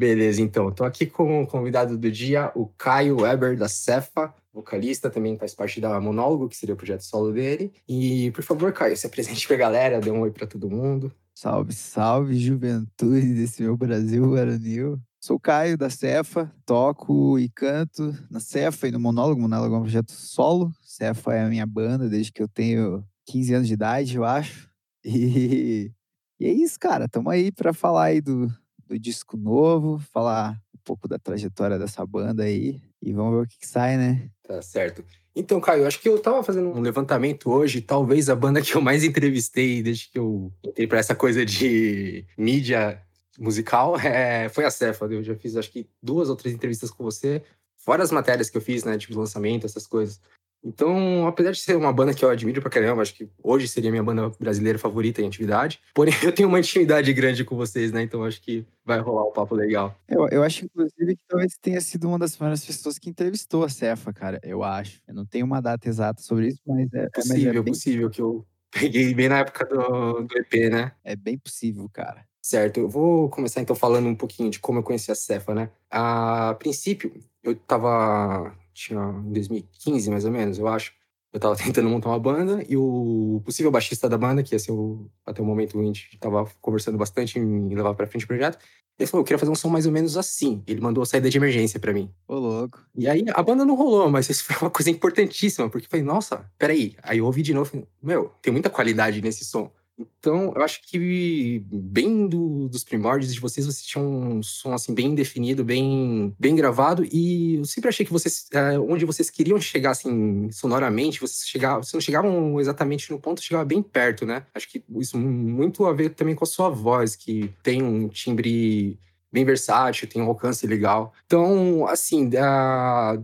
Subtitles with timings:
[0.00, 0.72] Beleza, então.
[0.72, 5.54] Tô aqui com o convidado do dia, o Caio Weber, da Cefa, vocalista, também faz
[5.54, 7.70] parte da Monólogo, que seria o projeto solo dele.
[7.86, 11.12] E, por favor, Caio, se apresente pra galera, dê um oi pra todo mundo.
[11.34, 14.98] Salve, salve, juventude desse meu Brasil varonil.
[15.20, 19.42] Sou Caio, da Cefa, toco e canto na Cefa e no Monólogo.
[19.42, 20.72] Monólogo é um projeto solo.
[20.80, 24.66] Cefa é a minha banda desde que eu tenho 15 anos de idade, eu acho.
[25.04, 25.92] E,
[26.40, 27.06] e é isso, cara.
[27.06, 28.50] Tamo aí pra falar aí do,
[28.90, 33.48] do disco novo, falar um pouco da trajetória dessa banda aí e vamos ver o
[33.48, 34.28] que, que sai, né?
[34.42, 35.04] Tá certo.
[35.34, 38.80] Então, Caio, acho que eu tava fazendo um levantamento hoje, talvez a banda que eu
[38.80, 43.00] mais entrevistei desde que eu entrei pra essa coisa de mídia
[43.38, 45.06] musical é, foi a Cefa.
[45.06, 47.44] Eu já fiz acho que duas ou três entrevistas com você,
[47.76, 48.98] fora as matérias que eu fiz, né?
[48.98, 50.20] Tipo lançamento, essas coisas.
[50.62, 53.90] Então, apesar de ser uma banda que eu admiro pra caramba, acho que hoje seria
[53.90, 58.02] minha banda brasileira favorita em atividade, porém eu tenho uma intimidade grande com vocês, né?
[58.02, 59.96] Então acho que vai rolar um papo legal.
[60.08, 63.68] Eu, eu acho, inclusive, que talvez tenha sido uma das primeiras pessoas que entrevistou a
[63.68, 64.38] Cefa, cara.
[64.42, 65.00] Eu acho.
[65.08, 68.10] Eu não tenho uma data exata sobre isso, mas é, possível, mas é bem, possível
[68.10, 70.92] que eu peguei bem na época do, do EP, né?
[71.04, 72.24] é bem possível, cara.
[72.42, 75.70] Certo, eu vou começar então falando um pouquinho de como eu conheci a Cefa, né?
[75.90, 78.54] A princípio, eu tava.
[78.80, 80.94] Tinha em 2015, mais ou menos, eu acho.
[81.32, 84.72] Eu tava tentando montar uma banda e o possível baixista da banda, que ia ser
[84.72, 88.58] o, até o momento a gente tava conversando bastante em levar pra frente o projeto,
[88.98, 90.62] ele falou: eu queria fazer um som mais ou menos assim.
[90.66, 92.10] Ele mandou a saída de emergência pra mim.
[92.26, 92.82] Ô, louco.
[92.96, 96.04] E aí a banda não rolou, mas isso foi uma coisa importantíssima, porque eu falei,
[96.04, 96.96] nossa, peraí.
[97.02, 99.70] Aí eu ouvi de novo, falei, meu, tem muita qualidade nesse som.
[100.18, 104.06] Então, eu acho que bem do- dos primórdios de vocês, vocês tinham
[104.38, 108.78] um som assim bem definido, bem, bem gravado, e eu sempre achei que vocês, eh,
[108.78, 113.64] onde vocês queriam chegar assim sonoramente, vocês chegavam, vocês não chegavam exatamente no ponto, chegava
[113.64, 114.46] bem perto, né?
[114.54, 118.98] Acho que isso muito a ver também com a sua voz, que tem um timbre
[119.32, 121.12] bem versátil, tem um alcance legal.
[121.26, 122.28] Então, assim,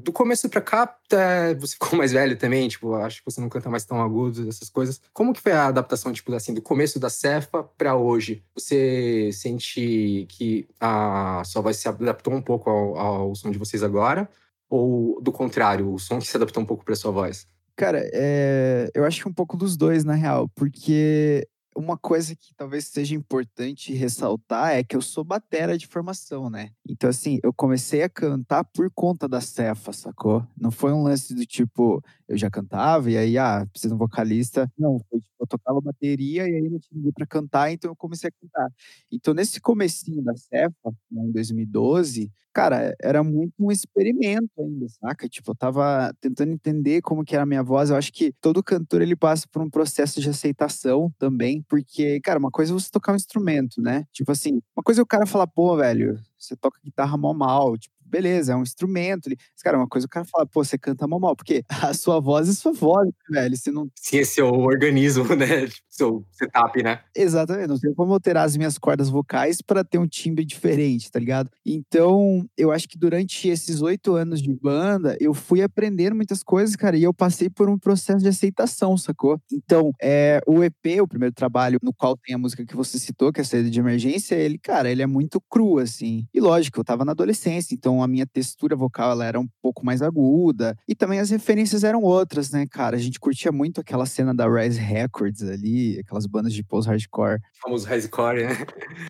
[0.02, 3.48] do começo pra cá, é, você ficou mais velho também, tipo, acho que você não
[3.48, 5.00] canta mais tão agudo, essas coisas.
[5.12, 8.42] Como que foi a adaptação, tipo, assim, do começo da Cefa pra hoje?
[8.54, 13.82] Você sente que a sua voz se adaptou um pouco ao, ao som de vocês
[13.82, 14.28] agora?
[14.68, 17.46] Ou, do contrário, o som que se adaptou um pouco pra sua voz?
[17.76, 21.46] Cara, é, eu acho que um pouco dos dois, na real, porque
[21.76, 26.70] uma coisa que talvez seja importante ressaltar é que eu sou batera de formação, né?
[26.88, 30.47] Então, assim, eu comecei a cantar por conta da Cefa, sacou?
[30.59, 33.98] Não foi um lance do tipo, eu já cantava e aí, ah, precisa de um
[33.98, 34.70] vocalista.
[34.78, 37.97] Não, foi tipo, eu tocava bateria e aí não tinha ninguém pra cantar, então eu
[37.97, 38.70] comecei a cantar.
[39.12, 45.28] Então, nesse comecinho da Cefa, né, em 2012, cara, era muito um experimento ainda, saca?
[45.28, 47.91] Tipo, eu tava tentando entender como que era a minha voz.
[47.91, 52.38] Eu acho que todo cantor, ele passa por um processo de aceitação também, porque, cara,
[52.38, 54.04] uma coisa é você tocar um instrumento, né?
[54.12, 57.76] Tipo assim, uma coisa é o cara falar, pô, velho, você toca guitarra mal mal,
[57.76, 59.28] tipo, beleza, é um instrumento.
[59.28, 62.20] Mas, cara, uma coisa o cara fala, pô, você canta mal mal, porque a sua
[62.20, 63.56] voz é sua voz, velho.
[63.56, 65.66] Você não Sim, esse é o organismo, né?
[65.66, 67.00] Tipo, Seu setup, né?
[67.14, 71.18] Exatamente, não tem como alterar as minhas cordas vocais para ter um timbre diferente, tá
[71.18, 71.50] ligado?
[71.64, 76.76] Então, eu acho que durante esses oito anos de banda, eu fui aprendendo muitas coisas,
[76.76, 79.40] cara, e eu passei por um processo de aceitação, sacou?
[79.50, 83.32] Então, é, o EP, o primeiro trabalho no qual tem a música que você citou,
[83.32, 86.26] que é a saída de emergência, ele, cara, ele é muito cru, assim.
[86.32, 89.84] E lógico, eu tava na adolescência, então a minha textura vocal, ela era um pouco
[89.84, 92.96] mais aguda, e também as referências eram outras, né, cara?
[92.96, 97.36] A gente curtia muito aquela cena da Rise Records ali, aquelas bandas de post-hardcore.
[97.36, 98.56] O famoso highscore, né?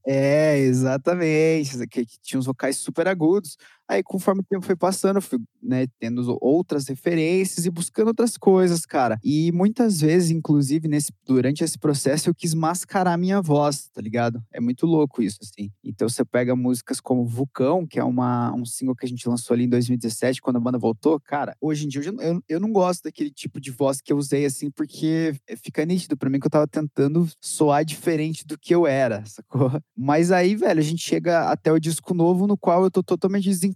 [0.06, 1.86] É, exatamente.
[1.86, 3.56] Que, que tinha uns vocais super agudos.
[3.88, 8.36] Aí, conforme o tempo foi passando, eu fui né, tendo outras referências e buscando outras
[8.36, 9.18] coisas, cara.
[9.22, 14.42] E muitas vezes, inclusive, nesse, durante esse processo, eu quis mascarar minha voz, tá ligado?
[14.52, 15.70] É muito louco isso, assim.
[15.84, 19.54] Então, você pega músicas como Vulcão, que é uma, um single que a gente lançou
[19.54, 21.20] ali em 2017, quando a banda voltou.
[21.20, 24.16] Cara, hoje em dia, eu, eu, eu não gosto daquele tipo de voz que eu
[24.16, 28.74] usei, assim, porque fica nítido pra mim que eu tava tentando soar diferente do que
[28.74, 29.70] eu era, sacou?
[29.96, 33.48] Mas aí, velho, a gente chega até o disco novo, no qual eu tô totalmente
[33.48, 33.75] desencanado,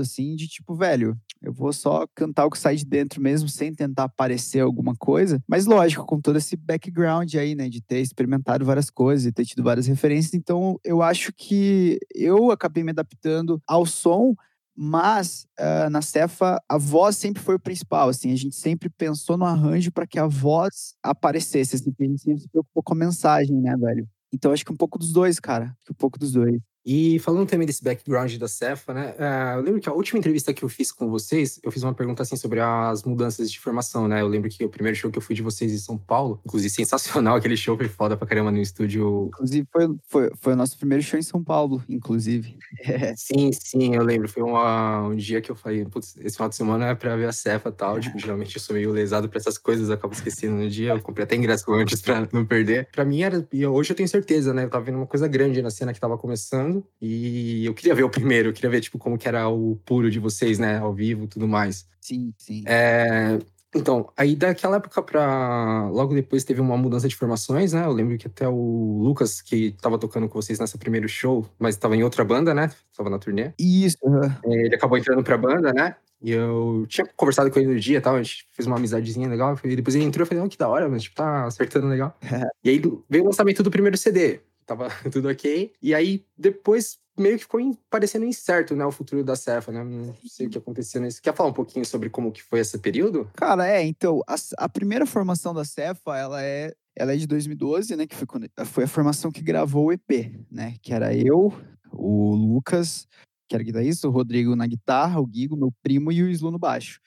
[0.00, 3.74] assim, de tipo, velho, eu vou só cantar o que sai de dentro mesmo, sem
[3.74, 5.42] tentar parecer alguma coisa.
[5.48, 9.44] Mas lógico, com todo esse background aí, né, de ter experimentado várias coisas e ter
[9.44, 10.34] tido várias referências.
[10.34, 14.34] Então, eu acho que eu acabei me adaptando ao som,
[14.76, 19.36] Mas uh, na Cefa, a voz sempre foi o principal, assim, a gente sempre pensou
[19.36, 22.96] no arranjo para que a voz aparecesse, assim, a gente sempre se preocupou com a
[22.96, 24.08] mensagem, né, velho?
[24.32, 26.60] Então acho que um pouco dos dois, cara, um pouco dos dois.
[26.84, 29.14] E falando também desse background da Cefa, né?
[29.18, 31.94] Uh, eu lembro que a última entrevista que eu fiz com vocês, eu fiz uma
[31.94, 34.20] pergunta assim sobre as mudanças de formação, né?
[34.22, 36.70] Eu lembro que o primeiro show que eu fui de vocês em São Paulo, inclusive
[36.70, 39.26] sensacional, aquele show foi foda pra caramba no estúdio.
[39.28, 42.56] Inclusive, foi, foi, foi o nosso primeiro show em São Paulo, inclusive.
[42.84, 43.14] É.
[43.20, 44.28] Sim, sim, eu lembro.
[44.28, 47.28] Foi uma, um dia que eu falei, putz, esse final de semana é pra ver
[47.28, 47.98] a Cefa e tal.
[47.98, 48.00] É.
[48.00, 50.92] Tipo, geralmente eu sou meio lesado pra essas coisas, acabo esquecendo no dia.
[50.92, 52.88] Eu comprei até ingresso antes pra não perder.
[52.90, 54.64] Pra mim era, e hoje eu tenho certeza, né?
[54.64, 56.69] Eu tava vendo uma coisa grande na cena que tava começando
[57.00, 59.76] e e eu queria ver o primeiro, eu queria ver, tipo, como que era o
[59.84, 60.78] puro de vocês, né?
[60.78, 61.86] Ao vivo tudo mais.
[62.00, 62.64] Sim, sim.
[62.66, 63.38] É...
[63.74, 65.88] Então, aí daquela época pra.
[65.90, 67.84] Logo depois teve uma mudança de formações, né?
[67.84, 71.76] Eu lembro que até o Lucas, que tava tocando com vocês nessa primeiro show, mas
[71.76, 72.70] tava em outra banda, né?
[72.96, 73.52] Tava na turnê.
[73.58, 73.98] Isso.
[74.44, 75.94] É, ele acabou entrando pra banda, né?
[76.20, 79.28] E eu tinha conversado com ele no dia e tal, a gente fez uma amizadezinha
[79.28, 79.56] legal.
[79.62, 82.16] E depois ele entrou e falei, oh, que da hora, mas tipo, tá acertando legal.
[82.64, 84.40] e aí veio o lançamento do primeiro CD.
[84.70, 85.72] Tava tudo ok.
[85.82, 89.82] E aí, depois, meio que ficou parecendo incerto, né, o futuro da Cefa, né?
[89.82, 91.20] Não sei o que aconteceu nisso.
[91.20, 93.28] Quer falar um pouquinho sobre como que foi esse período?
[93.34, 97.96] Cara, é, então, a, a primeira formação da Cefa, ela é ela é de 2012,
[97.96, 101.52] né, que foi, quando, foi a formação que gravou o EP, né, que era eu,
[101.90, 103.08] o Lucas,
[103.48, 106.58] que era guitarrista, o Rodrigo na guitarra, o Guigo, meu primo, e o Slu no
[106.58, 107.00] baixo.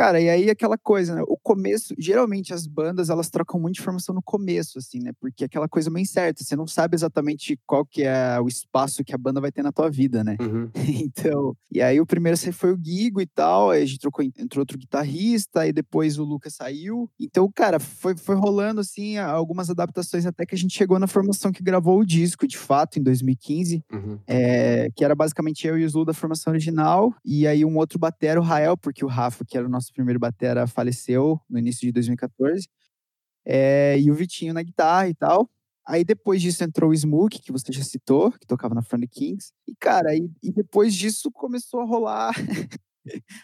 [0.00, 1.22] Cara, e aí aquela coisa, né?
[1.28, 5.12] O começo, geralmente as bandas, elas trocam muita informação no começo, assim, né?
[5.20, 9.04] Porque é aquela coisa meio incerta, você não sabe exatamente qual que é o espaço
[9.04, 10.38] que a banda vai ter na tua vida, né?
[10.40, 10.70] Uhum.
[11.04, 14.62] então, e aí o primeiro foi o Guigo e tal, aí a gente trocou, entrou
[14.62, 17.06] outro guitarrista, e depois o Lucas saiu.
[17.20, 21.52] Então, cara, foi, foi rolando, assim, algumas adaptações até que a gente chegou na formação
[21.52, 24.18] que gravou o disco, de fato, em 2015, uhum.
[24.26, 27.98] é, que era basicamente eu e o Zulu da formação original, e aí um outro
[27.98, 31.58] batera, o Rael, porque o Rafa, que era o nosso nosso primeiro batera faleceu no
[31.58, 32.68] início de 2014.
[33.44, 35.50] É, e o Vitinho na guitarra e tal.
[35.86, 39.52] Aí depois disso entrou o Smook, que você já citou, que tocava na Front Kings.
[39.66, 42.32] E, cara, e, e depois disso começou a rolar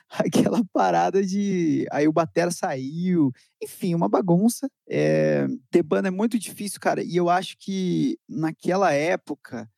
[0.08, 1.86] aquela parada de.
[1.90, 3.32] Aí o Batera saiu.
[3.62, 4.68] Enfim, uma bagunça.
[4.88, 5.46] É...
[5.70, 7.02] Ter banda é muito difícil, cara.
[7.02, 9.68] E eu acho que naquela época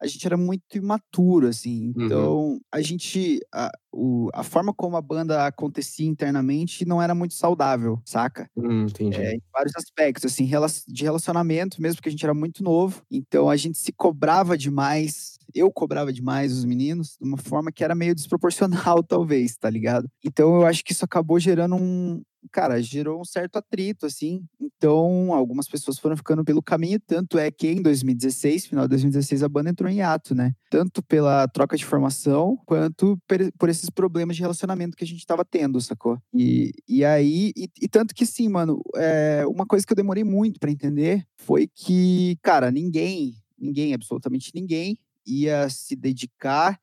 [0.00, 1.92] a gente era muito imaturo, assim.
[1.94, 2.04] Uhum.
[2.04, 2.60] Então, uhum.
[2.72, 3.40] a gente.
[3.52, 8.48] A, o, a forma como a banda acontecia internamente não era muito saudável, saca?
[8.56, 9.20] Hum, entendi.
[9.20, 10.48] É, em vários aspectos, assim,
[10.88, 13.02] de relacionamento mesmo, porque a gente era muito novo.
[13.10, 15.38] Então, a gente se cobrava demais.
[15.54, 20.08] Eu cobrava demais os meninos, de uma forma que era meio desproporcional, talvez, tá ligado?
[20.24, 24.44] Então, eu acho que isso acabou gerando um, cara, gerou um certo atrito, assim.
[24.60, 26.98] Então, algumas pessoas foram ficando pelo caminho.
[27.00, 30.54] Tanto é que em 2016, final de 2016, a banda entrou em ato, né?
[30.70, 33.18] Tanto pela troca de formação, quanto
[33.58, 36.18] por esses problemas de relacionamento que a gente tava tendo, sacou?
[36.32, 40.24] E, e aí, e, e tanto que sim, mano, é, uma coisa que eu demorei
[40.24, 46.78] muito para entender foi que, cara, ninguém, ninguém, absolutamente ninguém, ia se dedicar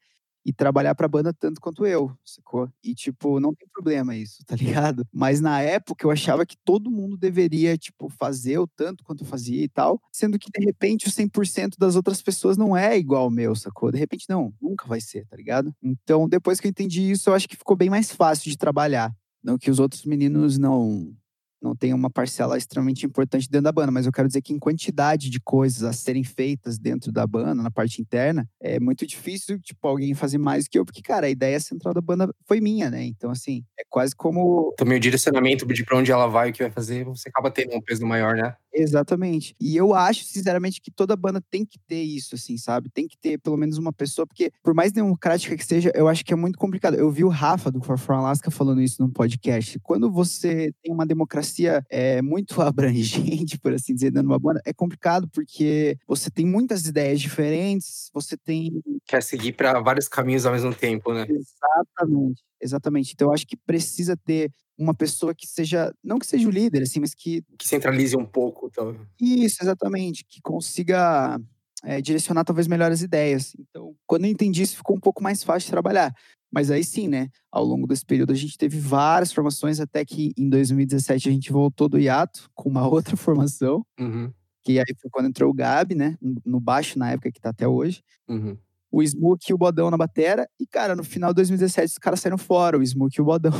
[0.45, 2.69] e trabalhar pra banda tanto quanto eu, sacou?
[2.81, 4.55] E, tipo, não tem problema isso, tá
[4.95, 5.05] ligado?
[5.11, 9.27] Mas na época eu achava que todo mundo deveria, tipo, fazer o tanto quanto eu
[9.27, 13.23] fazia e tal, sendo que, de repente, o 100% das outras pessoas não é igual
[13.23, 13.91] ao meu, sacou?
[13.91, 15.75] De repente, não, nunca vai ser, tá ligado?
[15.83, 19.13] Então, depois que eu entendi isso, eu acho que ficou bem mais fácil de trabalhar.
[19.43, 21.13] Não que os outros meninos não
[21.61, 24.59] não tem uma parcela extremamente importante dentro da banda, mas eu quero dizer que em
[24.59, 29.59] quantidade de coisas a serem feitas dentro da banda, na parte interna, é muito difícil,
[29.59, 32.61] tipo, alguém fazer mais do que eu, porque, cara, a ideia central da banda foi
[32.61, 33.03] minha, né?
[33.03, 34.73] Então, assim, é quase como...
[34.77, 37.75] Também o direcionamento de pra onde ela vai, o que vai fazer, você acaba tendo
[37.75, 38.55] um peso maior, né?
[38.77, 39.55] Exatamente.
[39.59, 42.89] E eu acho, sinceramente, que toda banda tem que ter isso, assim, sabe?
[42.89, 46.23] Tem que ter pelo menos uma pessoa, porque por mais democrática que seja, eu acho
[46.23, 46.95] que é muito complicado.
[46.95, 49.79] Eu vi o Rafa do For From Alaska falando isso num podcast.
[49.79, 54.61] Quando você tem uma democracia é, muito abrangente, por assim dizer, dentro de uma banda,
[54.65, 58.81] é complicado porque você tem muitas ideias diferentes, você tem.
[59.07, 61.25] Quer seguir para vários caminhos ao mesmo tempo, né?
[61.27, 62.43] Exatamente.
[62.61, 63.13] Exatamente.
[63.13, 66.83] Então, eu acho que precisa ter uma pessoa que seja, não que seja o líder,
[66.83, 67.43] assim, mas que.
[67.57, 68.67] Que centralize um pouco.
[68.67, 68.95] Então.
[69.19, 70.23] Isso, exatamente.
[70.23, 71.39] Que consiga
[71.83, 73.55] é, direcionar talvez melhores ideias.
[73.59, 76.13] Então, quando eu entendi isso, ficou um pouco mais fácil de trabalhar.
[76.51, 77.29] Mas aí sim, né?
[77.51, 81.51] Ao longo desse período a gente teve várias formações, até que em 2017 a gente
[81.51, 83.85] voltou do hiato com uma outra formação.
[83.99, 84.31] Uhum.
[84.63, 86.17] Que aí foi quando entrou o Gabi, né?
[86.45, 88.03] No baixo, na época que tá até hoje.
[88.27, 88.57] Uhum
[88.91, 90.47] o Smook e o Bodão na batera.
[90.59, 93.51] E, cara, no final de 2017 os caras saíram fora, o Smook e o Bodão.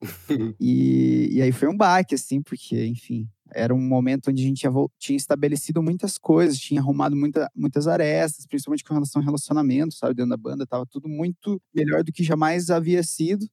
[0.60, 4.60] e, e aí foi um baque, assim, porque, enfim, Era um momento onde a gente
[4.60, 9.94] tinha, tinha estabelecido muitas coisas, tinha arrumado muita, muitas arestas, principalmente com relação ao relacionamento,
[9.94, 10.14] sabe?
[10.14, 13.46] Dentro da banda, tava tudo muito melhor do que jamais havia sido.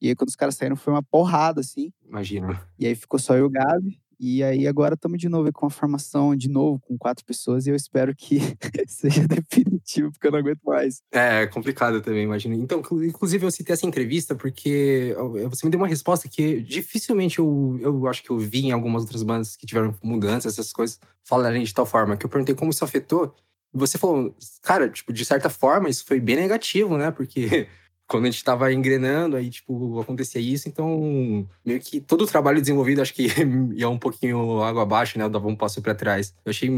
[0.00, 1.92] E aí, quando os caras saíram, foi uma porrada, assim.
[2.06, 2.60] Imagina.
[2.78, 4.00] E aí ficou só eu e o Gabi.
[4.26, 7.70] E aí agora estamos de novo com a formação, de novo, com quatro pessoas, e
[7.70, 8.38] eu espero que
[8.88, 11.02] seja definitivo, porque eu não aguento mais.
[11.12, 12.54] É, é complicado também, imagino.
[12.54, 15.14] Então, inclusive, eu citei essa entrevista porque
[15.50, 19.02] você me deu uma resposta que dificilmente eu, eu acho que eu vi em algumas
[19.02, 22.70] outras bandas que tiveram mudanças, essas coisas, falarem de tal forma, que eu perguntei como
[22.70, 23.36] isso afetou.
[23.74, 27.10] E você falou, cara, tipo, de certa forma, isso foi bem negativo, né?
[27.10, 27.68] Porque
[28.06, 30.68] quando a gente estava engrenando, aí, tipo, acontecia isso.
[30.68, 33.28] Então, meio que todo o trabalho desenvolvido, acho que
[33.74, 35.24] ia um pouquinho água abaixo, né?
[35.24, 36.34] Eu dava um passo para trás.
[36.44, 36.70] Eu achei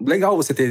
[0.00, 0.68] legal você ter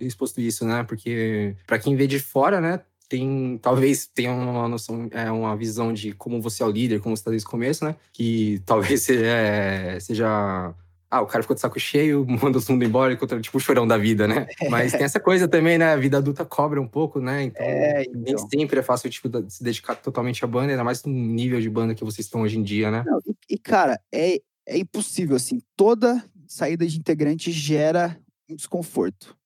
[0.00, 0.84] exposto isso, né?
[0.84, 2.80] Porque, para quem vê de fora, né?
[3.08, 7.16] Tem, talvez tenha uma noção, é, uma visão de como você é o líder, como
[7.16, 7.94] você está desde o começo, né?
[8.12, 10.74] Que talvez seja, é, seja
[11.16, 13.86] ah, o cara ficou de saco cheio, manda todo mundo embora, encontra tipo o chorão
[13.86, 14.46] da vida, né?
[14.70, 15.92] Mas tem essa coisa também, né?
[15.92, 17.44] A vida adulta cobra um pouco, né?
[17.44, 18.20] Então, é, então.
[18.20, 21.70] nem sempre é fácil tipo, se dedicar totalmente à banda, ainda mais no nível de
[21.70, 23.04] banda que vocês estão hoje em dia, né?
[23.06, 28.18] Não, e, e, cara, é, é impossível, assim, toda saída de integrante gera
[28.48, 29.36] um desconforto.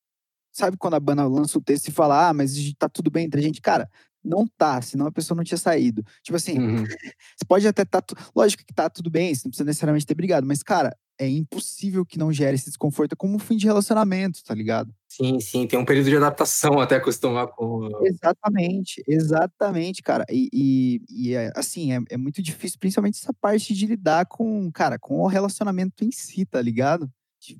[0.53, 3.39] Sabe quando a banda lança o texto e fala, ah, mas tá tudo bem entre
[3.39, 3.61] a gente?
[3.61, 3.89] Cara,
[4.23, 6.03] não tá, senão a pessoa não tinha saído.
[6.21, 6.83] Tipo assim, uhum.
[7.35, 8.03] você pode até tá.
[8.35, 12.03] Lógico que tá tudo bem, você não precisa necessariamente ter brigado, mas, cara, é impossível
[12.03, 13.13] que não gere esse desconforto.
[13.13, 14.91] É como um fim de relacionamento, tá ligado?
[15.07, 17.87] Sim, sim, tem um período de adaptação até acostumar com.
[18.03, 20.25] Exatamente, exatamente, cara.
[20.31, 24.71] E, e, e é, assim, é, é, muito difícil, principalmente essa parte de lidar com,
[24.71, 27.07] cara, com o relacionamento em si, tá ligado?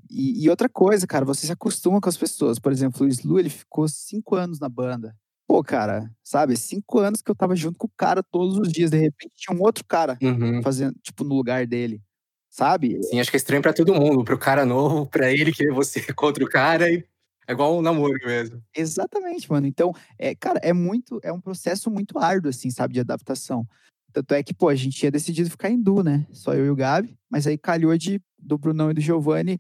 [0.09, 2.57] E, e outra coisa, cara, você se acostuma com as pessoas.
[2.57, 5.15] Por exemplo, o Slu, ele ficou cinco anos na banda.
[5.47, 8.89] Pô, cara, sabe, cinco anos que eu tava junto com o cara todos os dias.
[8.89, 10.63] De repente tinha um outro cara uhum.
[10.63, 12.01] fazendo, tipo, no lugar dele
[12.51, 13.01] sabe?
[13.03, 16.01] Sim, acho que é estranho para todo mundo, pro cara novo, para ele que você
[16.13, 17.03] contra o cara e
[17.47, 18.61] é igual um namoro mesmo.
[18.75, 19.65] Exatamente, mano.
[19.65, 23.67] Então, é, cara, é muito, é um processo muito árduo, assim, sabe, de adaptação.
[24.13, 26.27] Tanto é que, pô, a gente tinha decidido ficar em Du, né?
[26.31, 29.59] Só eu e o Gabi, mas aí calhou de, do Brunão e do Giovanni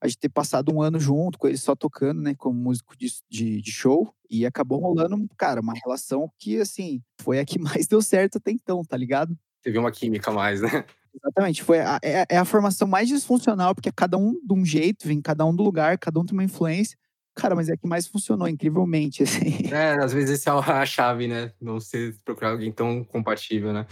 [0.00, 3.08] a gente ter passado um ano junto com eles só tocando, né, como músico de,
[3.28, 7.86] de, de, show, e acabou rolando, cara, uma relação que, assim, foi a que mais
[7.86, 9.36] deu certo até então, tá ligado?
[9.62, 10.84] Teve uma química mais, né?
[11.22, 11.62] Exatamente.
[11.62, 15.06] Foi a, é, é, a formação mais disfuncional, porque é cada um de um jeito,
[15.06, 16.96] vem cada um do lugar, cada um tem uma influência.
[17.34, 19.72] Cara, mas é que mais funcionou, incrivelmente, assim.
[19.72, 21.52] É, às vezes essa é a chave, né?
[21.60, 23.86] Não ser procurar alguém tão compatível, né?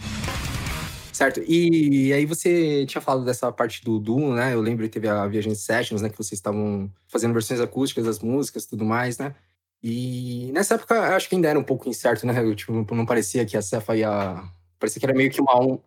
[1.17, 1.41] Certo.
[1.47, 4.53] E, e aí você tinha falado dessa parte do Doom, né?
[4.53, 6.09] Eu lembro que teve a Viagem Sessions, né?
[6.09, 9.33] Que vocês estavam fazendo versões acústicas das músicas tudo mais, né?
[9.81, 12.39] E nessa época, acho que ainda era um pouco incerto, né?
[12.39, 14.43] Eu, tipo, não parecia que a Cefa ia...
[14.77, 15.79] Parecia que era meio que uma,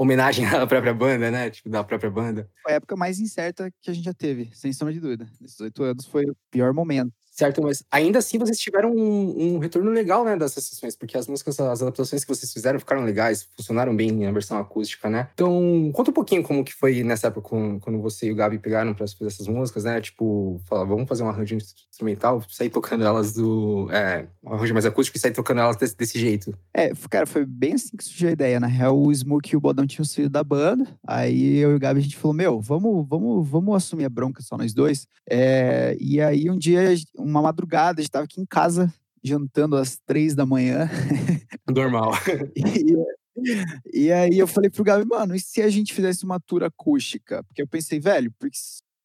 [0.00, 1.50] homenagem à própria banda, né?
[1.50, 2.48] Tipo, da própria banda.
[2.62, 5.28] Foi a época mais incerta que a gente já teve, sem sombra de dúvida.
[5.38, 7.12] Nesses oito anos foi o pior momento.
[7.40, 11.26] Certo, mas ainda assim vocês tiveram um, um, retorno legal, né, dessas sessões, porque as
[11.26, 15.30] músicas, as adaptações que vocês fizeram ficaram legais, funcionaram bem na versão acústica, né?
[15.32, 17.48] Então, conta um pouquinho como que foi nessa época
[17.80, 20.02] quando você e o Gabi pegaram pra fazer essas músicas, né?
[20.02, 23.88] Tipo, falar, vamos fazer um arranjo instrumental, sair tocando elas do.
[23.90, 26.54] É, um arranjo mais acústico e sair tocando elas desse, desse jeito.
[26.74, 28.60] É, cara, foi bem assim que surgiu a ideia.
[28.60, 31.80] Na real, o Smoke e o Bodão tinham saído da banda, aí eu e o
[31.80, 35.08] Gabi a gente falou: Meu, vamos, vamos, vamos assumir a bronca só nós dois.
[35.26, 36.94] É, e aí um dia,
[37.30, 40.88] uma madrugada, estava aqui em casa jantando às três da manhã.
[41.68, 42.12] Normal.
[42.56, 46.62] e, e, aí eu falei pro Gabi, mano, e se a gente fizesse uma tour
[46.62, 47.42] acústica?
[47.44, 48.56] Porque eu pensei, velho, porque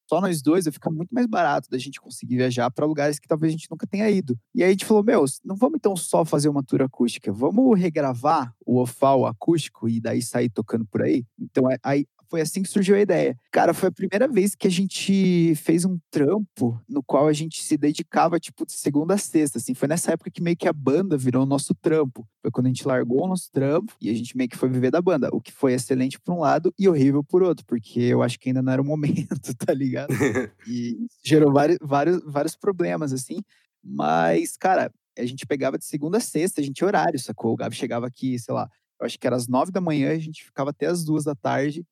[0.08, 3.28] só nós dois vai ficar muito mais barato da gente conseguir viajar para lugares que
[3.28, 4.38] talvez a gente nunca tenha ido.
[4.54, 7.80] E aí a gente falou, meu, não vamos então só fazer uma tour acústica, vamos
[7.80, 11.26] regravar o OFAL acústico e daí sair tocando por aí?
[11.40, 13.38] Então aí foi assim que surgiu a ideia.
[13.52, 17.64] Cara, foi a primeira vez que a gente fez um trampo no qual a gente
[17.64, 19.74] se dedicava, tipo, de segunda a sexta, assim.
[19.74, 22.28] Foi nessa época que meio que a banda virou o nosso trampo.
[22.42, 24.92] Foi quando a gente largou o nosso trampo e a gente meio que foi viver
[24.92, 25.30] da banda.
[25.32, 28.50] O que foi excelente por um lado e horrível por outro, porque eu acho que
[28.50, 30.10] ainda não era o momento, tá ligado?
[30.68, 33.42] e gerou vários, vários, vários problemas, assim.
[33.84, 37.54] Mas, cara, a gente pegava de segunda a sexta, a gente tinha horário, sacou?
[37.54, 40.20] O Gabi chegava aqui, sei lá, eu acho que era às nove da manhã, a
[40.20, 41.86] gente ficava até às duas da tarde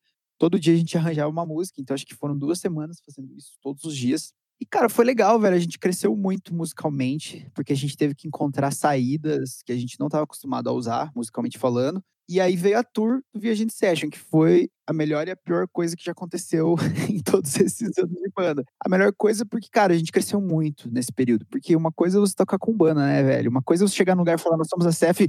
[0.44, 3.54] todo dia a gente arranjava uma música, então acho que foram duas semanas fazendo isso
[3.62, 4.34] todos os dias.
[4.60, 5.56] E, cara, foi legal, velho.
[5.56, 9.98] A gente cresceu muito musicalmente, porque a gente teve que encontrar saídas que a gente
[9.98, 12.04] não estava acostumado a usar, musicalmente falando.
[12.28, 15.66] E aí veio a tour do Viagem Session, que foi a melhor e a pior
[15.72, 16.76] coisa que já aconteceu
[17.10, 18.66] em todos esses anos de banda.
[18.86, 21.46] A melhor coisa porque, cara, a gente cresceu muito nesse período.
[21.50, 23.50] Porque uma coisa é você tocar com banda, né, velho?
[23.50, 25.26] Uma coisa é você chegar no lugar e falar, nós somos a CF,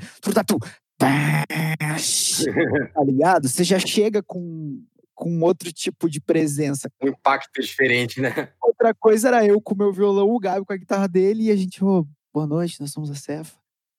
[2.92, 3.48] tá ligado?
[3.48, 4.82] Você já chega com
[5.14, 6.90] com outro tipo de presença.
[7.02, 8.52] Um impacto diferente, né?
[8.62, 11.50] Outra coisa era eu com o meu violão, o Gabi com a guitarra dele, e
[11.50, 13.56] a gente, oh, boa noite, nós somos a Cefa.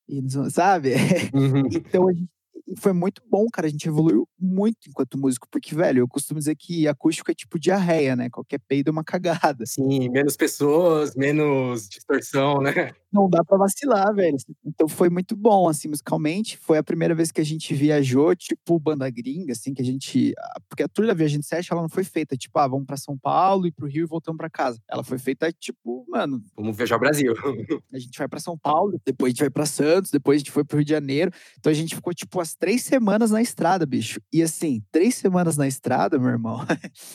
[0.07, 0.93] E, sabe?
[1.33, 1.67] Uhum.
[1.71, 2.29] então a gente
[2.77, 3.67] foi muito bom, cara.
[3.67, 7.59] A gente evoluiu muito enquanto músico, porque, velho, eu costumo dizer que acústico é tipo
[7.59, 8.29] diarreia, né?
[8.29, 9.65] Qualquer peido é uma cagada.
[9.65, 12.93] Sim, menos pessoas, menos distorção, né?
[13.15, 14.35] Não dá pra vacilar, velho.
[14.65, 16.57] Então foi muito bom, assim, musicalmente.
[16.57, 20.33] Foi a primeira vez que a gente viajou, tipo, banda gringa, assim, que a gente.
[20.67, 23.17] Porque a tour da Viagem Sete, ela não foi feita, tipo, ah, vamos pra São
[23.17, 24.81] Paulo e pro Rio e voltamos pra casa.
[24.89, 26.43] Ela foi feita, tipo, mano.
[26.57, 27.33] Vamos viajar o Brasil.
[27.93, 30.51] a gente vai pra São Paulo, depois a gente vai pra Santos, depois a gente
[30.51, 31.31] foi pro Rio de Janeiro.
[31.57, 34.19] Então a gente ficou, tipo, as três semanas na estrada, bicho.
[34.33, 36.59] E assim, três semanas na estrada, meu irmão.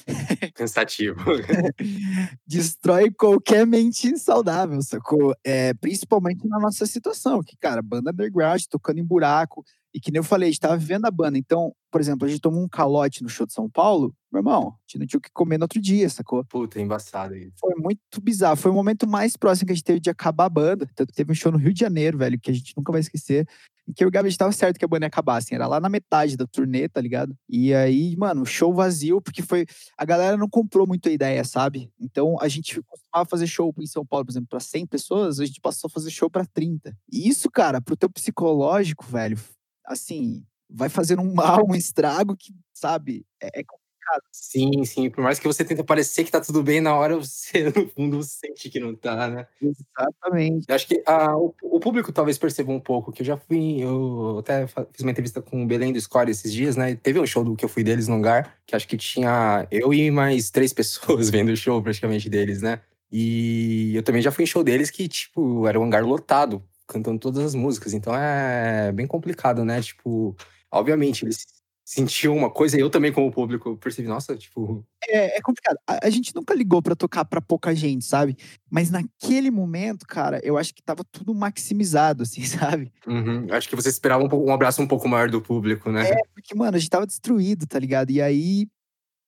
[0.55, 1.21] Cansativo.
[2.47, 5.35] Destrói qualquer mente saudável, sacou?
[5.45, 10.21] É, principalmente na nossa situação, que, cara, banda underground, tocando em buraco, e que nem
[10.21, 11.37] eu falei, a gente tava vivendo a banda.
[11.37, 14.69] Então, por exemplo, a gente tomou um calote no show de São Paulo, meu irmão,
[14.69, 16.45] a gente não tinha o que comer no outro dia, sacou?
[16.45, 17.55] Puta, é embaçado isso.
[17.59, 18.55] Foi muito bizarro.
[18.55, 20.89] Foi o momento mais próximo que a gente teve de acabar a banda.
[20.95, 23.01] Tanto que teve um show no Rio de Janeiro, velho, que a gente nunca vai
[23.01, 23.49] esquecer.
[23.95, 26.37] Que o Gabi estava certo que a banda ia acabar, assim, era lá na metade
[26.37, 27.37] da turnê, tá ligado?
[27.49, 29.67] E aí, mano, show vazio, porque foi.
[29.97, 31.91] A galera não comprou muito a ideia, sabe?
[32.01, 35.45] Então a gente costumava fazer show em São Paulo, por exemplo, pra 100 pessoas, a
[35.45, 36.97] gente passou a fazer show pra 30.
[37.13, 39.39] E isso, cara, pro teu psicológico, velho,
[39.87, 43.65] assim, vai fazendo um mal, um estrago que, sabe, é, é
[44.11, 44.23] complicado.
[44.33, 45.11] Sim, sim.
[45.11, 48.23] Por mais que você tente parecer que tá tudo bem, na hora você, no fundo,
[48.23, 49.47] sente que não tá, né?
[49.63, 50.67] Exatamente.
[50.69, 53.81] Eu acho que a, o, o, público talvez perceba um pouco, que eu já fui,
[53.81, 56.97] eu até fiz uma entrevista com o Belém do Score esses dias, né?
[56.97, 59.93] Teve um show do que eu fui deles no lugar, que acho que tinha eu
[59.95, 62.81] e mais três pessoas vendo o show praticamente deles, né?
[63.13, 67.19] E eu também já fui em show deles que, tipo, era um hangar lotado, cantando
[67.19, 67.93] todas as músicas.
[67.93, 69.83] Então é bem complicado, né?
[69.83, 70.37] Tipo,
[70.71, 71.60] obviamente, eles
[71.91, 74.87] sentiam uma coisa e eu também, como público, percebi, nossa, tipo.
[75.09, 75.77] É, é complicado.
[75.85, 78.37] A, a, gente nunca ligou para tocar para pouca gente, sabe?
[78.71, 82.93] Mas naquele momento, cara, eu acho que tava tudo maximizado, assim, sabe?
[83.05, 83.49] Uhum.
[83.51, 86.09] Acho que você esperava um, um, abraço um pouco maior do público, né?
[86.09, 88.11] É, porque, mano, a gente tava destruído, tá ligado?
[88.11, 88.69] E aí.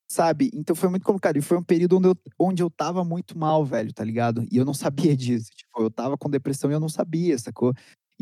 [0.09, 0.51] Sabe?
[0.53, 1.38] Então foi muito complicado.
[1.38, 4.46] E foi um período onde eu, onde eu tava muito mal, velho, tá ligado?
[4.53, 5.51] E eu não sabia disso.
[5.57, 7.72] Tipo, eu tava com depressão e eu não sabia, sacou?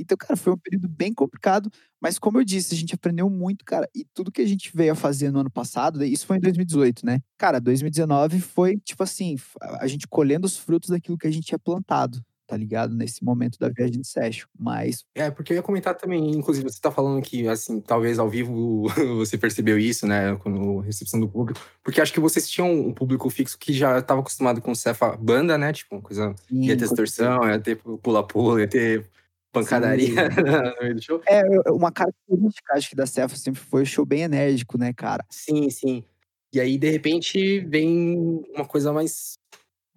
[0.00, 3.64] Então, cara, foi um período bem complicado, mas como eu disse, a gente aprendeu muito,
[3.64, 6.40] cara, e tudo que a gente veio a fazer no ano passado, isso foi em
[6.40, 7.20] 2018, né?
[7.36, 11.58] Cara, 2019 foi, tipo assim, a gente colhendo os frutos daquilo que a gente tinha
[11.58, 12.94] plantado, tá ligado?
[12.94, 15.04] Nesse momento da viagem de session, mas...
[15.14, 18.86] É, porque eu ia comentar também, inclusive, você tá falando que, assim, talvez ao vivo
[19.18, 22.92] você percebeu isso, né, com a recepção do público, porque acho que vocês tinham um
[22.92, 26.64] público fixo que já estava acostumado com o Cefa banda, né, tipo, uma coisa, Sim,
[26.64, 29.06] ia ter distorção, ia ter pula-pula, ia ter
[29.52, 30.14] pancadaria
[30.74, 31.22] no meio do show.
[31.26, 35.24] É, uma característica, acho que da Cefa sempre foi o show bem enérgico, né, cara?
[35.30, 36.04] Sim, sim.
[36.52, 39.38] E aí, de repente, vem uma coisa mais.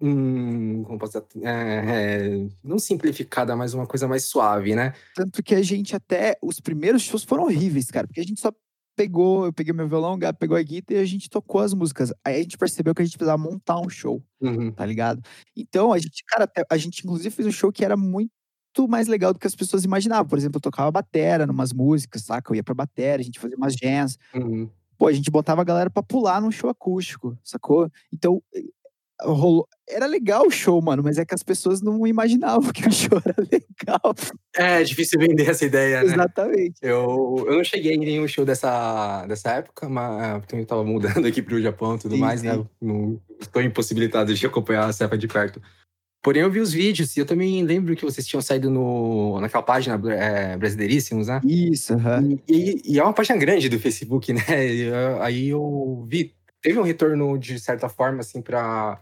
[0.00, 1.46] Hum, como posso dizer?
[1.46, 4.92] É, é, não simplificada, mas uma coisa mais suave, né?
[5.14, 6.36] Tanto que a gente até.
[6.42, 8.52] Os primeiros shows foram horríveis, cara, porque a gente só
[8.96, 11.74] pegou, eu peguei meu violão, o Gabi pegou a guitarra e a gente tocou as
[11.74, 12.12] músicas.
[12.24, 14.70] Aí a gente percebeu que a gente precisava montar um show, uhum.
[14.70, 15.20] tá ligado?
[15.56, 18.30] Então a gente, cara, a gente inclusive fez um show que era muito
[18.76, 20.26] muito mais legal do que as pessoas imaginavam.
[20.26, 22.50] Por exemplo, eu tocava batera numas músicas, saca?
[22.50, 24.18] Eu ia pra batera, a gente fazia umas jams.
[24.34, 24.68] Uhum.
[24.98, 27.90] Pô, a gente botava a galera pra pular num show acústico, sacou?
[28.12, 28.62] Então, eh,
[29.22, 29.68] rolou.
[29.88, 33.20] Era legal o show, mano, mas é que as pessoas não imaginavam que o show
[33.24, 34.14] era legal.
[34.56, 36.12] É, é difícil vender essa ideia, né?
[36.12, 36.76] Exatamente.
[36.82, 41.26] Eu, eu não cheguei em nenhum show dessa, dessa época, mas porque eu tava mudando
[41.26, 42.52] aqui pro Japão e tudo sim, mais, né?
[42.52, 42.58] sim.
[42.58, 42.66] né?
[42.80, 45.60] Não, estou impossibilitado de acompanhar a cepa de perto.
[46.24, 49.62] Porém, eu vi os vídeos e eu também lembro que vocês tinham saído no, naquela
[49.62, 51.38] página é, Brasileiríssimos, né?
[51.44, 52.38] Isso, uhum.
[52.48, 54.64] e, e, é uma página grande do Facebook, né?
[54.64, 58.98] Eu, aí eu vi, teve um retorno de certa forma, assim, para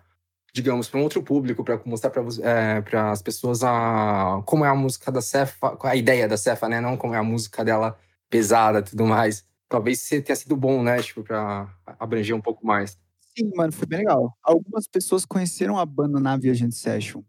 [0.53, 4.75] digamos, para um outro público, para mostrar para é, as pessoas a, como é a
[4.75, 6.81] música da Cefa, a ideia da Cefa, né?
[6.81, 7.97] Não como é a música dela
[8.29, 9.47] pesada e tudo mais.
[9.69, 11.01] Talvez tenha sido bom, né?
[11.01, 12.99] Tipo, para abranger um pouco mais.
[13.37, 14.37] Sim, mano, foi bem legal.
[14.43, 17.23] Algumas pessoas conheceram a banda na Viajante Session.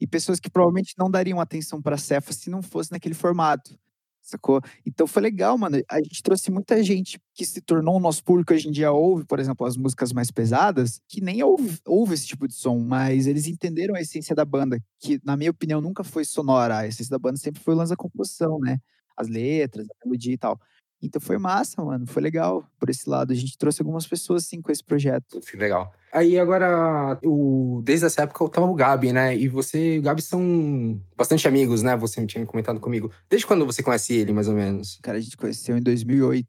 [0.00, 3.78] E pessoas que provavelmente não dariam atenção pra Cefa se não fosse naquele formato.
[4.22, 4.60] Sacou?
[4.86, 5.78] Então foi legal, mano.
[5.90, 9.24] A gente trouxe muita gente que se tornou o nosso público hoje em dia ouve,
[9.26, 13.26] por exemplo, as músicas mais pesadas, que nem ouve, ouve esse tipo de som, mas
[13.26, 16.78] eles entenderam a essência da banda, que na minha opinião nunca foi sonora.
[16.80, 18.78] A essência da banda sempre foi o lance da composição, né?
[19.16, 20.60] As letras, a melodia e tal.
[21.02, 22.06] Então foi massa, mano.
[22.06, 23.32] Foi legal por esse lado.
[23.32, 25.40] A gente trouxe algumas pessoas, assim, com esse projeto.
[25.40, 25.92] Que legal.
[26.12, 29.36] Aí agora, o, desde essa época, eu tava o Gabi, né?
[29.36, 31.96] E você e o Gabi são bastante amigos, né?
[31.96, 33.10] Você tinha comentado comigo.
[33.28, 34.98] Desde quando você conhece ele, mais ou menos?
[35.02, 36.46] Cara, a gente conheceu em 2008.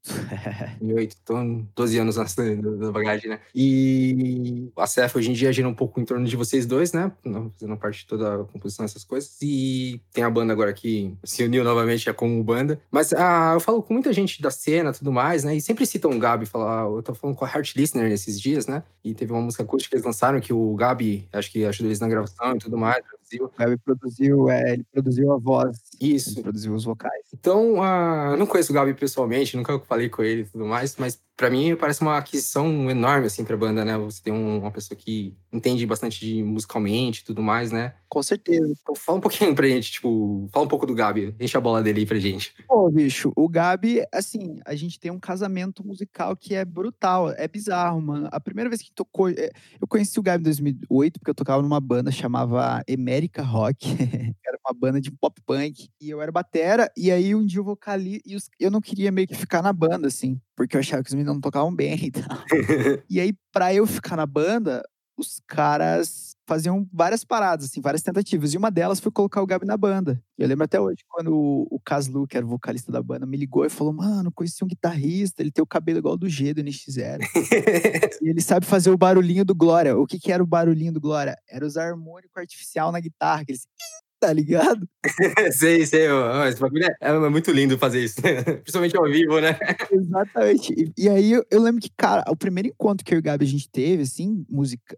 [0.79, 3.39] 2008, então 12 anos na, bagagem, né?
[3.53, 7.11] E a CEF hoje em dia gira um pouco em torno de vocês dois, né?
[7.23, 9.37] Fazendo parte de toda a composição dessas coisas.
[9.41, 12.79] E tem a banda agora que se uniu novamente como banda.
[12.91, 15.55] Mas ah, eu falo com muita gente da cena e tudo mais, né?
[15.55, 16.45] E sempre citam o Gabi.
[16.45, 18.83] Falar, eu tô falando com a Heart Listener nesses dias, né?
[19.03, 21.99] E teve uma música acústica que eles lançaram que o Gabi, acho que ajudou eles
[21.99, 23.03] na gravação e tudo mais.
[23.29, 23.45] Produziu.
[23.45, 25.77] O Gabi produziu, é, ele produziu a voz.
[25.99, 26.31] Isso.
[26.31, 27.25] Ele produziu os vocais.
[27.33, 30.95] Então, uh, eu não conheço o Gabi pessoalmente, nunca falei com ele e tudo mais,
[30.97, 33.97] mas para mim parece uma aquisição enorme assim para banda, né?
[33.97, 37.93] Você tem um, uma pessoa que entende bastante de musicalmente e tudo mais, né?
[38.09, 38.73] Com certeza.
[38.81, 41.81] Então, fala um pouquinho pra gente, tipo, fala um pouco do Gabi, enche a bola
[41.81, 42.53] dele aí pra gente.
[42.67, 47.47] Pô, bicho, o Gabi, assim, a gente tem um casamento musical que é brutal, é
[47.47, 48.27] bizarro, mano.
[48.31, 51.61] A primeira vez que tocou, é, eu conheci o Gabi em 2008 porque eu tocava
[51.61, 52.83] numa banda chamava
[53.19, 53.85] Emérica Rock,
[54.45, 57.65] era uma banda de pop punk, e eu era batera, e aí um dia o
[57.65, 61.13] vocalista, eu não queria meio que ficar na banda, assim, porque eu achava que os
[61.13, 62.23] meninos não tocavam bem e tal.
[63.09, 64.81] e aí, pra eu ficar na banda,
[65.19, 68.53] os caras faziam várias paradas, assim, várias tentativas.
[68.53, 70.21] E uma delas foi colocar o Gabi na banda.
[70.37, 71.31] Eu lembro até hoje, quando
[71.69, 74.67] o, Caslu, que era o vocalista da banda, me ligou e falou: Mano, conheci um
[74.67, 77.19] guitarrista, ele tem o cabelo igual do G do NX0.
[78.21, 79.95] e ele sabe fazer o barulhinho do Glória.
[79.95, 81.37] O que, que era o barulhinho do Glória?
[81.47, 83.67] Era usar harmônico artificial na guitarra, aqueles
[84.19, 84.87] tá ligado?
[85.53, 86.07] sei, sei.
[86.47, 88.21] Esse bagulho é, é, muito lindo fazer isso,
[88.61, 89.57] principalmente ao vivo, né?
[89.91, 90.73] Exatamente.
[90.73, 93.23] E, e aí eu, eu, lembro que, cara, o primeiro encontro que eu e o
[93.23, 94.97] Gabi a gente teve, assim, música.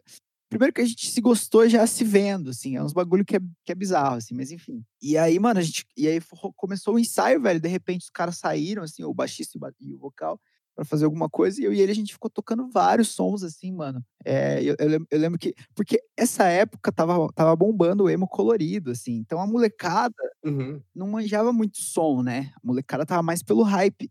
[0.50, 3.40] Primeiro que a gente se gostou já se vendo, assim, é uns bagulho que é,
[3.64, 4.84] que é bizarro, assim, mas enfim.
[5.02, 5.86] E aí, mano, a gente.
[5.96, 6.20] E aí
[6.58, 7.60] começou o ensaio, velho.
[7.60, 10.40] De repente os caras saíram, assim, o baixista e o vocal
[10.76, 13.72] para fazer alguma coisa, e eu e ele a gente ficou tocando vários sons assim,
[13.72, 14.04] mano.
[14.26, 15.54] É, eu, eu, eu, lembro que.
[15.76, 19.16] Porque essa época tava, tava bombando o emo colorido, assim.
[19.16, 20.82] Então a molecada uhum.
[20.96, 22.52] não manjava muito som, né?
[22.56, 24.10] A molecada tava mais pelo hype.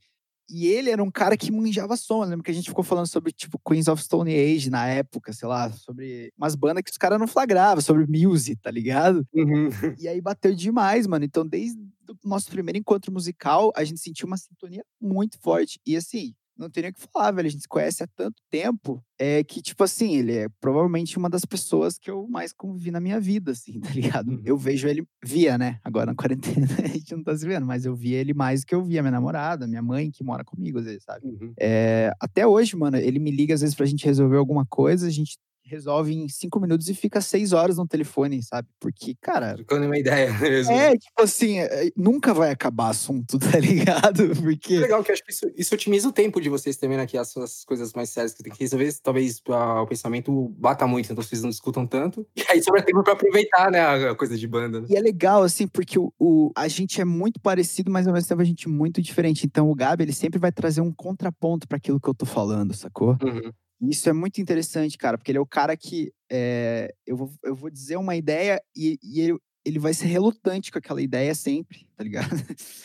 [0.52, 2.24] E ele era um cara que manjava som.
[2.24, 5.32] Eu lembro que a gente ficou falando sobre, tipo, Queens of Stone Age na época,
[5.32, 9.24] sei lá, sobre umas bandas que os caras não flagravam, sobre music, tá ligado?
[9.32, 9.68] Uhum.
[9.96, 11.24] E aí bateu demais, mano.
[11.24, 15.78] Então, desde o nosso primeiro encontro musical, a gente sentiu uma sintonia muito forte.
[15.86, 17.48] E assim, não tem nem o que falar, velho.
[17.48, 21.28] A gente se conhece há tanto tempo é que, tipo assim, ele é provavelmente uma
[21.28, 24.30] das pessoas que eu mais convivi na minha vida, assim, tá ligado?
[24.30, 24.42] Uhum.
[24.44, 25.78] Eu vejo ele, via, né?
[25.84, 28.66] Agora na quarentena a gente não tá se vendo, mas eu via ele mais do
[28.66, 31.26] que eu via minha namorada, minha mãe, que mora comigo, às vezes, sabe?
[31.26, 31.52] Uhum.
[31.58, 35.10] É, até hoje, mano, ele me liga às vezes pra gente resolver alguma coisa, a
[35.10, 35.38] gente
[35.70, 38.68] resolve em cinco minutos e fica seis horas no telefone, sabe?
[38.80, 39.54] Porque, cara.
[39.54, 40.72] Trocando uma ideia mesmo.
[40.72, 44.30] É, tipo assim, é, nunca vai acabar assunto, tá ligado?
[44.42, 44.74] Porque.
[44.74, 47.06] É legal que eu acho que isso, isso otimiza o tempo de vocês também, né?
[47.06, 51.12] Que as suas coisas mais sérias que tem que resolver, talvez o pensamento bata muito,
[51.12, 52.26] então vocês não escutam tanto.
[52.34, 53.80] E aí sobra tempo pra aproveitar, né?
[53.80, 54.80] A coisa de banda.
[54.80, 54.86] Né?
[54.90, 58.28] E é legal, assim, porque o, o, a gente é muito parecido, mas ao mesmo
[58.28, 59.46] tempo a gente é muito diferente.
[59.46, 62.74] Então o Gabi, ele sempre vai trazer um contraponto para aquilo que eu tô falando,
[62.74, 63.16] sacou?
[63.22, 63.52] Uhum.
[63.80, 67.54] Isso é muito interessante, cara, porque ele é o cara que é, eu, vou, eu
[67.54, 71.86] vou dizer uma ideia e, e ele, ele vai ser relutante com aquela ideia sempre,
[71.96, 72.30] tá ligado?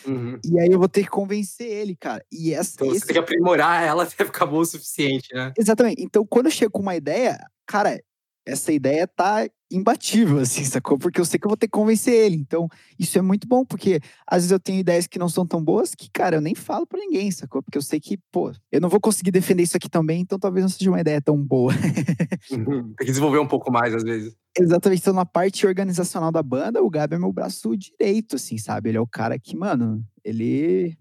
[0.06, 0.38] Uhum.
[0.44, 2.24] E aí eu vou ter que convencer ele, cara.
[2.32, 3.00] E essa, então esse...
[3.00, 5.52] você tem que aprimorar ela até ficar boa o suficiente, né?
[5.58, 6.02] Exatamente.
[6.02, 8.00] Então, quando eu chego com uma ideia, cara,
[8.46, 10.98] essa ideia tá imbatível, assim, sacou?
[10.98, 12.36] Porque eu sei que eu vou ter que convencer ele.
[12.36, 15.62] Então, isso é muito bom, porque às vezes eu tenho ideias que não são tão
[15.62, 17.62] boas que, cara, eu nem falo pra ninguém, sacou?
[17.62, 20.62] Porque eu sei que, pô, eu não vou conseguir defender isso aqui também, então talvez
[20.62, 21.72] não seja uma ideia tão boa.
[22.50, 22.94] Uhum.
[22.94, 24.36] Tem que desenvolver um pouco mais, às vezes.
[24.58, 25.00] Exatamente.
[25.00, 28.90] Então, na parte organizacional da banda, o Gabi é meu braço direito, assim, sabe?
[28.90, 30.96] Ele é o cara que, mano, ele.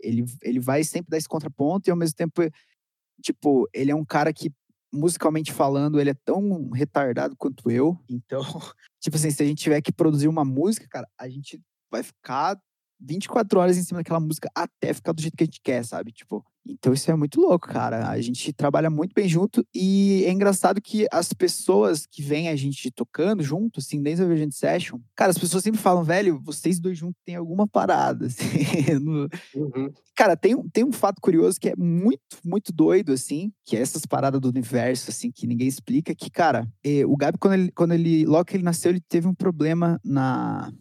[0.00, 2.42] Ele, ele vai sempre dar esse contraponto e ao mesmo tempo,
[3.20, 4.52] tipo, ele é um cara que
[4.92, 7.98] musicalmente falando, ele é tão retardado quanto eu.
[8.08, 8.42] Então,
[9.00, 12.58] tipo assim, se a gente tiver que produzir uma música, cara, a gente vai ficar
[13.00, 16.12] 24 horas em cima daquela música até ficar do jeito que a gente quer, sabe?
[16.12, 18.08] Tipo, então isso é muito louco, cara.
[18.08, 22.56] A gente trabalha muito bem junto e é engraçado que as pessoas que vêm a
[22.56, 26.78] gente tocando junto, assim, desde a Virgin Session, cara, as pessoas sempre falam, velho, vocês
[26.78, 28.98] dois juntos têm alguma parada, assim.
[29.00, 29.28] No...
[29.54, 29.92] Uhum.
[30.14, 34.04] Cara, tem, tem um fato curioso que é muito, muito doido, assim, que é essas
[34.04, 37.92] paradas do universo, assim, que ninguém explica, que, cara, eh, o Gabi, quando ele, quando
[37.92, 40.72] ele, logo que ele nasceu, ele teve um problema na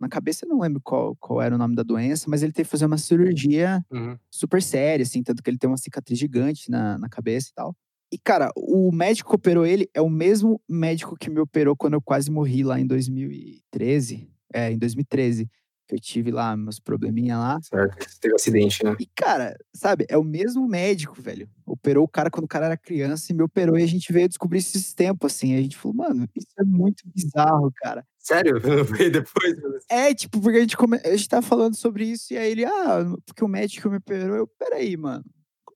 [0.00, 2.66] na cabeça eu não lembro qual, qual era o nome da doença, mas ele teve
[2.66, 4.16] que fazer uma cirurgia uhum.
[4.30, 7.76] super séria, assim, tanto que ele tem uma cicatriz gigante na, na cabeça e tal.
[8.10, 11.94] E, cara, o médico que operou ele é o mesmo médico que me operou quando
[11.94, 14.30] eu quase morri lá em 2013.
[14.52, 15.48] É, em 2013.
[15.88, 17.58] Que eu tive lá meus probleminha lá.
[17.62, 18.94] Certo, você teve acidente, né?
[19.00, 21.48] E, cara, sabe, é o mesmo médico, velho.
[21.66, 24.28] Operou o cara quando o cara era criança e me operou e a gente veio
[24.28, 25.56] descobrir isso esse tempo, assim.
[25.56, 28.06] A gente falou, mano, isso é muito bizarro, cara.
[28.18, 28.60] Sério?
[28.84, 29.56] Foi depois?
[29.90, 31.00] É, tipo, porque a gente, come...
[31.02, 34.36] a gente tava falando sobre isso e aí ele, ah, porque o médico me operou.
[34.36, 35.24] Eu, peraí, mano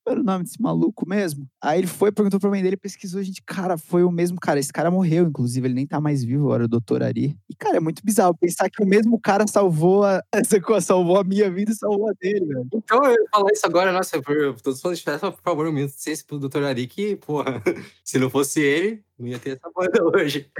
[0.07, 1.49] era o nome desse maluco mesmo?
[1.63, 4.59] Aí ele foi, perguntou pra mãe dele, pesquisou, a gente, cara, foi o mesmo cara.
[4.59, 7.37] Esse cara morreu, inclusive, ele nem tá mais vivo agora, o doutor Ari.
[7.49, 10.23] E, cara, é muito bizarro pensar que o mesmo cara salvou a,
[10.83, 12.69] salvou a minha vida e salvou a dele, velho.
[12.75, 16.25] Então, eu falar isso agora, nossa, eu, todos os fãs por favor, um minuto de
[16.25, 17.63] pro doutor Ari, que, porra,
[18.05, 20.51] se não fosse ele, não ia ter essa banda hoje.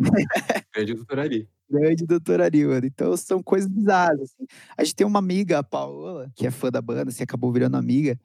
[0.75, 1.49] Grande doutor Ari.
[1.69, 2.87] Grande doutor Ari, mano.
[2.87, 4.21] Então são coisas bizarras.
[4.21, 4.47] Assim.
[4.77, 7.77] A gente tem uma amiga, a Paola, que é fã da banda, assim, acabou virando
[7.77, 8.19] amiga.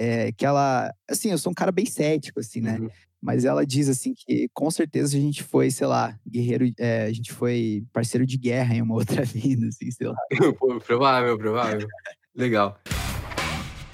[0.00, 2.78] É, que ela, assim, eu sou um cara bem cético, assim, né?
[2.78, 2.88] Uhum.
[3.20, 7.12] Mas ela diz assim que com certeza a gente foi, sei lá, guerreiro, é, a
[7.12, 10.16] gente foi parceiro de guerra em uma outra vida, assim, sei lá.
[10.86, 11.88] provável, provável.
[12.32, 12.78] Legal.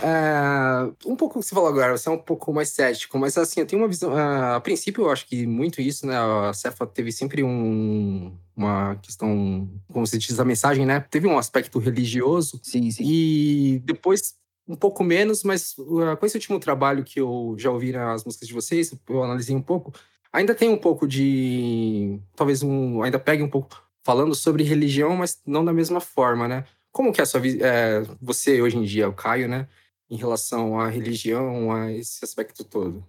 [0.03, 3.39] É, um pouco o que você falou agora, você é um pouco mais cético, mas
[3.39, 4.13] assim, eu tenho uma visão.
[4.13, 6.15] Uh, a princípio, eu acho que muito isso, né?
[6.19, 11.01] A Cefa teve sempre um, uma questão, como você diz, a mensagem, né?
[11.01, 12.61] Teve um aspecto religioso.
[12.63, 13.05] Sim, sim.
[13.07, 14.35] E depois
[14.67, 18.49] um pouco menos, mas uh, com esse último trabalho que eu já ouvi nas músicas
[18.49, 19.93] de vocês, eu analisei um pouco,
[20.33, 22.19] ainda tem um pouco de.
[22.35, 23.03] Talvez um.
[23.03, 26.65] Ainda pegue um pouco falando sobre religião, mas não da mesma forma, né?
[26.91, 29.69] Como que é a sua é, você hoje em dia, o Caio, né?
[30.11, 33.05] Em relação à religião, a esse aspecto todo?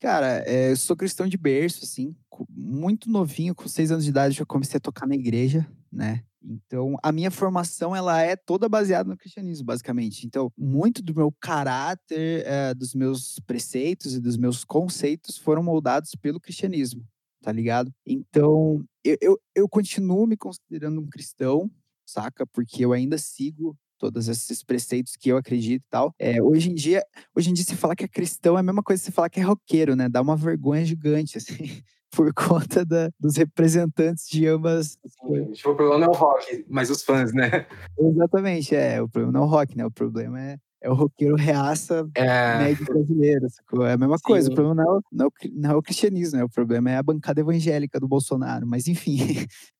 [0.00, 2.14] Cara, é, eu sou cristão de berço, assim.
[2.50, 6.22] Muito novinho, com seis anos de idade, já comecei a tocar na igreja, né?
[6.42, 10.26] Então, a minha formação ela é toda baseada no cristianismo, basicamente.
[10.26, 16.12] Então, muito do meu caráter, é, dos meus preceitos e dos meus conceitos foram moldados
[16.14, 17.04] pelo cristianismo,
[17.42, 17.92] tá ligado?
[18.06, 21.70] Então, eu, eu, eu continuo me considerando um cristão,
[22.06, 22.46] saca?
[22.46, 26.14] Porque eu ainda sigo todos esses preceitos que eu acredito e tal.
[26.18, 28.82] É, hoje em dia, hoje em dia, se falar que é cristão é a mesma
[28.82, 30.08] coisa que você falar que é roqueiro, né?
[30.08, 34.98] Dá uma vergonha gigante, assim por conta da, dos representantes de ambas.
[35.06, 37.66] Sim, tipo, o problema não é o rock, mas os fãs, né?
[37.98, 39.00] Exatamente, é.
[39.02, 39.86] O problema não é o rock, né?
[39.86, 42.58] O problema é é o roqueiro reaça é...
[42.58, 43.84] médio brasileiro, sacou?
[43.84, 44.24] É a mesma Sim.
[44.24, 46.44] coisa, o problema não é, o, não, é o, não é o cristianismo, né?
[46.44, 49.18] O problema é a bancada evangélica do Bolsonaro, mas enfim.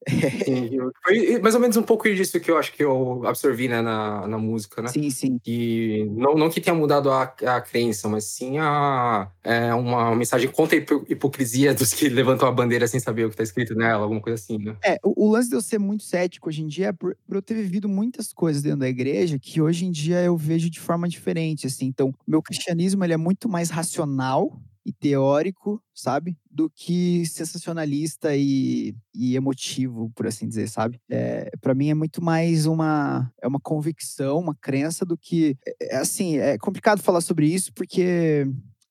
[0.09, 0.71] Sim,
[1.05, 4.27] foi mais ou menos um pouco disso que eu acho que eu absorvi, né, na,
[4.27, 4.89] na música, né?
[4.89, 5.39] Sim, sim.
[5.43, 10.51] Que não, não que tenha mudado a, a crença, mas sim a, é, uma mensagem
[10.51, 14.03] contra a hipocrisia dos que levantam a bandeira sem saber o que está escrito nela,
[14.03, 14.77] alguma coisa assim, né?
[14.85, 17.37] É, o, o, lance de eu ser muito cético hoje em dia é por, por
[17.37, 20.81] eu ter vivido muitas coisas dentro da igreja que hoje em dia eu vejo de
[20.88, 21.85] forma diferente, assim.
[21.85, 26.35] Então, meu cristianismo ele é muito mais racional e teórico, sabe?
[26.51, 30.98] Do que sensacionalista e, e emotivo, por assim dizer, sabe?
[31.11, 35.96] É, para mim é muito mais uma é uma convicção, uma crença do que é,
[35.96, 38.46] é, assim é complicado falar sobre isso porque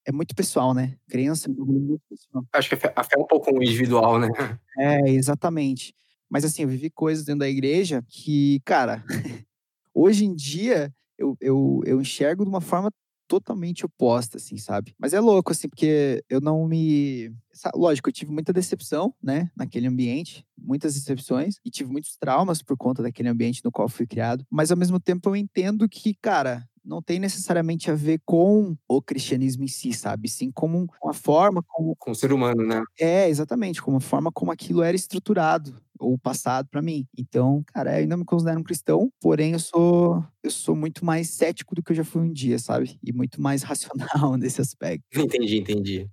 [0.06, 0.94] é muito pessoal, né?
[1.08, 2.44] Crença é muito pessoal.
[2.52, 4.28] Acho que a fé, a fé é um pouco individual, né?
[4.80, 5.92] É, exatamente.
[6.30, 9.02] Mas assim, eu vivi coisas dentro da igreja que, cara,
[9.92, 12.90] hoje em dia eu, eu, eu enxergo de uma forma
[13.28, 14.94] totalmente oposta, assim, sabe?
[14.98, 17.30] Mas é louco, assim, porque eu não me.
[17.74, 22.76] Lógico, eu tive muita decepção, né, naquele ambiente, muitas decepções, e tive muitos traumas por
[22.76, 24.44] conta daquele ambiente no qual fui criado.
[24.50, 29.02] Mas ao mesmo tempo eu entendo que, cara, não tem necessariamente a ver com o
[29.02, 30.28] cristianismo em si, sabe?
[30.28, 31.94] Sim, como uma forma como.
[31.96, 32.82] Com o ser humano, né?
[32.98, 37.06] É, exatamente, como a forma como aquilo era estruturado ou passado para mim.
[37.16, 41.28] Então, cara, eu ainda me considero um cristão, porém eu sou eu sou muito mais
[41.30, 42.98] cético do que eu já fui um dia, sabe?
[43.04, 45.04] E muito mais racional nesse aspecto.
[45.14, 46.08] Entendi, entendi.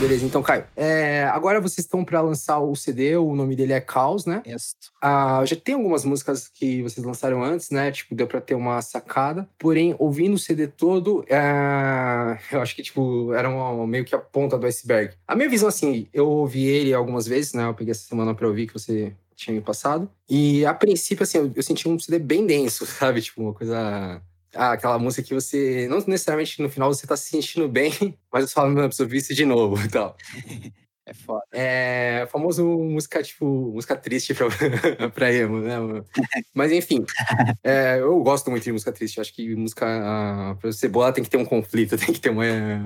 [0.00, 0.64] Beleza, então, Caio.
[0.74, 4.42] É, agora vocês estão para lançar o CD, o nome dele é Caos, né?
[4.46, 4.74] Isso.
[4.98, 7.92] Ah, já tem algumas músicas que vocês lançaram antes, né?
[7.92, 9.46] Tipo, deu para ter uma sacada.
[9.58, 14.18] Porém, ouvindo o CD todo, é, eu acho que, tipo, era uma, meio que a
[14.18, 15.12] ponta do iceberg.
[15.28, 17.66] A minha visão, assim, eu ouvi ele algumas vezes, né?
[17.66, 20.10] Eu peguei essa semana para ouvir que você tinha me passado.
[20.30, 23.20] E, a princípio, assim, eu, eu senti um CD bem denso, sabe?
[23.20, 24.22] Tipo, uma coisa
[24.54, 27.92] ah, aquela música que você, não necessariamente no final você tá se sentindo bem,
[28.32, 30.16] mas você fala, não, preciso ouvir isso de novo e tal.
[31.06, 31.42] É foda.
[31.50, 34.46] É famoso música, tipo, música triste pra,
[35.10, 35.74] pra emo, né?
[36.54, 37.04] Mas enfim,
[37.64, 39.16] é, eu gosto muito de música triste.
[39.16, 42.20] Eu acho que música, ah, pra ser boa, tem que ter um conflito, tem que
[42.20, 42.44] ter uma,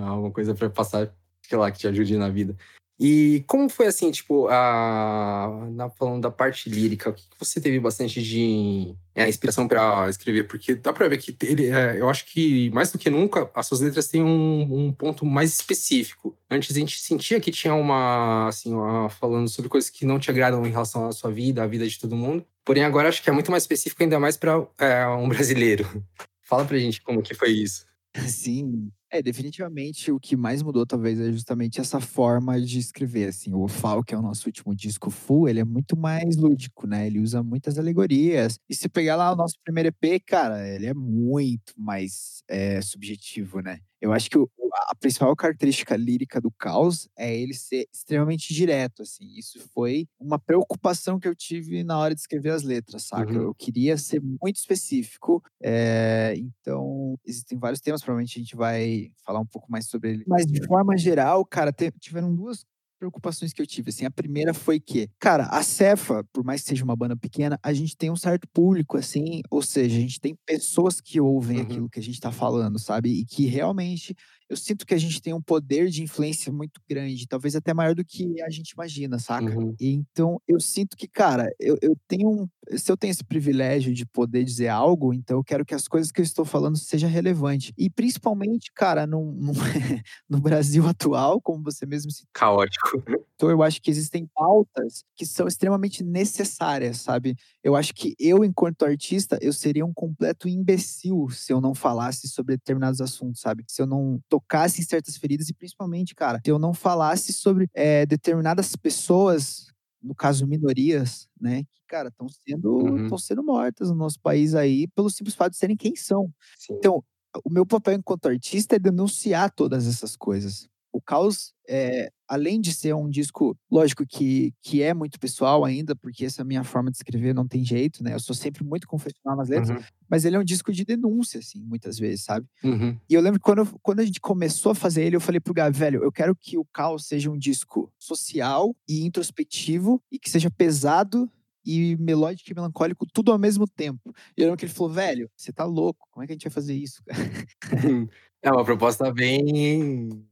[0.08, 2.56] alguma coisa pra passar, sei lá, que te ajude na vida.
[2.98, 7.80] E como foi assim, tipo, a, na, falando da parte lírica, o que você teve
[7.80, 10.44] bastante de é, inspiração para escrever?
[10.44, 13.66] Porque dá para ver que ele, é, eu acho que mais do que nunca as
[13.66, 16.36] suas letras têm um, um, ponto mais específico.
[16.48, 20.30] Antes a gente sentia que tinha uma, assim, uma, falando sobre coisas que não te
[20.30, 22.46] agradam em relação à sua vida, à vida de todo mundo.
[22.64, 26.04] Porém agora acho que é muito mais específico, ainda mais para é, um brasileiro.
[26.42, 27.86] Fala pra gente como que foi isso.
[28.28, 33.54] Sim, é, definitivamente o que mais mudou talvez é justamente essa forma de escrever, assim.
[33.54, 37.06] O Fal, que é o nosso último disco full, ele é muito mais lúdico, né?
[37.06, 38.58] Ele usa muitas alegorias.
[38.68, 43.60] E se pegar lá o nosso primeiro EP, cara, ele é muito mais é, subjetivo,
[43.60, 43.78] né?
[44.04, 44.50] Eu acho que o,
[44.86, 49.34] a principal característica lírica do caos é ele ser extremamente direto, assim.
[49.34, 53.32] Isso foi uma preocupação que eu tive na hora de escrever as letras, saca?
[53.32, 53.42] Uhum.
[53.44, 55.42] Eu queria ser muito específico.
[55.62, 60.24] É, então, existem vários temas, provavelmente a gente vai falar um pouco mais sobre ele.
[60.28, 62.66] Mas, de forma geral, cara, tiveram duas
[63.04, 63.90] preocupações que eu tive.
[63.90, 67.58] Assim, a primeira foi que, cara, a Cefa, por mais que seja uma banda pequena,
[67.62, 71.58] a gente tem um certo público, assim, ou seja, a gente tem pessoas que ouvem
[71.58, 71.62] uhum.
[71.62, 73.10] aquilo que a gente tá falando, sabe?
[73.10, 74.16] E que realmente
[74.54, 77.94] eu sinto que a gente tem um poder de influência muito grande, talvez até maior
[77.94, 79.58] do que a gente imagina, saca?
[79.58, 79.74] Uhum.
[79.80, 83.92] E então eu sinto que, cara, eu, eu tenho um, se eu tenho esse privilégio
[83.92, 87.08] de poder dizer algo, então eu quero que as coisas que eu estou falando seja
[87.08, 87.74] relevante.
[87.76, 89.52] E principalmente, cara, no, no,
[90.30, 93.02] no Brasil atual, como você mesmo se caótico.
[93.34, 97.34] Então eu acho que existem pautas que são extremamente necessárias, sabe?
[97.64, 102.28] Eu acho que eu, enquanto artista, eu seria um completo imbecil se eu não falasse
[102.28, 103.64] sobre determinados assuntos, sabe?
[103.66, 107.66] Se eu não tocasse em certas feridas e principalmente, cara, se eu não falasse sobre
[107.72, 109.68] é, determinadas pessoas,
[110.02, 113.16] no caso minorias, né, que, cara, estão sendo, uhum.
[113.16, 116.30] sendo mortas no nosso país aí pelo simples fato de serem quem são.
[116.58, 116.74] Sim.
[116.74, 117.02] Então,
[117.42, 120.68] o meu papel enquanto artista é denunciar todas essas coisas.
[120.94, 125.96] O Caos, é, além de ser um disco, lógico que, que é muito pessoal ainda,
[125.96, 128.14] porque essa é a minha forma de escrever não tem jeito, né?
[128.14, 129.84] Eu sou sempre muito confessional nas letras, uhum.
[130.08, 132.46] mas ele é um disco de denúncia, assim, muitas vezes, sabe?
[132.62, 132.96] Uhum.
[133.10, 135.52] E eu lembro que quando, quando a gente começou a fazer ele, eu falei pro
[135.52, 140.30] Gabi, velho, eu quero que o Caos seja um disco social e introspectivo e que
[140.30, 141.28] seja pesado
[141.66, 144.14] e melódico e melancólico tudo ao mesmo tempo.
[144.36, 146.44] E eu lembro que ele falou, velho, você tá louco, como é que a gente
[146.44, 147.02] vai fazer isso?
[148.40, 150.24] é uma proposta bem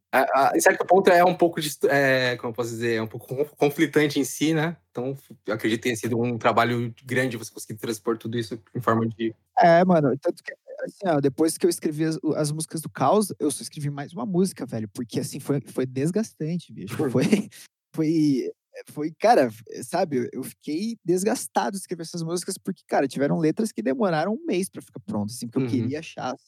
[0.55, 3.47] em certo ponto é um pouco de, é, como eu posso dizer, é um pouco
[3.57, 4.77] conflitante em si, né?
[4.91, 8.81] Então, eu acredito que tenha sido um trabalho grande você conseguir transpor tudo isso em
[8.81, 9.35] forma de.
[9.59, 10.53] É, mano, tanto que
[10.85, 14.13] assim, ó, depois que eu escrevi as, as, músicas do Caos, eu só escrevi mais
[14.13, 16.95] uma música, velho, porque assim foi, foi desgastante, bicho.
[17.13, 17.49] Foi,
[17.95, 18.51] foi,
[18.91, 19.51] foi, cara,
[19.83, 24.47] sabe, eu fiquei desgastado de escrever essas músicas porque, cara, tiveram letras que demoraram um
[24.47, 25.75] mês para ficar pronto, assim, porque uhum.
[25.75, 26.41] eu queria achar as,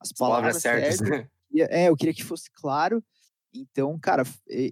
[0.00, 1.66] as palavras, palavras certas, certas né?
[1.70, 3.02] É, eu queria que fosse claro.
[3.54, 4.22] Então, cara,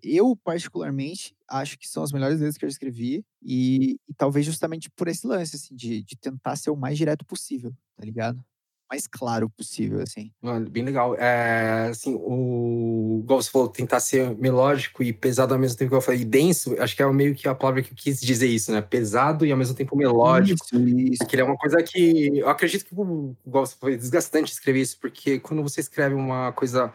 [0.02, 4.90] eu particularmente acho que são as melhores letras que eu escrevi e, e talvez justamente
[4.90, 8.44] por esse lance, assim, de, de tentar ser o mais direto possível, tá ligado?
[8.90, 10.30] Mais claro possível, assim.
[10.40, 11.14] Mano, bem legal.
[11.16, 13.20] É, assim, o.
[13.24, 16.74] Igual você falou, tentar ser melódico e pesado ao mesmo tempo que eu falei, denso,
[16.80, 18.80] acho que é meio que a palavra que eu quis dizer isso, né?
[18.80, 20.64] Pesado e ao mesmo tempo melódico.
[20.64, 21.26] Isso, isso.
[21.26, 22.38] Que é uma coisa que.
[22.38, 26.52] Eu acredito que, igual você falou, é desgastante escrever isso, porque quando você escreve uma
[26.52, 26.92] coisa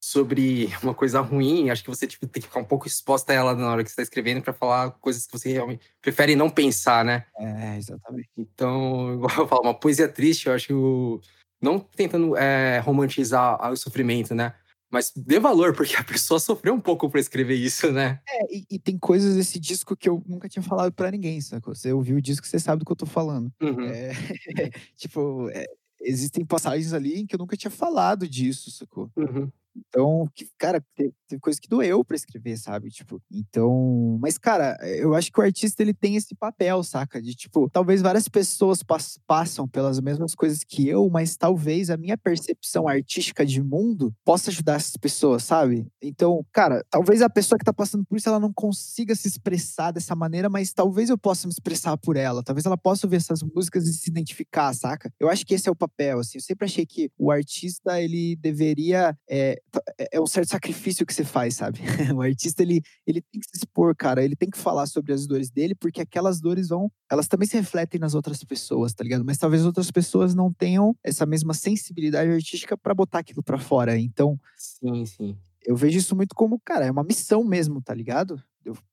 [0.00, 3.36] sobre uma coisa ruim, acho que você tipo, tem que ficar um pouco exposta a
[3.36, 6.48] ela na hora que você está escrevendo para falar coisas que você realmente prefere não
[6.48, 7.26] pensar, né?
[7.38, 8.30] É, exatamente.
[8.36, 11.20] Então, igual eu falo, uma poesia triste, eu acho
[11.60, 14.54] não tentando é, romantizar o sofrimento, né?
[14.90, 18.20] Mas dê valor, porque a pessoa sofreu um pouco para escrever isso, né?
[18.28, 21.74] É, e, e, tem coisas desse disco que eu nunca tinha falado para ninguém, sacou?
[21.74, 23.52] Você ouviu o disco, você sabe do que eu tô falando.
[23.62, 23.84] Uhum.
[23.84, 24.10] É,
[24.96, 25.64] tipo, é,
[26.00, 29.08] existem passagens ali em que eu nunca tinha falado disso, sacou?
[29.16, 29.48] Uhum.
[29.76, 32.90] Então, que, cara, teve, teve coisa que doeu pra escrever, sabe?
[32.90, 34.18] Tipo, então.
[34.20, 37.20] Mas, cara, eu acho que o artista ele tem esse papel, saca?
[37.22, 41.96] De tipo, talvez várias pessoas pass passam pelas mesmas coisas que eu, mas talvez a
[41.96, 45.86] minha percepção artística de mundo possa ajudar essas pessoas, sabe?
[46.02, 49.92] Então, cara, talvez a pessoa que tá passando por isso ela não consiga se expressar
[49.92, 52.42] dessa maneira, mas talvez eu possa me expressar por ela.
[52.42, 55.12] Talvez ela possa ouvir essas músicas e se identificar, saca?
[55.18, 56.38] Eu acho que esse é o papel, assim.
[56.38, 59.16] Eu sempre achei que o artista ele deveria.
[59.28, 59.59] É,
[59.98, 61.80] é, é um certo sacrifício que você faz, sabe?
[62.14, 64.24] o artista, ele, ele tem que se expor, cara.
[64.24, 66.90] Ele tem que falar sobre as dores dele, porque aquelas dores vão.
[67.10, 69.24] Elas também se refletem nas outras pessoas, tá ligado?
[69.24, 73.98] Mas talvez outras pessoas não tenham essa mesma sensibilidade artística para botar aquilo para fora.
[73.98, 74.38] Então.
[74.56, 75.36] Sim, sim.
[75.62, 78.42] Eu vejo isso muito como, cara, é uma missão mesmo, tá ligado?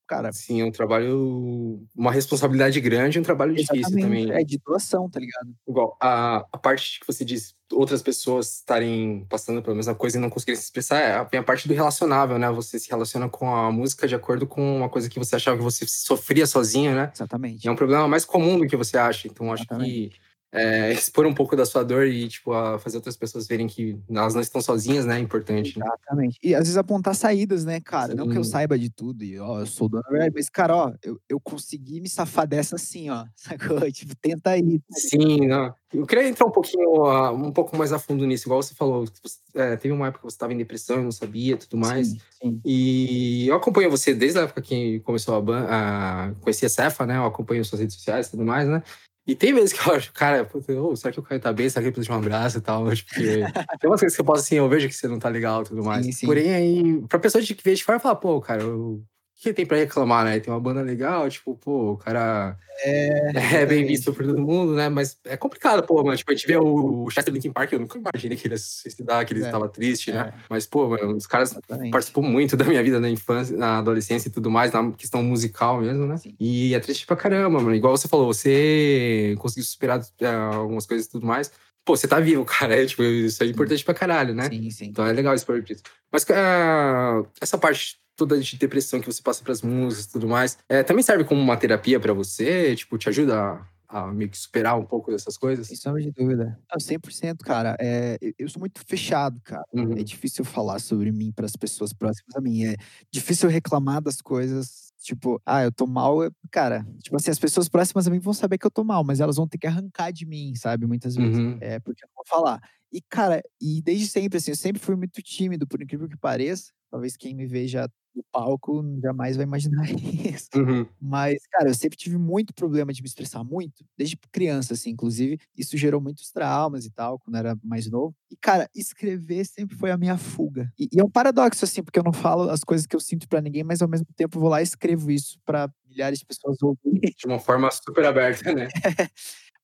[0.07, 0.31] Cara.
[0.31, 1.85] Sim, é um trabalho.
[1.93, 4.27] Uma responsabilidade grande e um trabalho difícil Exatamente.
[4.27, 4.31] também.
[4.31, 5.53] É de doação, tá ligado?
[5.67, 10.21] Igual, a, a parte que você diz, outras pessoas estarem passando pela mesma coisa e
[10.21, 12.49] não conseguirem se expressar, é a, a parte do relacionável, né?
[12.51, 15.63] Você se relaciona com a música de acordo com uma coisa que você achava que
[15.63, 17.11] você sofria sozinho, né?
[17.13, 17.65] Exatamente.
[17.65, 19.27] E é um problema mais comum do que você acha.
[19.27, 20.21] Então, acho que Exatamente.
[20.57, 23.97] É, expor um pouco da sua dor e, tipo, a fazer outras pessoas verem que
[24.09, 25.17] elas não estão sozinhas, né?
[25.17, 25.77] É importante.
[25.77, 26.39] Exatamente.
[26.41, 28.15] E às vezes apontar saídas, né, cara?
[28.15, 28.51] Não que eu Sim.
[28.51, 32.09] saiba de tudo e, ó, eu sou verdade, mas, cara, ó, eu, eu consegui me
[32.09, 33.25] safar dessa assim, ó.
[33.35, 33.91] Sacou?
[33.91, 34.79] Tipo, tenta aí.
[34.79, 35.73] tá Sim, não.
[35.93, 39.05] Eu queria entrar um pouquinho, ah, um pouco mais a fundo nisso, igual você falou.
[39.23, 41.77] você- é, teve uma época que você estava em depressão e não sabia e tudo
[41.77, 42.09] mais.
[42.09, 42.61] Sim, sim.
[42.65, 47.05] E eu acompanho você desde a época que começou a banda, a conhecer a Cefa,
[47.05, 47.17] né?
[47.17, 48.83] Eu acompanho suas redes sociais e tudo mais, né?
[49.27, 51.69] E tem vezes que eu acho, cara, puta, ô, será que o Caio tá bem?
[51.69, 52.85] Será que ele precisa de um abraço e tal?
[52.85, 53.43] Mas, Porque
[53.79, 55.65] tem umas coisas que eu posso assim, eu vejo que você não tá legal e
[55.65, 56.05] tudo mais.
[56.05, 56.25] Sim, sim.
[56.25, 59.03] Porém, aí, pra pessoa que vê de fora, fala, pô, cara, o
[59.39, 60.39] que tem pra reclamar, né?
[60.39, 63.31] Tem uma banda legal, tipo, pô, o cara É,
[63.63, 64.89] é bem visto por todo mundo, né?
[64.89, 66.17] Mas é complicado, pô, mano.
[66.17, 68.57] Tipo, a gente vê o, o Chester Linkin Park, eu nunca imaginei que ele ia
[68.57, 70.33] se suicidar, que ele É, estava triste, né?
[70.35, 70.39] é.
[70.49, 71.91] Mas, pô, mano, os caras Exatamente.
[71.91, 75.81] participou muito da minha vida na infância, na adolescência e tudo mais, na questão musical
[75.81, 76.17] mesmo, né?
[76.17, 76.35] Sim.
[76.39, 77.75] E é triste pra caramba, mano.
[77.75, 81.51] Igual você falou, você conseguiu superar é, algumas coisas e tudo mais.
[81.87, 82.75] Pô, você tá vivo, cara.
[82.75, 84.49] É, tipo, isso é importante pra caralho, né?
[84.49, 84.85] Sim, sim.
[84.87, 85.81] Então é legal expor disso.
[86.11, 90.57] Mas ah, essa parte toda de depressão que você passa pras músicas e tudo mais,
[90.67, 92.75] é, também serve como uma terapia pra você?
[92.75, 95.67] Tipo, te ajuda a, a meio que superar um pouco dessas coisas?
[95.67, 96.59] Sem sombra de dúvida.
[96.69, 97.77] Não, 100%, cara.
[97.79, 99.63] É, eu- eu sou muito fechado, cara.
[99.71, 99.93] Uhum.
[99.97, 102.65] É difícil falar sobre mim para as pessoas próximas a mim.
[102.65, 102.75] É
[103.11, 104.86] difícil reclamar das coisas.
[105.07, 106.17] Tipo, ah, eu tô mal.
[106.51, 109.21] Cara, tipo assim, as pessoas próximas a mim vão saber que eu tô mal, mas
[109.21, 110.85] elas vão ter que arrancar de mim, sabe?
[110.85, 111.37] Muitas vezes.
[111.37, 111.57] Uhum.
[111.61, 112.61] É porque eu não vou falar.
[112.91, 116.73] E, cara, e desde sempre, assim, eu sempre fui muito tímido, por incrível que pareça.
[116.91, 119.85] Talvez quem me veja no palco jamais vai imaginar
[120.35, 120.49] isso.
[120.55, 120.85] Uhum.
[120.99, 124.89] Mas, cara, eu sempre tive muito problema de me estressar muito, desde criança, assim.
[124.89, 128.15] Inclusive, isso gerou muitos traumas e tal, quando eu era mais novo.
[128.29, 130.71] E, cara, escrever sempre foi a minha fuga.
[130.77, 133.27] E, e é um paradoxo, assim, porque eu não falo as coisas que eu sinto
[133.27, 136.25] pra ninguém, mas ao mesmo tempo eu vou lá e escrevo isso pra milhares de
[136.25, 137.13] pessoas ouvirem.
[137.17, 138.67] De uma forma super aberta, né?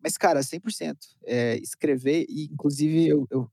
[0.04, 0.97] Mas, cara, 100%.
[1.26, 3.49] É, escrever, e inclusive eu, eu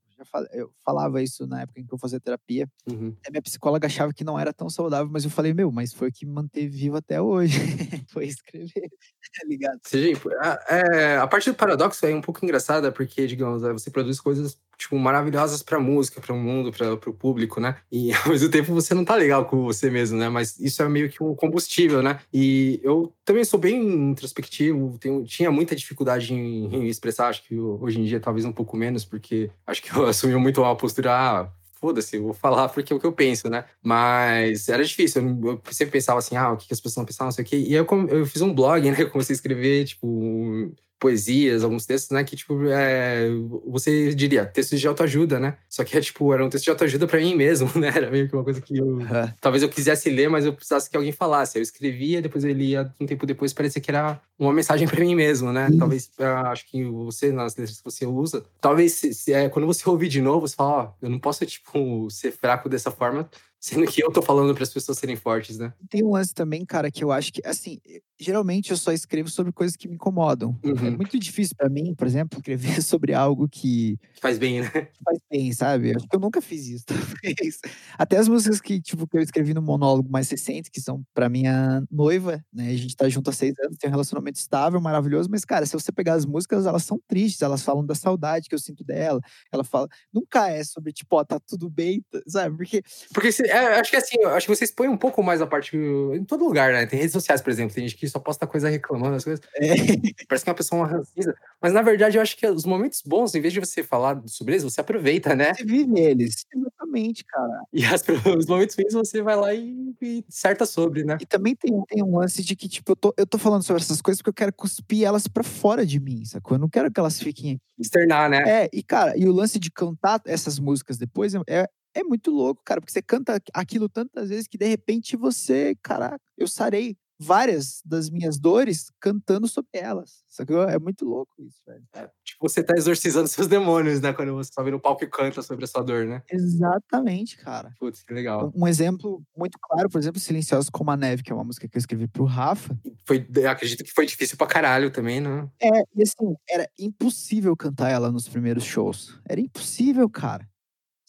[0.53, 2.67] eu falava isso na época em que eu fazia terapia.
[2.89, 3.15] Uhum.
[3.25, 6.09] A minha psicóloga achava que não era tão saudável, mas eu falei, meu, mas foi
[6.09, 7.57] o que me manteve vivo até hoje.
[8.11, 8.89] foi escrever,
[9.39, 9.79] tá ligado?
[9.85, 13.89] Seja, a, é, a parte do paradoxo é um pouco engraçada, porque, digamos, é, você
[13.89, 17.77] produz coisas, tipo, maravilhosas pra música, para o mundo, para o público, né?
[17.91, 20.27] E ao mesmo tempo você não tá legal com você mesmo, né?
[20.27, 22.19] Mas isso é meio que um combustível, né?
[22.33, 23.79] E eu também sou bem
[24.11, 28.51] introspectivo, tenho, tinha muita dificuldade em, em expressar, acho que hoje em dia talvez um
[28.51, 32.91] pouco menos, porque acho que eu assumi muito uma postura, ah, foda-se, vou falar porque
[32.91, 33.65] é o que eu penso, né?
[33.83, 37.31] Mas era difícil, eu, sempre pensava assim, ah, o que, as pessoas vão pensar, não
[37.31, 37.57] sei o quê.
[37.57, 38.97] E eu, eu fiz um blog, né?
[39.01, 40.71] Eu comecei a escrever, tipo,
[41.01, 42.23] poesias, alguns textos, né?
[42.23, 43.27] Que, tipo, é,
[43.65, 45.57] você diria, textos de autoajuda, né?
[45.67, 47.91] Só que, é, tipo, era um texto de autoajuda pra mim mesmo, né?
[47.93, 49.01] Era meio que uma coisa que eu...
[49.01, 49.33] Aham.
[49.41, 51.57] Talvez eu quisesse ler, mas eu precisasse que alguém falasse.
[51.57, 55.15] Eu escrevia, depois eu lia, um tempo depois parecia que era uma mensagem pra mim
[55.15, 55.69] mesmo, né?
[55.69, 55.79] Sim.
[55.79, 59.65] Talvez, ah, acho que você, nas letras que você usa, talvez se, se, é, quando
[59.65, 63.27] você ouvir de novo, você fala, ó, eu não posso, tipo, ser fraco dessa forma,
[63.61, 65.71] sendo que eu tô falando para as pessoas serem fortes, né?
[65.89, 67.79] Tem um lance também, cara, que eu acho que, assim,
[68.19, 70.57] geralmente eu só escrevo sobre coisas que me incomodam.
[70.63, 70.97] É Uhum.
[70.97, 74.69] muito difícil pra mim, por exemplo, escrever sobre algo que Faz bem, né?
[75.05, 75.95] faz bem, sabe?
[75.95, 77.59] Acho que eu nunca fiz isso, talvez.
[77.97, 81.29] Até as músicas que, tipo, que eu escrevi no monólogo mais recente, que são pra
[81.29, 82.69] minha noiva, né?
[82.71, 85.73] A gente tá junto há seis anos, tem um relacionamento estável, maravilhoso, mas, cara, se
[85.73, 89.21] você pegar as músicas, elas são tristes, elas falam da saudade que eu sinto dela.
[89.51, 92.57] Ela fala, nunca é sobre, tipo, ó, tá tudo bem, sabe?
[92.57, 92.81] Porque
[93.13, 95.75] Porque se- é, acho que assim, acho que você expõe um pouco mais a parte
[95.77, 96.85] em todo lugar, né?
[96.85, 99.43] Tem redes sociais, por exemplo, tem gente que só posta coisa reclamando das coisas.
[99.55, 99.61] é,
[100.27, 101.35] Parece que é uma pessoa rancida.
[101.61, 104.53] Mas na verdade, eu acho que os momentos bons, em vez de você falar sobre
[104.53, 105.53] eles, você aproveita, né?
[105.53, 106.45] você vive eles.
[106.53, 107.61] Exatamente, cara.
[107.73, 108.03] E as-
[108.37, 111.17] os momentos ruins você vai lá e, e disserta sobre, né?
[111.21, 113.81] E também tem, tem um lance de que, tipo, eu tô, eu tô falando sobre
[113.81, 116.55] essas coisas porque eu quero cuspir elas pra fora de mim, sacou?
[116.55, 117.61] Eu não quero que elas fiquem aqui.
[117.79, 118.43] Externar, né?
[118.45, 122.61] É, e cara, e o lance de cantar essas músicas depois é, é, muito louco,
[122.63, 127.83] cara, porque você canta aquilo tantas vezes que de repente você, caraca, eu sarei várias
[127.85, 130.63] das minhas dores cantando sobre elas, sacou?
[130.63, 131.83] É muito louco isso, velho.
[131.93, 134.11] É, tipo, você tá exorcizando seus demônios, né?
[134.11, 136.23] Quando você sobe no palco e canta sobre a sua dor, né?
[136.31, 137.75] Exatamente, cara.
[137.79, 138.51] Putz, que legal.
[138.55, 141.67] Um, um exemplo muito claro, por exemplo, Silenciosos como a Neve, que é uma música
[141.67, 142.75] que eu escrevi pro Rafa.
[143.05, 145.47] Foi, acredito que foi difícil pra caralho também, né?
[145.61, 149.19] É, e assim, era impossível cantar ela nos primeiros shows.
[149.29, 150.49] Era impossível, cara.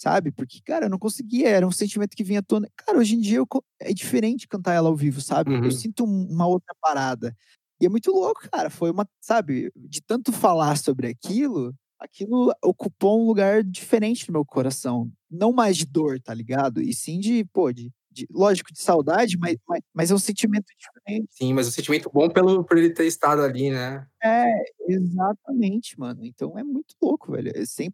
[0.03, 0.33] Sabe?
[0.33, 2.69] Porque, cara, eu não conseguia, era um sentimento que vinha à tona.
[2.77, 3.47] Cara, hoje em dia eu
[3.81, 5.53] é diferente cantar ela ao vivo, sabe?
[5.55, 5.71] Eu Uhum.
[5.71, 7.37] sinto um- uma outra parada.
[7.81, 8.69] E é muito louco, cara.
[8.71, 14.45] Foi uma, sabe, de tanto falar sobre aquilo, aquilo ocupou um lugar diferente no meu
[14.45, 15.11] coração.
[15.31, 16.81] Não mais de dor, tá ligado?
[16.83, 20.67] E sim de, pô, de, de- lógico, de saudade, mas, mas, mas é um sentimento
[20.79, 21.29] diferente.
[21.31, 24.07] Sim, mas um sentimento bom pelo, por ele ter estado ali, né?
[24.23, 24.53] É,
[24.89, 26.25] exatamente, mano.
[26.25, 27.51] Então é muito louco, velho.
[27.55, 27.93] É 100%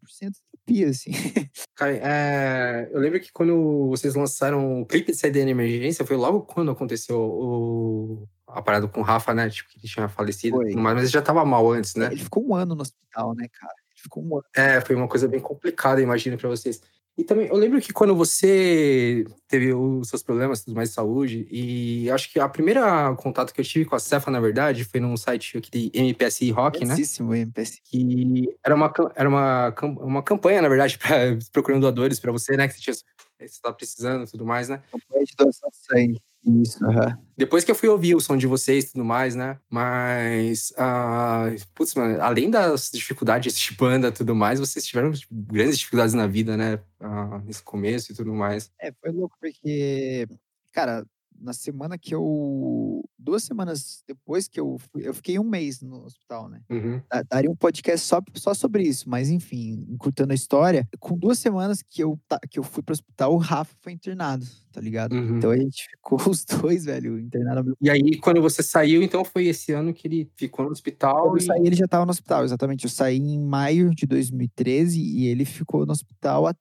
[0.68, 1.10] terapia, assim.
[1.74, 6.16] Cara, é, eu lembro que quando vocês lançaram o clipe de saída de emergência, foi
[6.16, 9.48] logo quando aconteceu o, a parada com o Rafa, né?
[9.48, 10.56] Tipo, que ele tinha falecido.
[10.56, 10.74] Foi.
[10.74, 12.06] Mas ele já tava mal antes, né?
[12.10, 13.74] Ele ficou um ano no hospital, né, cara?
[13.92, 14.44] Ele ficou um ano.
[14.54, 16.80] É, foi uma coisa bem complicada, imagino, pra vocês.
[17.18, 21.48] E também, eu lembro que quando você teve os seus problemas, tudo mais de saúde,
[21.50, 25.00] e acho que a primeira contato que eu tive com a Cefa, na verdade, foi
[25.00, 26.86] num site aquele MPSI Rock, né?
[26.86, 27.80] Grandíssimo o MPS.
[27.82, 32.68] Que era uma, era uma, uma campanha, na verdade, pra, procurando doadores pra você, né?
[32.68, 34.80] Que você, tinha, você tava precisando e tudo mais, né?
[34.92, 36.22] Campanha de doação de sangue.
[36.44, 37.18] Isso, aham.
[37.36, 39.58] Depois que eu fui ouvir o som de vocês e tudo mais, né?
[39.68, 45.34] Mas, ah, putz, mano, além das dificuldades de banda e tudo mais, vocês tiveram tipo,
[45.34, 46.80] grandes dificuldades na vida, né?
[47.00, 48.70] Ah, nesse começo e tudo mais.
[48.80, 50.26] É, foi louco porque,
[50.72, 51.04] cara,
[51.40, 53.04] na semana que eu.
[53.18, 56.60] Duas semanas depois que eu fui, eu fiquei um mês no hospital, né?
[56.70, 57.00] Uhum.
[57.10, 61.38] Da- Daria um podcast só, só sobre isso, mas enfim, encurtando a história, com duas
[61.38, 62.18] semanas que eu,
[62.50, 65.14] que eu fui pro hospital, o Rafa foi internado, tá ligado?
[65.14, 65.36] Uhum.
[65.38, 69.46] Então a gente ficou os dois, velho, mesmo E aí, quando você saiu, então foi
[69.46, 71.22] esse ano que ele ficou no hospital.
[71.22, 72.84] Quando eu e- saí, ele já estava no hospital, exatamente.
[72.84, 76.58] Eu saí em maio de 2013 e ele ficou no hospital até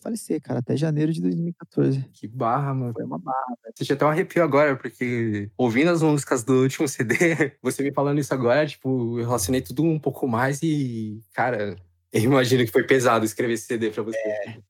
[0.00, 2.04] falecer, cara, até janeiro de 2014.
[2.12, 2.92] Que barra, mano.
[2.92, 3.56] Foi uma barra.
[3.74, 7.16] Você já até um arrepio agora, porque ouvindo as músicas do último CD,
[7.62, 11.76] você me falando isso agora, tipo, eu relacionei tudo um pouco mais e, cara,
[12.12, 14.18] eu imagino que foi pesado escrever esse CD pra você.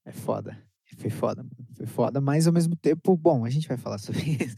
[0.05, 0.57] É foda.
[0.99, 1.57] Foi foda, mano.
[1.77, 4.57] Foi foda, mas ao mesmo tempo, bom, a gente vai falar sobre isso.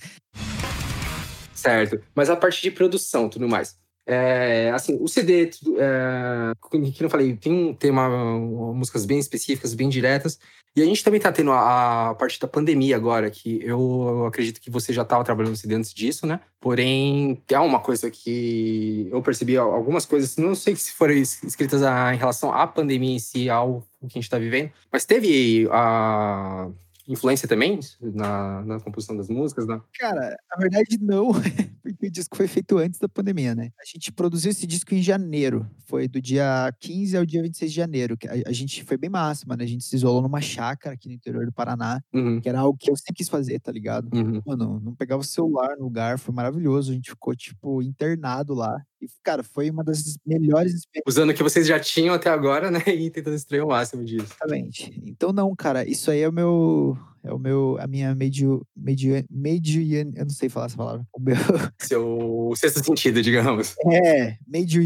[1.54, 2.00] Certo.
[2.14, 3.78] Mas a parte de produção tudo mais.
[4.06, 6.52] É, assim, o CD, é,
[6.92, 10.38] que eu falei, tem um tema, um, músicas bem específicas, bem diretas.
[10.74, 14.58] E a gente também tá tendo a, a parte da pandemia agora, que eu acredito
[14.60, 16.40] que você já estava trabalhando no CD antes disso, né?
[16.58, 21.82] Porém, é uma coisa que eu percebi algumas coisas, não sei se foram es- escritas
[21.82, 25.68] a- em relação à pandemia em si, ao que a gente está vivendo, mas teve
[25.70, 26.68] a
[27.08, 29.80] influência também na, na composição das músicas, né?
[29.98, 31.30] Cara, na verdade não,
[31.82, 33.70] porque o disco foi feito antes da pandemia, né?
[33.80, 37.76] A gente produziu esse disco em janeiro, foi do dia 15 ao dia 26 de
[37.76, 38.16] janeiro.
[38.26, 39.62] A, a gente foi bem massa, mano.
[39.62, 42.76] A gente se isolou numa chácara aqui no interior do Paraná, Uhum, que era algo
[42.78, 44.08] que eu sempre quis fazer, tá ligado?
[44.14, 44.40] uhum.
[44.46, 46.90] Mano, não pegava o celular no lugar, foi maravilhoso.
[46.92, 48.82] A gente ficou, tipo, internado lá.
[49.02, 51.04] E, cara, foi uma das melhores experiências.
[51.08, 52.78] Usando o que vocês já tinham até agora, né?
[52.86, 54.26] E tentando extrair o máximo disso.
[54.26, 55.02] Exatamente.
[55.04, 56.96] Então, não, cara, isso aí é o meu.
[57.24, 57.76] É o meu.
[57.80, 58.66] A minha medio.
[58.76, 59.82] medio, medio
[60.16, 61.06] eu não sei falar essa palavra.
[61.12, 61.36] O meu.
[61.80, 63.74] Seu sexto sentido, digamos.
[63.90, 64.82] É, medio.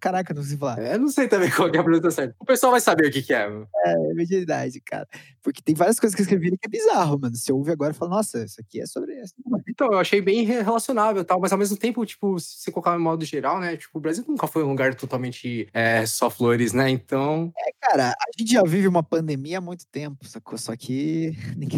[0.00, 0.78] Caraca, não sei falar.
[0.80, 2.34] É, não sei também qual que é a pronúncia certa.
[2.38, 3.48] O pessoal vai saber o que, que é.
[3.48, 3.66] mano.
[3.84, 5.06] É mediunidade, cara.
[5.42, 7.34] Porque tem várias coisas que eu escrevi que é bizarro, mano.
[7.34, 9.32] Você ouve agora e fala, nossa, isso aqui é sobre isso.
[9.68, 12.70] Então, eu achei bem re- relacionável e tal, mas ao mesmo tempo, tipo, se você
[12.70, 13.76] colocar em modo geral, né?
[13.76, 16.90] Tipo, o Brasil nunca foi um lugar totalmente é, só flores, né?
[16.90, 20.58] Então, É, cara, a gente já vive uma pandemia há muito tempo, sacou?
[20.58, 21.77] Só que ninguém.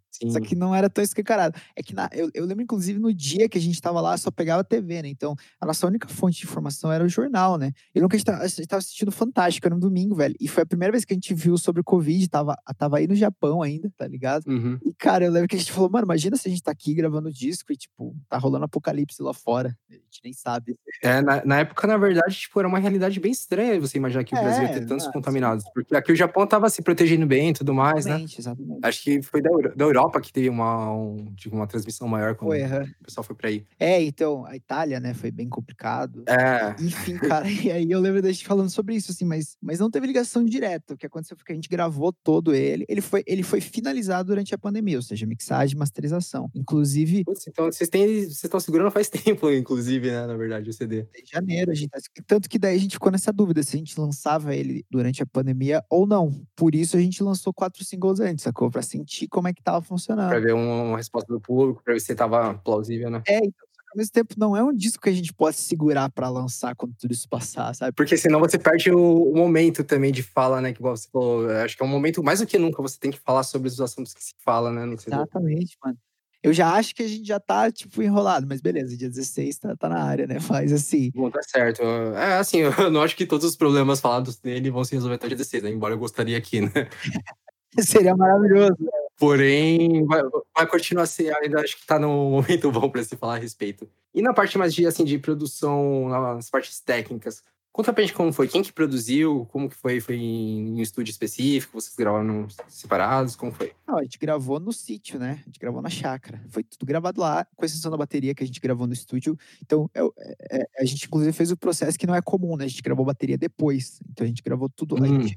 [0.11, 0.29] sim.
[0.29, 1.57] Só que não era tão escancarado.
[1.75, 4.29] É que na- eu, eu lembro, inclusive, no dia que a gente tava lá, só
[4.29, 5.07] pegava a TV, né?
[5.09, 7.71] Então, a nossa única fonte de informação era o jornal, né?
[7.95, 10.35] Eu lembro que a gente tava, a gente tava assistindo Fantástico, era um domingo, velho.
[10.39, 13.07] E foi a primeira vez que a gente viu sobre o Covid, tava, tava aí
[13.07, 14.45] no Japão ainda, tá ligado?
[14.47, 14.77] Uhum.
[14.83, 16.93] E, cara, eu lembro que a gente falou, mano, imagina se a gente tá aqui
[16.93, 19.77] gravando disco e, tipo, tá rolando apocalipse lá fora.
[19.89, 20.75] A gente nem sabe.
[21.03, 24.35] É, na, na época, na verdade, tipo, era uma realidade bem estranha você imaginar que
[24.35, 25.63] o Brasil ia É, ter tantos contaminados.
[25.73, 28.11] Porque aqui o Japão tava se protegendo bem e tudo mais, né?
[28.11, 28.79] Exatamente, exatamente.
[28.83, 32.51] Acho que foi da, da Europa que teve uma, um, tipo, uma transmissão maior quando
[32.51, 32.83] Foi, aham.
[33.01, 33.65] o pessoal foi pra aí.
[33.79, 36.23] É, então, a Itália, né, foi bem complicado.
[36.27, 39.79] É, Enfim, cara, e aí eu lembro da gente falando sobre isso, assim, mas, mas
[39.79, 40.93] não teve ligação direta.
[40.93, 42.85] O que aconteceu foi que a gente gravou todo ele.
[42.87, 46.49] Ele foi, ele foi finalizado durante a pandemia, ou seja, mixagem masterização.
[46.55, 50.25] Inclusive, Putz, então vocês têm, vocês estão segurando faz tempo, inclusive, né?
[50.25, 51.07] Na verdade, o CD.
[51.15, 51.99] em janeiro, a gente tá...
[52.25, 55.25] Tanto que daí a gente ficou nessa dúvida se a gente lançava ele durante a
[55.25, 56.45] pandemia ou não.
[56.55, 58.69] Por isso a gente lançou quatro singles antes, sacou?
[58.69, 60.29] Pra sentir como é que tava funcionando.
[60.29, 63.21] Pra ver um- uma resposta do público, pra ver se tava plausível, né?
[63.27, 66.29] É, então, ao mesmo tempo não é um disco que a gente pode segurar pra
[66.29, 67.91] lançar quando tudo isso passar, sabe?
[67.91, 70.71] Porque senão você perde o, momento também de fala, né?
[70.71, 73.11] Que igual você falou, acho que é um momento mais do que nunca você tem
[73.11, 74.93] que falar sobre os assuntos que se fala, né?
[74.93, 75.97] Exatamente, mano.
[76.43, 79.75] Eu já acho que a gente já tá, tipo, enrolado, mas beleza, dia 16 tá,
[79.75, 80.37] tá na área, né?
[80.49, 81.83] Mas assim, Bom, tá certo.
[81.83, 85.27] É assim, eu não acho que todos os problemas falados nele vão se resolver até
[85.27, 85.69] dia 16, né?
[85.69, 86.71] Embora eu gostaria aqui, né?
[87.79, 88.75] Seria maravilhoso.
[89.21, 90.23] Porém, vai,
[90.57, 93.37] vai continuar a ser, ainda acho que tá num momento bom para se falar a
[93.37, 93.87] respeito.
[94.15, 98.33] E na parte mais de, assim, de produção, nas partes técnicas, conta pra gente como
[98.33, 103.35] foi, quem que produziu, como que foi, foi em um estúdio específico, vocês gravaram separados,
[103.35, 103.73] como foi?
[103.87, 105.39] Não, a gente gravou no sítio, né?
[105.43, 106.41] A gente gravou na chácara.
[106.49, 109.37] Foi tudo gravado lá, com exceção da bateria que a gente gravou no estúdio.
[109.61, 110.01] Então, é,
[110.49, 112.65] é, a gente inclusive fez o processo que não é comum, né?
[112.65, 113.99] A gente gravou a bateria depois.
[114.09, 114.95] Então, a gente gravou tudo.
[114.95, 115.03] Hum.
[115.03, 115.35] A gente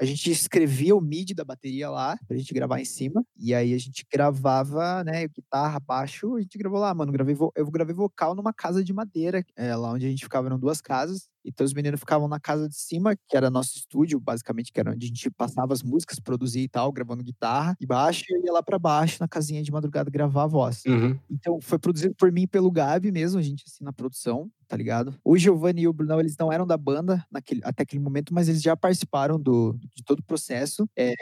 [0.00, 3.24] a gente escrevia o MIDI da bateria lá, pra gente gravar em cima.
[3.36, 7.12] E aí a gente gravava, né, guitarra, baixo, a gente gravou lá, mano.
[7.12, 10.58] Gravei eu gravei vocal numa casa de madeira, é, lá onde a gente ficava, eram
[10.58, 11.28] duas casas.
[11.44, 14.92] Então os meninos ficavam na casa de cima, que era nosso estúdio, basicamente, que era
[14.92, 18.52] onde a gente passava as músicas, produzia e tal, gravando guitarra e baixo, e ia
[18.52, 20.82] lá para baixo na casinha de madrugada gravar a voz.
[20.86, 21.18] Uhum.
[21.30, 24.76] Então foi produzido por mim e pelo Gabi mesmo, a gente assim na produção, tá
[24.76, 25.14] ligado?
[25.24, 28.48] O Giovanni e o Brunão, eles não eram da banda naquele, até aquele momento, mas
[28.48, 30.88] eles já participaram do, de todo o processo.
[30.96, 31.14] É,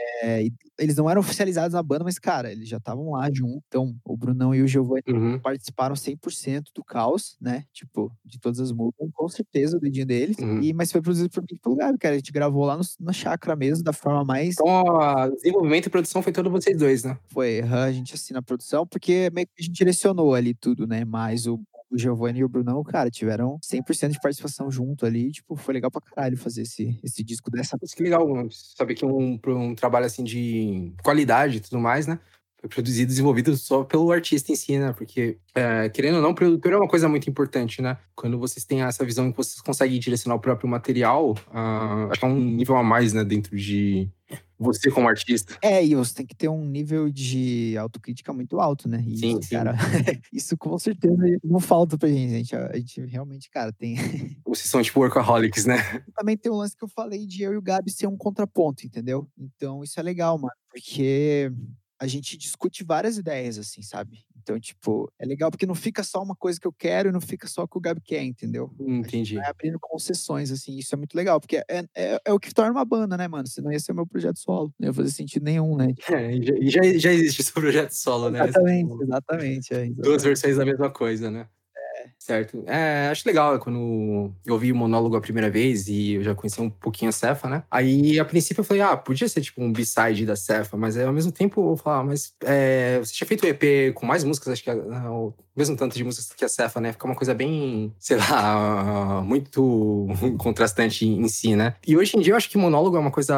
[0.78, 3.62] eles não eram oficializados na banda, mas, cara, eles já estavam lá junto.
[3.68, 5.38] Então, o Brunão e o Giovanni uhum.
[5.38, 7.64] participaram 100% do caos, né?
[7.74, 10.38] Tipo, de todas as músicas, com certeza, o dedinho deles.
[10.38, 10.62] Uhum.
[10.62, 12.14] E, mas foi produzido por mim pelo Gabi, cara.
[12.14, 14.54] A gente gravou lá no, na chácara mesmo, da forma mais.
[14.54, 17.18] Então, o desenvolvimento e produção foi todo vocês dois, né?
[17.28, 21.04] Foi, a gente assina a produção, porque meio que a gente direcionou ali tudo, né?
[21.04, 21.60] Mas o,
[21.92, 25.30] o Giovanni e o Brunão, cara, tiveram 100% de participação junto ali.
[25.30, 27.76] Tipo, foi legal pra caralho fazer esse, esse disco dessa.
[27.82, 32.18] Isso que legal, saber que um, um trabalho assim de qualidade e tudo mais, né?
[32.62, 34.92] foi produzido e desenvolvido só pelo artista em si, né?
[34.92, 37.98] Porque, é, querendo ou não, produtor é uma coisa muito importante, né?
[38.14, 42.24] Quando vocês têm essa visão que vocês conseguem direcionar o próprio material, uh, acho que
[42.24, 43.24] é um nível a mais, né?
[43.24, 44.08] Dentro de
[44.62, 45.56] você como artista.
[45.62, 49.04] É, e você tem que ter um nível de autocrítica muito alto, né?
[49.06, 49.56] E sim, isso, sim.
[49.56, 49.74] cara,
[50.32, 52.56] isso com certeza não falta pra gente, gente.
[52.56, 53.96] A gente realmente, cara, tem.
[54.46, 56.02] Vocês são tipo workaholics, né?
[56.16, 58.86] Também tem o lance que eu falei de eu e o Gabi ser um contraponto,
[58.86, 59.28] entendeu?
[59.36, 60.52] Então isso é legal, mano.
[60.70, 61.52] Porque
[62.02, 64.24] a gente discute várias ideias, assim, sabe?
[64.36, 67.20] Então, tipo, é legal porque não fica só uma coisa que eu quero e não
[67.20, 68.74] fica só o que o Gabi quer, entendeu?
[68.80, 69.36] Entendi.
[69.36, 72.72] vai abrindo concessões, assim, isso é muito legal, porque é, é, é, o que torna
[72.72, 73.46] uma banda, né, mano?
[73.46, 74.74] Senão ia ser o meu projeto solo.
[74.80, 75.94] Não ia fazer sentido nenhum, né?
[76.12, 78.42] É, e já, já existe esse projeto solo, né?
[78.42, 80.02] Exatamente, exatamente, é, exatamente.
[80.02, 81.46] Duas versões da mesma coisa, né?
[82.24, 82.62] Certo.
[82.68, 86.60] É, acho legal quando eu ouvi o monólogo a primeira vez e eu já conheci
[86.60, 87.64] um pouquinho a Cefa, né?
[87.68, 91.12] Aí, a princípio, eu falei, ah, podia ser tipo um B-side da Cefa, mas ao
[91.12, 94.52] mesmo tempo eu falei, ah, mas é, você tinha feito um EP com mais músicas,
[94.52, 96.92] acho que o mesmo tanto de músicas que a Cefa, né?
[96.92, 100.06] Fica uma coisa bem, sei lá, muito
[100.38, 101.74] contrastante em si, né?
[101.86, 103.34] E hoje em dia eu acho que monólogo é uma coisa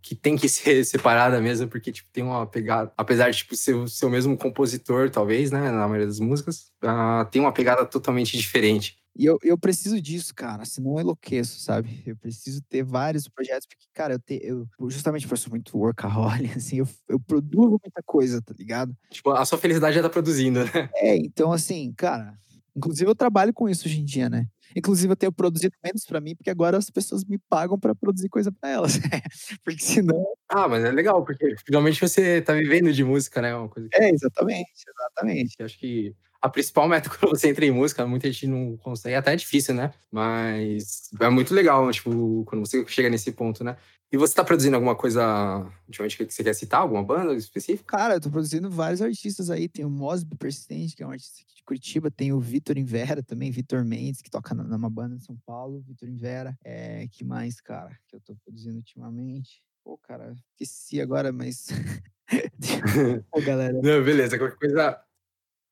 [0.00, 3.74] que tem que ser separada mesmo, porque, tipo, tem uma pegada, apesar de, tipo, ser,
[3.74, 5.70] o mesmo compositor, talvez, né?
[5.70, 8.96] Na maioria das músicas, uh, tem uma pegada totalmente diferente.
[9.18, 12.02] E eu, eu preciso disso, cara, senão eu enlouqueço, sabe?
[12.06, 15.76] Eu preciso ter vários projetos, porque, cara, eu, te, eu justamente por eu sou muito
[15.78, 18.94] workaholic, assim, eu, eu produzo muita coisa, tá ligado?
[19.10, 20.70] Tipo, a sua felicidade já tá produzindo, né?
[20.96, 22.38] É, então, assim, cara,
[22.76, 24.46] inclusive eu trabalho com isso hoje em dia, né?
[24.74, 28.28] Inclusive, eu tenho produzido menos para mim, porque agora as pessoas me pagam para produzir
[28.28, 28.98] coisa para elas.
[29.64, 30.26] porque senão.
[30.48, 33.54] Ah, mas é legal, porque finalmente você tá vivendo de música, né?
[33.54, 33.96] Uma coisa que...
[33.96, 35.54] É, exatamente, exatamente.
[35.58, 36.14] Eu acho que
[36.46, 39.74] a principal meta quando você entra em música, muita gente não consegue, até é difícil,
[39.74, 39.92] né?
[40.10, 43.76] Mas é muito legal, tipo, quando você chega nesse ponto, né?
[44.10, 46.80] E você tá produzindo alguma coisa ultimamente que você quer citar?
[46.80, 47.96] Alguma banda específica?
[47.98, 49.68] Cara, eu tô produzindo vários artistas aí.
[49.68, 52.08] Tem o Mosby Persistente, que é um artista aqui de Curitiba.
[52.08, 55.82] Tem o Vitor Invera também, Vitor Mendes, que toca numa banda em São Paulo.
[55.88, 56.56] Vitor Invera.
[56.64, 59.60] É, que mais, cara, que eu tô produzindo ultimamente?
[59.82, 61.66] Pô, cara, esqueci agora, mas.
[63.30, 63.74] Pô, galera.
[63.74, 65.00] Não, beleza, qualquer coisa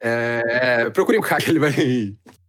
[0.01, 1.73] é, procurem o cara que ele vai,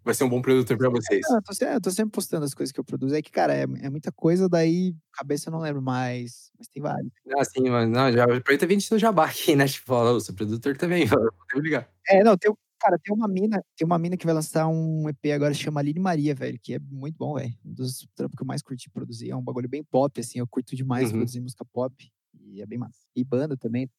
[0.03, 1.21] vai ser um bom produtor pra vocês.
[1.25, 3.15] É, eu, tô, eu, tô, sempre postando as coisas que eu produzo.
[3.15, 6.51] É que, cara, é, é, muita coisa, daí cabeça eu não lembro mais.
[6.57, 7.11] Mas tem vários.
[7.37, 9.67] Ah, sim, mas não, já aproveita 20 seu jabá aqui, né?
[9.67, 11.05] Tipo, fala, o seu produtor também,
[11.53, 11.89] vou ligar.
[12.07, 15.33] É, não, tem, cara, tem uma mina, tem uma mina que vai lançar um EP
[15.33, 17.53] agora, chama Aline Maria, velho, que é muito bom, velho.
[17.65, 19.31] Um dos trampos que eu mais curti produzir.
[19.31, 21.17] É um bagulho bem pop, assim, eu curto demais uhum.
[21.17, 21.95] produzir música pop.
[22.47, 22.99] E é bem massa.
[23.15, 23.89] E banda também,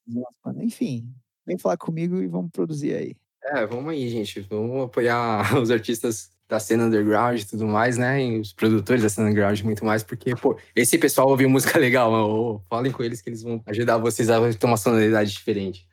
[0.61, 1.13] enfim.
[1.45, 3.15] Vem falar comigo e vamos produzir aí.
[3.47, 4.41] É, vamos aí, gente.
[4.41, 8.23] Vamos apoiar os artistas da cena underground e tudo mais, né?
[8.23, 12.11] E os produtores da cena underground muito mais, porque, pô, esse pessoal ouve música legal,
[12.11, 12.61] mano.
[12.69, 15.87] Falem com eles que eles vão ajudar vocês a ter uma sonoridade diferente.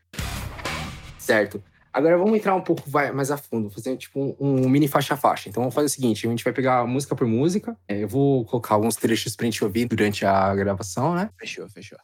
[1.18, 1.62] Certo.
[1.92, 5.48] Agora vamos entrar um pouco mais a fundo, fazer tipo um, um mini faixa-faixa.
[5.48, 7.76] Então vamos fazer o seguinte: a gente vai pegar música por música.
[7.86, 11.30] É, eu vou colocar alguns trechos pra gente ouvir durante a gravação, né?
[11.38, 11.98] Fechou, fechou.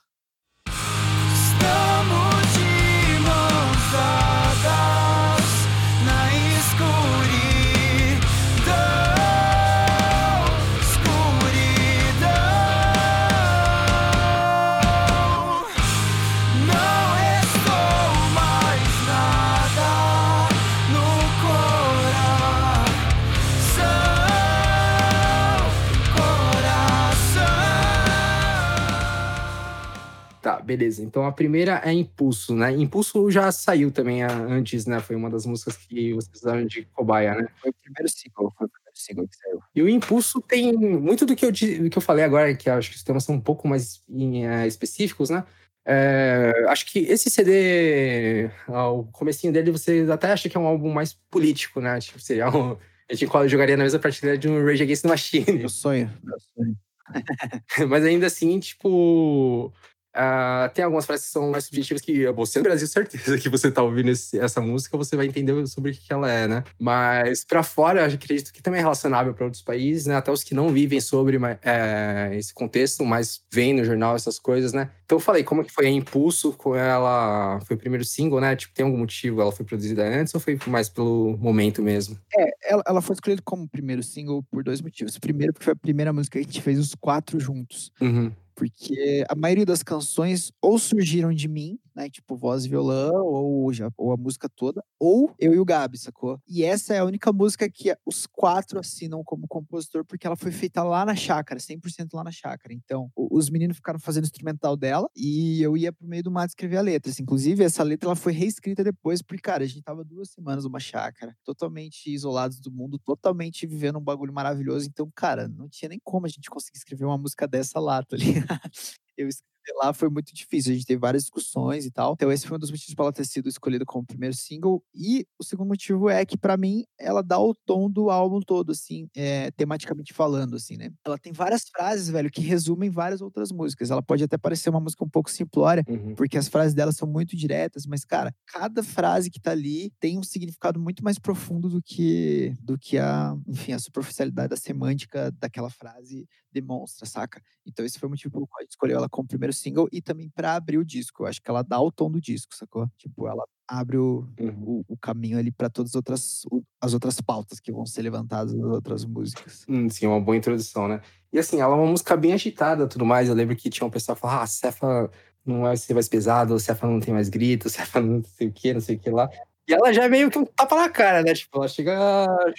[30.76, 31.02] Beleza.
[31.02, 32.70] Então a primeira é Impulso, né?
[32.70, 35.00] Impulso já saiu também antes, né?
[35.00, 37.48] Foi uma das músicas que vocês usaram de cobaia, né?
[37.60, 39.60] Foi o primeiro single, foi o primeiro single que saiu.
[39.74, 42.90] E o Impulso tem muito do que eu, do que eu falei agora, que acho
[42.90, 45.44] que os temas são um pouco mais em, eh, específicos, né?
[45.84, 50.66] É, acho que esse CD, ah, o comecinho dele, você até acha que é um
[50.66, 51.98] álbum mais político, né?
[51.98, 52.76] Tipo, seria um,
[53.10, 55.52] a gente jogaria na mesma prateleira de um Rage Against the Machine.
[55.52, 56.76] Meu sonho, meu sonho.
[57.88, 59.72] Mas ainda assim, tipo.
[60.14, 63.70] Ah, tem algumas frases que são mais subjetivas que você no Brasil, certeza que você
[63.70, 66.64] tá ouvindo esse- essa música, você vai entender sobre o que ela é, né?
[66.78, 70.16] Mas pra fora, eu acredito que também é relacionável para outros países, né?
[70.16, 74.72] Até os que não vivem sobre é, esse contexto, mas veem no jornal essas coisas,
[74.72, 74.90] né?
[75.04, 77.60] Então eu falei, como que foi a Impulso com ela?
[77.66, 78.54] Foi o primeiro single, né?
[78.54, 79.40] Tipo, tem algum motivo?
[79.40, 82.16] Ela foi produzida antes ou foi mais pelo momento mesmo?
[82.38, 85.18] É, ela, ela foi escolhida como primeiro single por dois motivos.
[85.18, 87.90] Primeiro, porque foi a primeira música que a gente fez os quatro juntos.
[88.00, 88.30] Uhum.
[88.60, 92.08] Porque a maioria das canções ou surgiram de mim, né?
[92.08, 95.98] Tipo, voz e violão, ou, já, ou a música toda, ou eu e o Gabi,
[95.98, 96.40] sacou?
[96.48, 100.52] E essa é a única música que os quatro assinam como compositor, porque ela foi
[100.52, 102.72] feita lá na chácara, 100% lá na chácara.
[102.72, 106.76] Então, os meninos ficaram fazendo instrumental dela e eu ia pro meio do mato escrever
[106.78, 107.10] a letra.
[107.10, 107.22] assim.
[107.22, 110.80] Inclusive, essa letra ela foi reescrita depois, porque, cara, a gente tava duas semanas numa
[110.80, 114.86] chácara, totalmente isolados do mundo, totalmente vivendo um bagulho maravilhoso.
[114.88, 118.16] Então, cara, não tinha nem como a gente conseguir escrever uma música dessa lá, tá
[118.16, 118.70] ligado?
[119.16, 122.12] Eu escrevi lá foi muito difícil, a gente teve várias discussões e tal.
[122.14, 124.82] Então, esse foi um dos motivos para ela ter sido escolhida como primeiro single.
[124.94, 128.72] E o segundo motivo é que, pra mim, ela dá o tom do álbum todo,
[128.72, 130.90] assim, é, tematicamente falando, assim, né?
[131.04, 133.90] Ela tem várias frases, velho, que resumem várias outras músicas.
[133.90, 136.16] Ela pode até parecer uma música um pouco simplória, Uhum.
[136.16, 140.18] porque as frases dela são muito diretas, mas, cara, cada frase que tá ali tem
[140.18, 145.30] um significado muito mais profundo do que, do que a, enfim, a superficialidade da semântica
[145.32, 147.42] daquela frase demonstra, saca?
[147.66, 150.00] Então, esse foi o motivo pelo qual a gente escolheu ela como primeiro single e
[150.02, 151.22] também pra abrir o disco.
[151.22, 152.88] Eu acho que ela dá o tom do disco, sacou?
[152.96, 154.82] Tipo, ela abre o, Uhum.
[154.88, 156.42] o, o caminho ali pra todas as outras,
[156.80, 159.64] as outras pautas que vão ser levantadas nas outras músicas.
[159.68, 161.00] Hum, sim, uma boa introdução, né?
[161.32, 163.28] E assim, ela é uma música bem agitada tudo mais.
[163.28, 165.10] Eu lembro que tinha um pessoal falava, ah, Cefa
[165.46, 168.74] não vai ser mais pesado, Cefa não tem mais grito, Cefa não sei o que,
[168.74, 169.30] não sei o que lá.
[169.68, 171.32] E ela já é meio que um tapa na cara, né?
[171.32, 171.94] Tipo, ela chega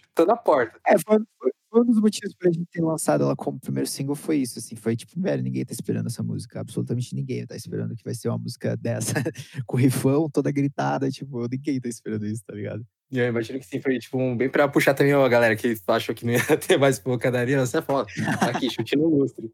[0.02, 0.80] chutando a porta.
[0.88, 1.20] É, foi
[1.74, 4.96] um dos motivos pra gente ter lançado ela como primeiro single, foi isso, assim, foi
[4.96, 8.38] tipo, velho, ninguém tá esperando essa música, absolutamente ninguém tá esperando que vai ser uma
[8.38, 9.14] música dessa,
[9.66, 12.86] com rifão, toda gritada, tipo, ninguém tá esperando isso, tá ligado?
[13.12, 15.76] E eu imagino que sim, foi tipo um, bem pra puxar também a galera que
[15.86, 17.60] achou que não ia ter mais pancadaria.
[17.60, 18.06] Você fala,
[18.40, 19.52] tá aqui, chute no lustre.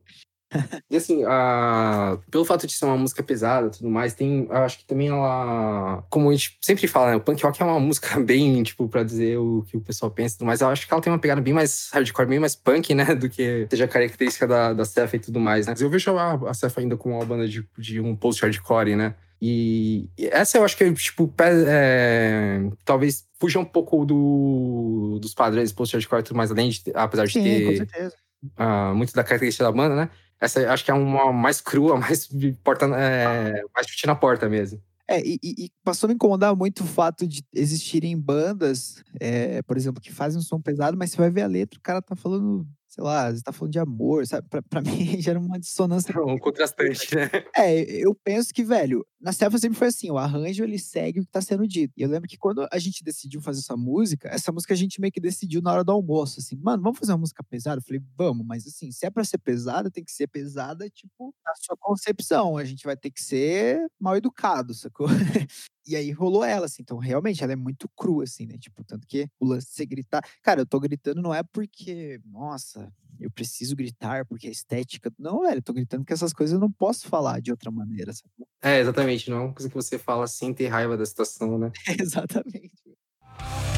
[0.89, 4.45] E assim, a- pelo fato de ser uma música pesada e tudo mais, tem.
[4.50, 6.04] Eu acho que também ela.
[6.10, 7.16] Como a gente sempre fala, né?
[7.18, 10.36] O punk rock é uma música bem, tipo, pra dizer o que o pessoal pensa
[10.36, 10.62] e tudo mais.
[10.62, 13.14] Eu acho que ela tem uma pegada bem mais hardcore, bem mais punk, né?
[13.16, 15.74] Do que seja característica da, da Cefa e tudo mais, né?
[15.74, 19.16] Mas eu vejo a, a Cefa ainda como uma banda de, de um post-hardcore, né?
[19.41, 26.22] E essa eu acho que, tipo, é, talvez fuja um pouco do, dos padrões post-hardcore
[26.22, 28.16] e tudo mais, além de, apesar de Sim, com ter certeza.
[28.56, 30.10] ah, muito da característica da banda, né?
[30.40, 32.30] Essa acho que é uma mais crua, mais
[32.64, 34.82] porta, é, mais chute na porta mesmo.
[35.10, 39.78] É, e- e passou a me incomodar muito o fato de existirem bandas, é, por
[39.78, 42.14] exemplo, que fazem um som pesado, mas você vai ver a letra, o cara tá
[42.14, 42.68] falando,
[42.98, 44.48] sei lá, você tá falando de amor, sabe?
[44.50, 44.82] Pra, pra
[45.16, 47.30] mim gera uma dissonância Um contrastante, né?
[47.56, 51.24] É, eu penso que, velho, na Selva sempre foi assim, o arranjo ele segue o
[51.24, 51.93] que tá sendo dito.
[51.95, 55.00] E eu lembro que quando a gente decidiu fazer essa música, essa música a gente
[55.00, 57.80] meio que decidiu na hora do almoço, assim, mano, vamos fazer uma música pesada?
[57.80, 61.34] Eu falei, vamos, mas assim, se é pra ser pesada, tem que ser pesada, tipo,
[61.45, 62.58] na sua concepção.
[62.58, 65.08] A gente vai ter que ser mal educado, sacou?
[65.88, 66.82] E aí rolou ela, assim.
[66.82, 68.58] Então, realmente, ela é muito crua, assim, né?
[68.58, 70.22] Tipo, tanto que o lance de você gritar.
[70.44, 75.12] Cara, eu tô gritando não é porque, nossa, eu preciso gritar porque a estética.
[75.18, 78.12] Não, velho, eu tô gritando porque essas coisas eu não posso falar de outra maneira,
[78.12, 78.30] sabe?
[78.62, 79.30] É, exatamente.
[79.30, 81.72] Não é uma coisa que você fala sem ter raiva da situação, né?
[82.00, 82.74] Exatamente.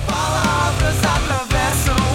[0.08, 2.09] Palavras atravessam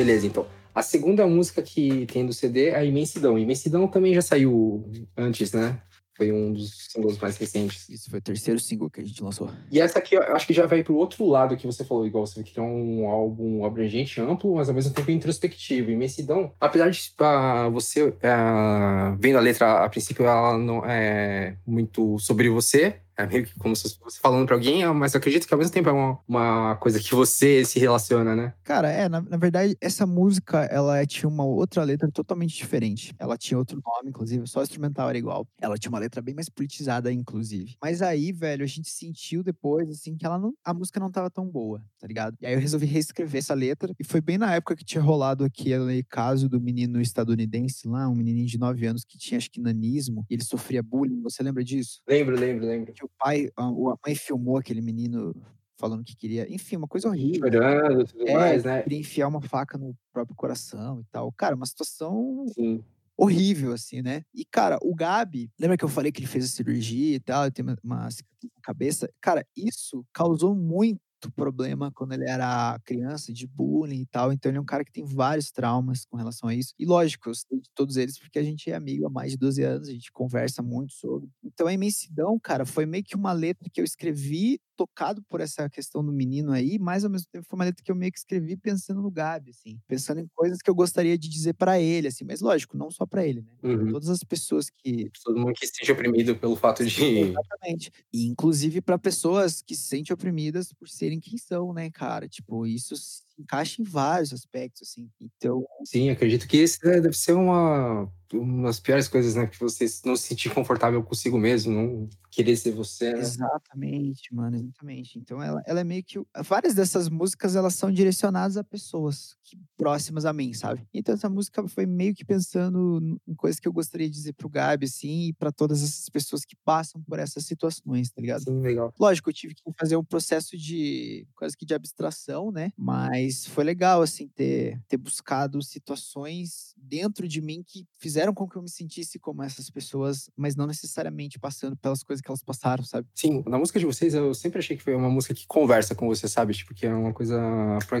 [0.00, 0.46] Beleza, então.
[0.74, 3.38] A segunda música que tem do CD é a Imensidão.
[3.38, 4.82] Imensidão também já saiu
[5.14, 5.78] antes, né?
[6.16, 7.86] Foi um dos singles mais recentes.
[7.90, 9.50] Isso foi o terceiro single que a gente lançou.
[9.70, 12.26] E essa aqui, eu acho que já vai pro outro lado que você falou, igual
[12.26, 15.90] você que é um álbum abrangente, amplo, mas ao mesmo tempo introspectivo.
[15.90, 22.18] Imensidão, apesar de ah, você, ah, vendo a letra, a princípio ela não é muito
[22.18, 25.52] sobre você, É meio que como se fosse falando pra alguém, mas eu acredito que
[25.52, 28.54] ao mesmo tempo é uma, uma coisa que você se relaciona, né?
[28.64, 33.14] Cara, é, na, na verdade, essa música, ela tinha uma outra letra totalmente diferente.
[33.18, 35.46] Ela tinha outro nome, inclusive, só o instrumental era igual.
[35.60, 37.76] Ela tinha uma letra bem mais politizada, inclusive.
[37.82, 41.30] Mas aí, velho, a gente sentiu depois, assim, que ela não, a música não tava
[41.30, 42.36] tão boa, tá ligado?
[42.40, 45.44] E aí eu resolvi reescrever essa letra, e foi bem na época que tinha rolado
[45.44, 49.60] aquele caso do menino estadunidense lá, um menininho de 9 anos que tinha, acho que,
[49.60, 51.20] nanismo, e ele sofria bullying.
[51.22, 52.00] Você lembra disso?
[52.08, 52.92] Lembro, lembro, lembro.
[52.92, 53.70] Que o pai, a, a
[54.06, 55.34] mãe filmou aquele menino
[55.78, 57.50] falando que queria, enfim, uma coisa horrível.
[57.50, 58.82] Chorando e tudo É, mais, né?
[58.82, 61.32] queria enfiar uma faca no próprio coração e tal.
[61.32, 62.84] Cara, uma situação Sim.
[63.16, 64.22] horrível, assim, né?
[64.34, 67.50] E, cara, o Gabi, lembra que eu falei que ele fez a cirurgia e tal,
[67.50, 69.10] tem uma, uma cicatriz na cabeça?
[69.20, 74.32] Cara, isso causou muito problema quando ele era criança, de bullying e tal.
[74.32, 76.72] Então, ele é um cara que tem vários traumas com relação a isso.
[76.78, 79.38] E, lógico, eu sei de todos eles porque a gente é amigo há mais de
[79.38, 81.28] 12 anos, a gente conversa muito sobre.
[81.42, 85.68] Então, a imensidão, cara, foi meio que uma letra que eu escrevi tocado por essa
[85.68, 88.18] questão do menino aí, mas ao mesmo tempo foi uma letra que eu meio que
[88.18, 92.08] escrevi pensando no Gabi, assim, pensando em coisas que eu gostaria de dizer pra ele,
[92.08, 93.52] assim, mas lógico, não só pra ele, né?
[93.62, 93.92] Uhum.
[93.92, 97.04] Todas as pessoas que Todo mundo que se sente oprimido pelo fato de.
[97.04, 97.92] Exatamente.
[98.10, 102.26] E inclusive pra pessoas que se sentem oprimidas por serem quem são, né, cara?
[102.26, 102.94] Tipo, isso
[103.40, 105.08] encaixa em vários aspectos, assim.
[105.20, 109.46] Então, Sim, acredito que esse né, deve ser uma, uma das piores coisas, né?
[109.46, 113.20] Que você não se sentir confortável consigo mesmo, não querer ser você, né?
[113.20, 115.18] exatamente, mano, exatamente.
[115.18, 116.20] Então, ela, ela é meio que.
[116.44, 120.86] Várias dessas músicas, elas são direcionadas a pessoas que, próximas a mim, sabe?
[120.94, 124.48] Então, essa música foi meio que pensando em coisas que eu gostaria de dizer pro
[124.48, 128.44] Gabi, assim, e pra todas essas pessoas que passam por essas situações, tá ligado?
[128.44, 128.94] Sim, legal.
[128.98, 132.72] Lógico, eu tive que fazer um processo de quase que de abstração, né?
[132.76, 138.56] Mas foi legal, assim, ter, ter buscado situações dentro de mim que fizeram com que
[138.56, 142.84] eu me sentisse como essas pessoas, mas não necessariamente passando pelas coisas que elas passaram,
[142.84, 143.06] sabe?
[143.14, 146.06] Sim, na música de vocês eu sempre achei que foi uma música que conversa com
[146.08, 146.54] você, sabe?
[146.54, 147.38] Tipo, que é uma coisa.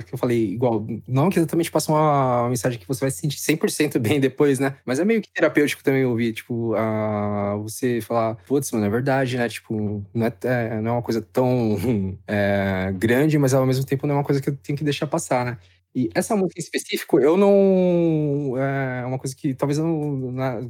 [0.06, 3.38] Que eu falei, igual, não que exatamente passa uma mensagem que você vai se sentir
[3.38, 4.76] 100% bem depois, né?
[4.84, 9.36] Mas é meio que terapêutico também ouvir, tipo, a, você falar, putz, mano, é verdade,
[9.36, 9.48] né?
[9.48, 11.76] Tipo, não é, é- não é uma coisa tão
[12.26, 15.06] é, grande, mas ao mesmo tempo não é uma coisa que eu tenho que deixar
[15.06, 15.58] passar, né?
[15.94, 18.56] E essa música em específico, eu não.
[18.58, 20.32] É uma coisa que talvez eu não.
[20.32, 20.60] na-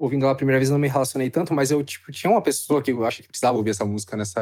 [0.00, 2.80] ouvindo ela a primeira vez não me relacionei tanto, mas eu, tipo, tinha uma pessoa
[2.80, 4.40] que eu acho que precisava ouvir essa música nessa,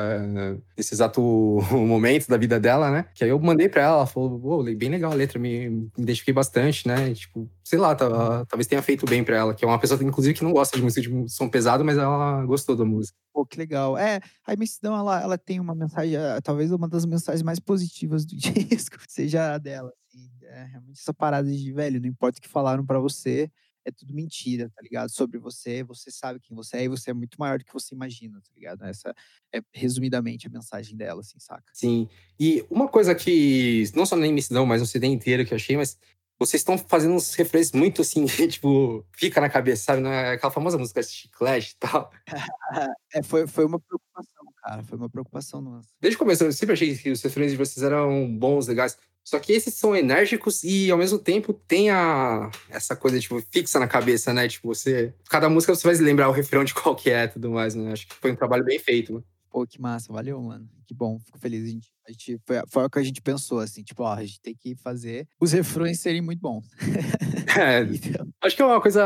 [0.77, 1.21] nesse exato
[1.73, 3.07] momento da vida dela, né?
[3.13, 5.91] Que aí eu mandei pra ela, ela falou, pô, bem legal a letra, me, me
[5.99, 7.11] identifiquei bastante, né?
[7.11, 10.39] E, tipo, sei lá, talvez tenha feito bem pra ela, que é uma pessoa, inclusive,
[10.39, 13.19] que não gosta de música de som pesado, mas ela gostou da música.
[13.33, 13.99] Pô, que legal.
[13.99, 18.37] É, a imensidão, ela, ela tem uma mensagem, talvez uma das mensagens mais positivas do
[18.39, 19.93] disco, seja a dela.
[20.07, 20.31] Assim.
[20.43, 23.51] É realmente essa parada de, velho, não importa o que falaram pra você,
[23.89, 25.11] é tudo mentira, tá ligado?
[25.11, 27.95] Sobre você, você sabe quem você é e você é muito maior do que você
[27.95, 28.85] imagina, tá ligado?
[28.85, 29.15] Essa
[29.53, 31.65] é resumidamente a mensagem dela, assim, saca?
[31.73, 32.09] Sim.
[32.39, 35.77] E uma coisa que, não só na imensidão, mas no CD inteiro que eu achei,
[35.77, 35.99] mas
[36.39, 40.07] vocês estão fazendo uns refrões muito assim, tipo, fica na cabeça, sabe?
[40.07, 42.11] É aquela famosa música chiclete e tal.
[43.15, 44.85] É, foi, foi uma preocupação, cara.
[44.85, 45.89] Foi uma preocupação nossa.
[45.99, 48.99] Desde o começo, eu sempre achei que os refrões de vocês eram bons, legais.
[49.29, 52.51] Só que esses são enérgicos e, ao mesmo tempo, tem a...
[52.71, 54.49] essa coisa, tipo, fixa na cabeça, né?
[54.49, 55.13] Tipo, você...
[55.29, 57.93] Cada música você vai lembrar o refrão de qual que é e tudo mais, né?
[57.93, 59.25] Acho que foi um trabalho bem feito, mano.
[59.51, 60.67] Pô, que massa, valeu, mano.
[60.87, 61.63] Que bom, fico feliz.
[61.63, 64.25] A gente, a gente, foi, foi o que a gente pensou, assim, tipo, ó, a
[64.25, 66.65] gente tem que fazer os refrões serem muito bons.
[67.59, 69.03] É, Então, acho que é uma coisa...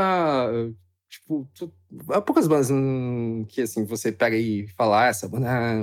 [1.13, 1.71] Tipo, tu-
[2.09, 5.75] há poucas bandas hum, que, assim, você pega e fala, ah, essa banda ah,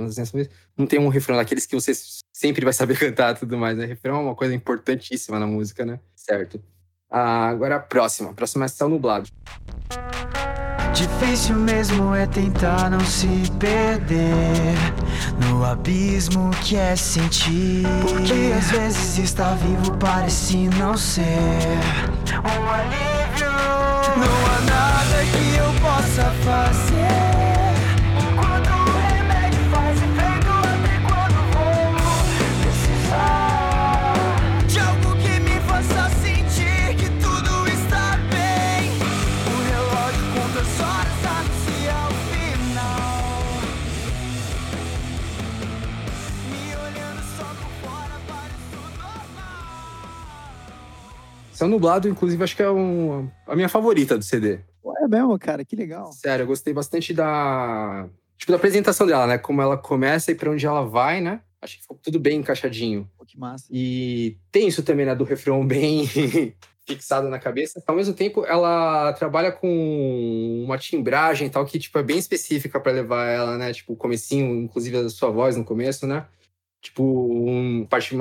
[0.76, 1.92] não tem um refrão daqueles que você
[2.32, 3.84] sempre vai saber cantar e tudo mais, né?
[3.86, 6.00] Refrão é uma coisa importantíssima na música, né?
[6.16, 6.60] Certo.
[7.08, 8.30] Ah, agora a próxima.
[8.30, 9.28] A próxima é Céu Nublado.
[10.92, 13.28] Difícil mesmo é tentar não se
[13.60, 14.74] perder
[15.48, 17.84] no abismo que é sentir.
[18.02, 21.22] Porque às vezes estar vivo parece não ser
[22.34, 23.50] um alívio.
[24.18, 24.89] Não há nada
[51.52, 54.60] Céu Nublado, inclusive, acho que é um- a minha favorita do CD.
[54.98, 56.12] É mesmo, cara, que legal.
[56.12, 58.08] Sério, eu gostei bastante da.
[58.36, 59.38] Tipo, da apresentação dela, né?
[59.38, 61.40] Como ela começa e pra onde ela vai, né?
[61.60, 63.08] Acho que ficou tudo bem encaixadinho.
[63.18, 63.66] Pô, que massa.
[63.70, 65.14] E tem isso também, né?
[65.14, 66.06] Do refrão bem
[66.86, 67.82] fixada na cabeça.
[67.86, 72.80] Ao mesmo tempo, ela trabalha com uma timbragem e tal que tipo é bem específica
[72.80, 73.72] para levar ela, né?
[73.72, 76.26] Tipo, o comecinho, inclusive a sua voz no começo, né?
[76.82, 78.16] Tipo, um parte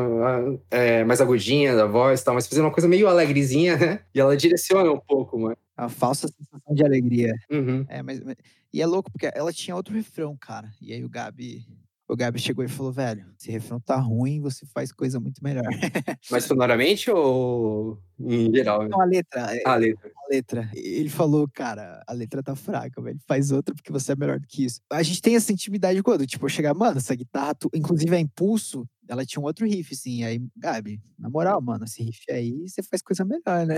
[0.70, 4.01] é, mais agudinha da voz e tal, mas fazendo uma coisa meio alegrezinha, né?
[4.14, 5.57] E ela direciona um pouco, mano.
[5.78, 7.34] É uma falsa sensação de alegria.
[7.49, 7.86] Uhum.
[7.88, 8.36] É, mas, mas-
[8.74, 10.70] E é louco, porque ela tinha outro refrão, cara.
[10.82, 11.66] E aí o Gabi.
[12.10, 15.64] O Gabi chegou e falou, velho, esse refrão tá ruim, você faz coisa muito melhor.
[16.32, 18.82] Mas sonoramente ou em geral?
[18.82, 18.89] Né?
[18.89, 20.12] Não, a letra, é, A letra.
[20.18, 20.72] a letra.
[20.74, 23.20] Ele falou, cara, a letra tá fraca, velho.
[23.28, 24.82] Faz outra porque você é melhor do que isso.
[24.91, 27.70] A gente tem essa intimidade quando, tipo, eu chegar, mano, essa guitarra, tu...
[27.76, 30.24] inclusive a Impulso, ela tinha um outro riff, assim.
[30.24, 33.78] Aí, Gabi, na moral, mano, esse riff aí, você faz coisa melhor, né?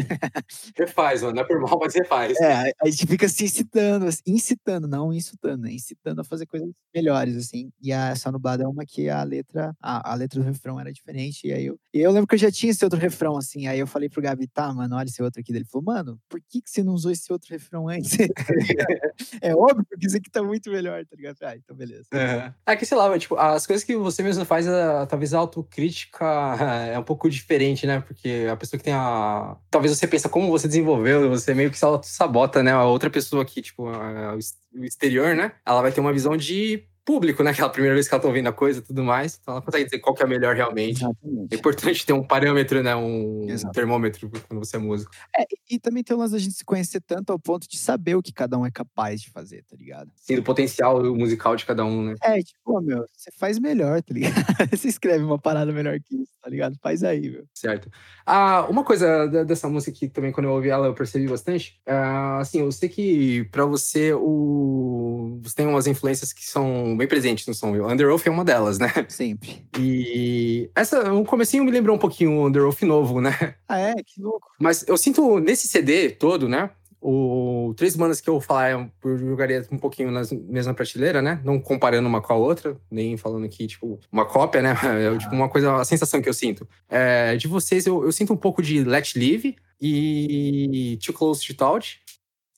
[0.78, 1.36] Refaz, mano.
[1.36, 2.38] Não é por mal, mas refaz.
[2.40, 5.72] É, aí a gente fica se incitando, assim, incitando, não insultando, né?
[5.72, 7.72] Incitando a fazer coisas melhores, assim.
[7.82, 10.92] E a essa nublada é uma que a letra, a, a letra do refrão era
[10.92, 11.48] diferente.
[11.48, 13.68] E aí eu, e eu lembro que eu já tinha esse outro refrão, assim.
[13.68, 15.52] Aí eu falei pro Gabi, tá, mano, olha esse outro aqui.
[15.54, 18.18] Ele falou, mano, por que, que você não usou esse outro refrão antes?
[19.42, 21.38] é óbvio, porque esse aqui tá muito melhor, tá ligado?
[21.42, 22.08] Ah, então beleza.
[22.14, 22.54] É.
[22.66, 26.26] é que, sei lá, tipo, as coisas que você mesmo faz, a- talvez a autocrítica
[26.92, 28.02] é um pouco diferente, né?
[28.02, 29.56] Porque a pessoa que tem a.
[29.70, 32.72] Talvez você pensa como você desenvolveu, você meio que se sabota, né?
[32.72, 35.54] A outra pessoa que, tipo, o exterior, né?
[35.66, 37.52] Ela vai ter uma visão de público, né?
[37.52, 39.38] Aquela primeira vez que ela tá ouvindo a coisa e tudo mais.
[39.42, 41.04] Então ela consegue dizer qual que é melhor realmente.
[41.04, 41.56] É Exatamente.
[41.56, 42.96] importante ter um parâmetro, né?
[42.96, 43.74] Um Exato.
[43.74, 45.12] termômetro quando você é músico.
[45.38, 48.16] É, e, também tem o lance da gente se conhecer tanto ao ponto de saber
[48.16, 50.10] o que cada um é capaz de fazer, tá ligado?
[50.16, 52.16] Sim, do potencial musical de cada um, né?
[52.24, 54.34] É, tipo, meu, você faz melhor, tá ligado?
[54.72, 56.78] você escreve uma parada melhor que isso, tá ligado?
[56.82, 57.44] Faz aí, meu.
[57.54, 57.90] Certo.
[58.26, 61.82] Ah, uma coisa dessa música que também, quando eu ouvi ela, eu percebi bastante.
[61.86, 65.40] ah, assim, eu sei que pra você, o...
[65.42, 67.72] você tem umas influências que são bem presentes no som.
[67.72, 68.92] O Under Oath é uma delas, né?
[69.10, 69.66] Sempre.
[69.78, 73.56] E essa, o comecinho me lembrou um pouquinho o Under Oath novo, né?
[73.68, 73.96] Ah, é?
[73.96, 74.48] Que louco.
[74.60, 76.70] Mas eu sinto nesse CD todo, né?
[77.02, 81.42] O três bandas que eu falar eu jogaria um pouquinho na mesma prateleira, né?
[81.44, 84.76] Não comparando uma com a outra, nem falando aqui, tipo, uma cópia, né?
[85.02, 86.68] É tipo uma coisa, a sensação que eu sinto.
[86.88, 91.56] É, de vocês, eu, eu sinto um pouco de Let Live e Too Close to
[91.56, 92.00] Touch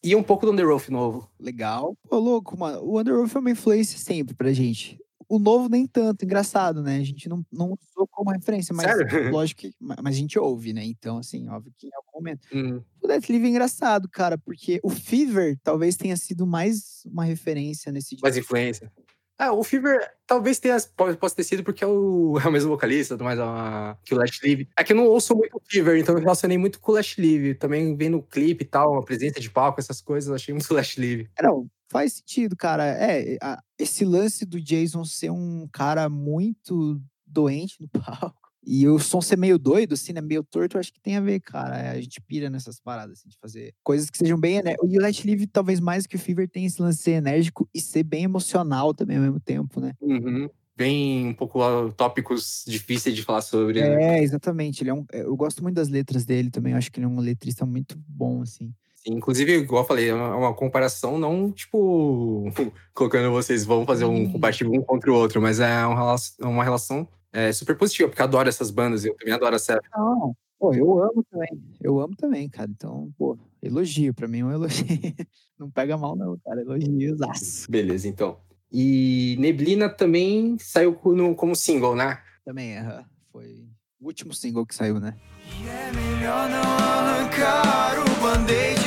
[0.03, 1.29] e um pouco do Under Oath novo.
[1.39, 1.95] Legal.
[2.09, 2.81] Ô, louco, mano.
[2.83, 4.99] O Underworld foi uma influência sempre pra gente.
[5.29, 6.97] O novo nem tanto, engraçado, né?
[6.97, 9.31] A gente não, não usou como referência, mas Sério?
[9.31, 9.73] lógico que.
[9.79, 10.83] ma- Mas a gente ouve, né?
[10.85, 12.47] Então, assim, óbvio que em algum momento.
[12.53, 17.23] Hum, O Death Live é engraçado, cara, porque o Fever talvez tenha sido mais uma
[17.23, 18.91] referência nesse mais influência.
[19.37, 20.77] Ah, o Fever talvez tenha,
[21.19, 24.31] possa ter sido porque é o, é o mesmo vocalista, mais a, que o Let
[24.43, 24.67] Live.
[24.77, 27.17] É que eu não ouço muito o Fever, então eu relacionei muito com o Let
[27.17, 27.55] Live.
[27.55, 30.97] Também vendo o clipe e tal, a presença de palco, essas coisas, achei muito Let
[30.97, 31.29] Live.
[31.37, 32.85] É, Não, faz sentido, cara.
[32.85, 37.87] É, a- esse lance do Jason ser um cara muito doente no
[38.31, 40.21] palco e o som ser meio doido, assim, né?
[40.21, 41.77] Meio torto, eu acho que tem a ver, cara.
[41.77, 44.91] É, A gente pira nessas paradas, assim, de fazer coisas que sejam bem enérgicas.
[44.91, 48.03] E o Let Live, talvez mais que o Fever, tem esse lance enérgico e ser
[48.03, 49.93] bem emocional também ao mesmo tempo, né?
[50.01, 50.49] Uhum.
[50.75, 53.79] Bem um pouco ah, tópicos difíceis de falar sobre.
[53.81, 54.17] né?
[54.17, 54.81] É, exatamente.
[54.81, 56.71] Ele é um, eu gosto muito das letras dele também.
[56.71, 58.73] Eu acho que ele é um letrista muito bom, assim.
[58.95, 62.45] Sim, inclusive, igual eu falei, é uma, uma comparação não, tipo,
[62.95, 66.63] colocando vocês vão fazer um comparativo um contra o outro, mas é uma relação, uma
[66.63, 70.73] relação é, super positiva, porque eu adoro essas bandas, eu também adoro essa Não, pô,
[70.73, 71.49] eu amo também.
[71.81, 72.69] Eu amo também, cara.
[72.71, 74.13] Então, pô, elogio.
[74.13, 74.85] Pra mim é um elogio.
[75.59, 76.61] Não pega mal, não, cara.
[76.61, 77.69] Elogio, zaço.
[77.69, 78.37] Beleza, então.
[78.71, 82.19] E Neblina também saiu no- como single, né?
[82.45, 83.05] Também, aham.
[83.31, 83.65] Foi
[84.01, 85.15] o último single que saiu, né?
[85.61, 88.82] E é melhor não arrancar o band-aid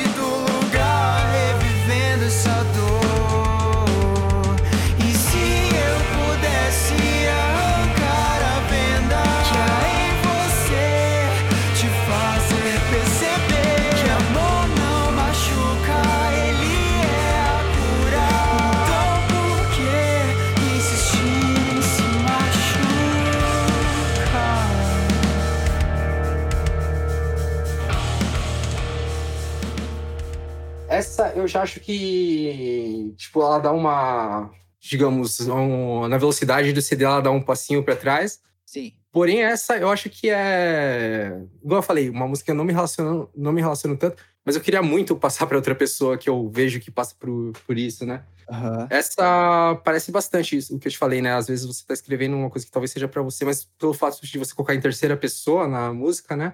[30.97, 37.05] Essa eu já acho que, tipo, ela dá uma, digamos, um- na velocidade do CD,
[37.05, 38.39] ela dá um passinho pra trás.
[38.65, 38.93] Sim.
[39.11, 41.39] Porém, essa eu acho que é.
[41.63, 44.55] Igual eu falei, uma música que eu não me relaciono, não me relaciono tanto, mas
[44.55, 48.05] eu queria muito passar pra outra pessoa que eu vejo que passa por, por isso,
[48.05, 48.23] né?
[48.49, 48.87] Aham.
[48.89, 51.33] Essa parece bastante isso, o que eu te falei, né?
[51.33, 54.19] Às vezes você tá escrevendo uma coisa que talvez seja pra você, mas pelo fato
[54.25, 56.53] de você colocar em terceira pessoa na música, né?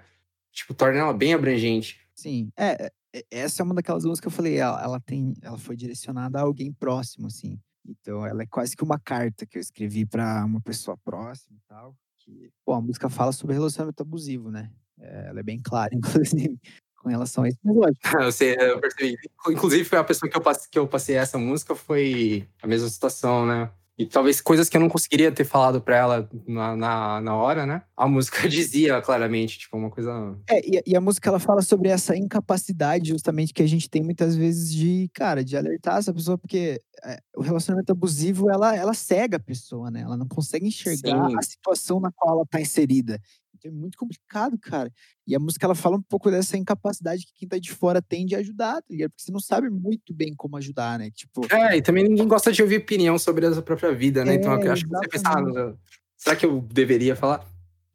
[0.51, 1.99] Tipo, torna ela bem abrangente.
[2.15, 2.49] Sim.
[2.57, 2.91] É,
[3.29, 6.43] essa é uma daquelas músicas que eu falei, ela, ela tem, ela foi direcionada a
[6.43, 7.59] alguém próximo, assim.
[7.85, 11.61] Então, ela é quase que uma carta que eu escrevi pra uma pessoa próxima e
[11.67, 11.95] tal.
[12.19, 14.71] Que, a música fala sobre relacionamento abusivo, né?
[14.99, 16.57] É, ela é bem clara, inclusive.
[16.97, 17.59] com relação a isso.
[17.63, 19.17] Mas lógico, Eu sei, eu percebi.
[19.49, 23.45] Inclusive, a pessoa que eu, passei, que eu passei essa música foi a mesma situação,
[23.45, 23.69] né?
[23.97, 27.65] E talvez coisas que eu não conseguiria ter falado pra ela na, na, na hora,
[27.65, 27.83] né?
[27.95, 30.35] A música dizia claramente, tipo, uma coisa.
[30.49, 33.87] É, e, a- e a música ela fala sobre essa incapacidade justamente que a gente
[33.87, 38.75] tem muitas vezes de, cara, de alertar essa pessoa, porque é, o relacionamento abusivo, ela,
[38.75, 40.01] ela cega a pessoa, né?
[40.01, 41.37] Ela não consegue enxergar Sim.
[41.37, 43.19] a situação na qual ela tá inserida.
[43.63, 44.91] Então é muito complicado, cara.
[45.25, 48.25] E a música ela fala um pouco dessa incapacidade que quem tá de fora tem
[48.25, 49.11] de ajudar, tá ligado?
[49.11, 51.09] Porque você não sabe muito bem como ajudar, né?
[51.11, 54.35] Tipo, É, e também ninguém gosta de ouvir opinião sobre a sua própria vida, né?
[54.35, 55.79] então É, eu acho que você pensa, ah, exatamente.
[56.17, 57.45] será que eu deveria falar?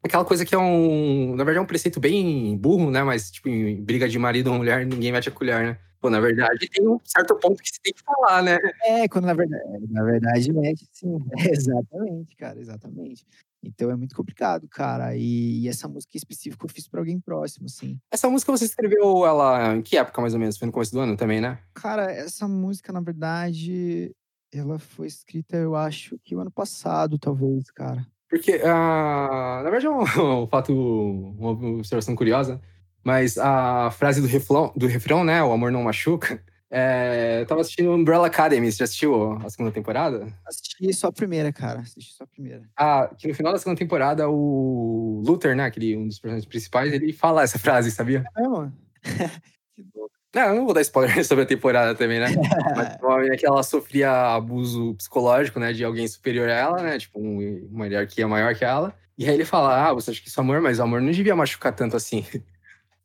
[0.01, 1.35] Aquela coisa que é um.
[1.35, 3.03] Na verdade, é um preceito bem burro, né?
[3.03, 5.77] Mas, tipo, em briga de marido ou mulher, ninguém mete a colher, né?
[5.99, 8.57] Pô, na verdade, tem um certo ponto que você tem que falar, né?
[8.85, 11.17] É, quando na verdade, na verdade mete sim.
[11.51, 13.25] exatamente, cara, exatamente.
[13.63, 15.15] Então é muito complicado, cara.
[15.15, 17.99] E, e essa música em específico eu fiz pra alguém próximo, assim.
[18.11, 20.57] Essa música você escreveu ela em que época, mais ou menos?
[20.57, 21.59] Foi no começo do ano também, né?
[21.73, 24.15] Cara, essa música, na verdade,
[24.53, 28.05] ela foi escrita, eu acho que o ano passado, talvez, cara.
[28.29, 30.03] Porque, ah, na verdade, é um,
[30.43, 32.61] um fato, uma observação curiosa,
[33.03, 35.43] mas a frase do refrão, do refrão né?
[35.43, 36.41] O amor não machuca.
[36.71, 40.27] É, eu tava assistindo Umbrella Academy, você já assistiu a segunda temporada?
[40.45, 41.79] Assisti só a primeira, cara.
[41.79, 42.61] Assisti só a primeira.
[42.77, 45.65] Ah, que no final da segunda temporada, o Luther, né?
[45.65, 48.23] Aquele, um dos personagens principais, ele fala essa frase, sabia?
[48.37, 48.71] É, mano.
[49.75, 50.11] que louco.
[50.35, 52.27] Não, eu não vou dar spoiler sobre a temporada também, né?
[52.77, 55.73] Mas uma menina que ela sofria abuso psicológico, né?
[55.73, 56.99] De alguém superior a ela, né?
[56.99, 58.93] Tipo, um- uma hierarquia maior que ela.
[59.17, 60.61] E aí ele fala, ah, você acha que isso é amor?
[60.61, 62.23] Mas o amor não devia machucar tanto assim.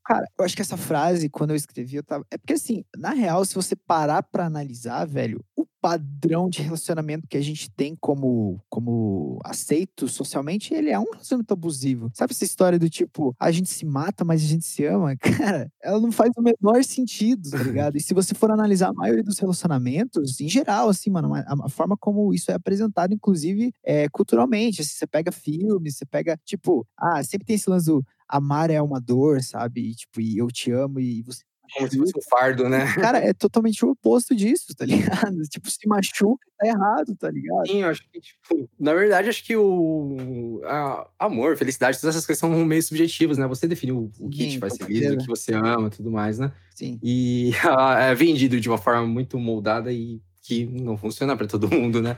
[0.05, 2.27] Cara, eu acho que essa frase, quando eu escrevi, eu tava.
[2.31, 7.27] É porque, assim, na real, se você parar pra analisar, velho, o padrão de relacionamento
[7.29, 12.11] que a gente tem como, como aceito socialmente, ele é um relacionamento abusivo.
[12.15, 15.15] Sabe essa história do tipo, a gente se mata, mas a gente se ama?
[15.21, 17.97] Cara, ela não faz o menor sentido, tá ligado?
[17.97, 21.69] E se você for analisar a maioria dos relacionamentos, em geral, assim, mano, a, a
[21.69, 24.83] forma como isso é apresentado, inclusive, é, culturalmente.
[24.83, 28.05] Assim, você pega filmes, você pega, tipo, ah, sempre tem esse lance do
[28.37, 29.91] amar é uma dor, sabe?
[29.91, 31.43] E, tipo, e eu te amo e você.
[31.77, 32.85] Como se fosse um fardo, né?
[32.95, 34.85] Cara, é totalmente o oposto disso, tá
[35.33, 35.43] ligado?
[35.49, 37.67] Tipo, se machuca, tá errado, tá ligado?
[37.67, 42.27] Sim, eu acho que, tipo, na verdade, acho que o a- amor, felicidade, todas essas
[42.27, 43.47] coisas são meio subjetivas, né?
[43.47, 46.53] Você define o, o que te faz feliz, o que você ama, tudo mais, né?
[46.75, 46.99] Sim.
[47.03, 51.69] E ah, é vendido de uma forma muito moldada e que não funciona pra todo
[51.75, 52.17] mundo, né?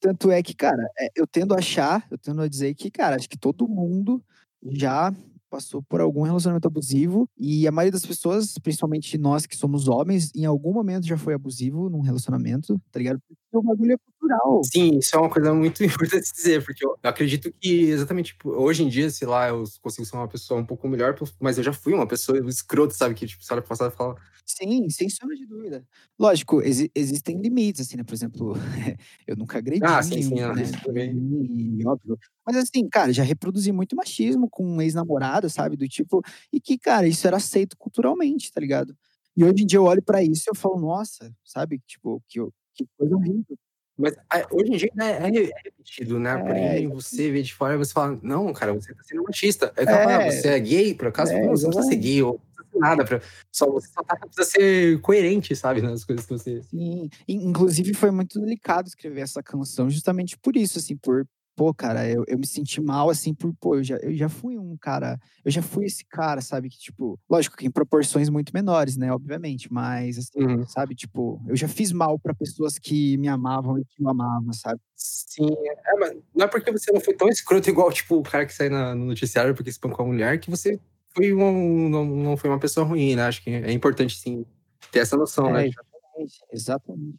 [0.00, 3.16] Tanto é que, cara, é, eu tendo a achar, eu tendo a dizer que, cara,
[3.16, 4.22] acho que todo mundo
[4.72, 5.14] já
[5.50, 10.30] passou por algum relacionamento abusivo e a maioria das pessoas, principalmente nós que somos homens,
[10.34, 13.20] em algum momento já foi abusivo num relacionamento, tá ligado?
[13.20, 14.60] Porque o bagulho é cultural.
[14.64, 18.84] Sim, isso é uma coisa muito importante dizer, porque eu acredito que exatamente, tipo, hoje
[18.84, 21.72] em dia, sei lá, eu consigo ser uma pessoa um pouco melhor, mas eu já
[21.72, 23.14] fui uma pessoa escrota, sabe?
[23.14, 24.16] Que, tipo, história passada fala,
[24.58, 25.86] Sim, sem sombra de dúvida.
[26.18, 28.04] Lógico, exi- existem limites, assim, né?
[28.04, 28.54] Por exemplo,
[29.26, 30.62] eu nunca agredi Ah, sim, sim, nenhum, né?
[31.86, 32.18] óbvio.
[32.46, 35.76] Mas assim, cara, já reproduzi muito machismo com um ex-namorado, sabe?
[35.76, 36.22] Do tipo,
[36.52, 38.96] e que, cara, isso era aceito culturalmente, tá ligado?
[39.36, 41.80] E hoje em dia eu olho pra isso e eu falo, nossa, sabe?
[41.86, 42.40] Tipo, que,
[42.74, 43.56] que coisa horrível.
[44.00, 46.32] Mas ah, hoje em dia né, é, é repetido, né?
[46.32, 46.94] É, Porém, exatamente.
[46.94, 49.72] você vê de fora e você fala, não, cara, você tá sendo machista.
[49.76, 50.28] Aí fala, É.
[50.28, 51.32] ah, você é gay, por acaso?
[51.32, 53.04] É, não, você não precisa ser gay, ou não precisa ser nada.
[53.04, 53.20] Pra...
[53.52, 55.82] Só, você só tá, precisa ser coerente, sabe?
[55.82, 56.62] Nas coisas que você.
[56.62, 61.26] Sim, inclusive foi muito delicado escrever essa canção, justamente por isso, assim, por,
[61.60, 64.56] pô, cara, eu, eu me senti mal, assim, por, pô, eu já, eu já fui
[64.56, 68.50] um cara, eu já fui esse cara, sabe, que, tipo, lógico que em proporções muito
[68.54, 70.66] menores, né, obviamente, mas, assim, Uhum.
[70.66, 74.50] sabe, tipo, eu já fiz mal pra pessoas que me amavam e que eu amava,
[74.54, 74.80] sabe?
[74.94, 78.46] Sim, é, mas não é porque você não foi tão escroto igual, tipo, o cara
[78.46, 80.80] que sai na- no noticiário porque espancou a mulher, que você
[81.14, 83.24] foi um, não, não foi uma pessoa ruim, né?
[83.24, 84.46] Acho que é importante, sim,
[84.90, 85.66] ter essa noção, É, né?
[85.66, 87.18] exatamente, exatamente.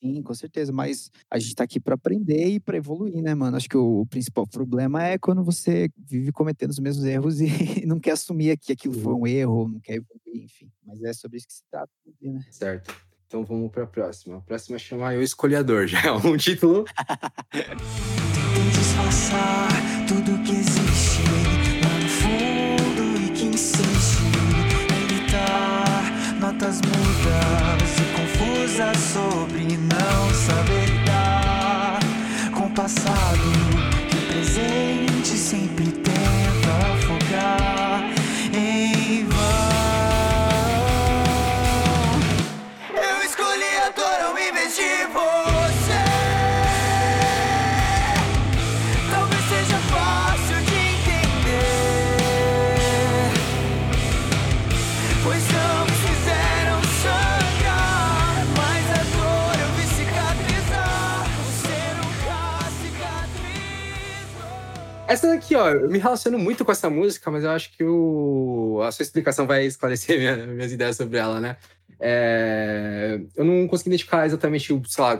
[0.00, 3.56] Sim, com certeza, mas a gente tá aqui pra aprender e pra evoluir, né, mano?
[3.56, 7.84] Acho que o, o principal problema é quando você vive cometendo os mesmos erros e
[7.84, 10.70] não quer assumir que aquilo foi um erro, não quer evoluir, enfim.
[10.86, 11.90] Mas é sobre isso que se trata,
[12.22, 12.40] né?
[12.50, 12.94] Certo.
[13.26, 14.38] Então vamos pra próxima.
[14.38, 15.86] A próxima chama Eu Escolhi a Dor.
[15.88, 16.84] Já é um título.
[17.52, 19.68] Tentei disfarçar
[20.06, 21.17] tudo que existe
[26.68, 31.98] notas mudas e confusas sobre não saber lidar
[32.52, 33.38] com o passado
[34.10, 36.07] que o presente sempre tenta
[65.08, 68.80] Essa daqui, ó, eu me relaciono muito com essa música, mas eu acho que o...
[68.82, 71.56] a sua explicação vai esclarecer minha- minhas ideias sobre ela, né?
[72.00, 75.18] É, Eu não consegui identificar exatamente, o, sei lá,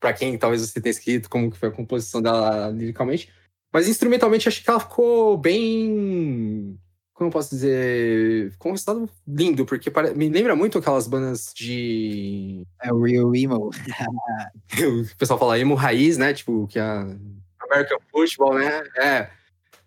[0.00, 3.30] pra quem talvez você tenha escrito, como que foi a composição dela liricamente.
[3.72, 6.78] Mas instrumentalmente, acho que ela ficou bem.
[7.14, 8.50] Como eu posso dizer?
[8.52, 12.62] Ficou um resultado lindo, porque pare- me lembra muito aquelas bandas de.
[12.82, 13.70] É o Real Emo.
[15.12, 16.32] o pessoal fala emo raiz, né?
[16.32, 17.06] Tipo, que a
[17.70, 18.82] American Football, né?
[18.96, 19.30] É,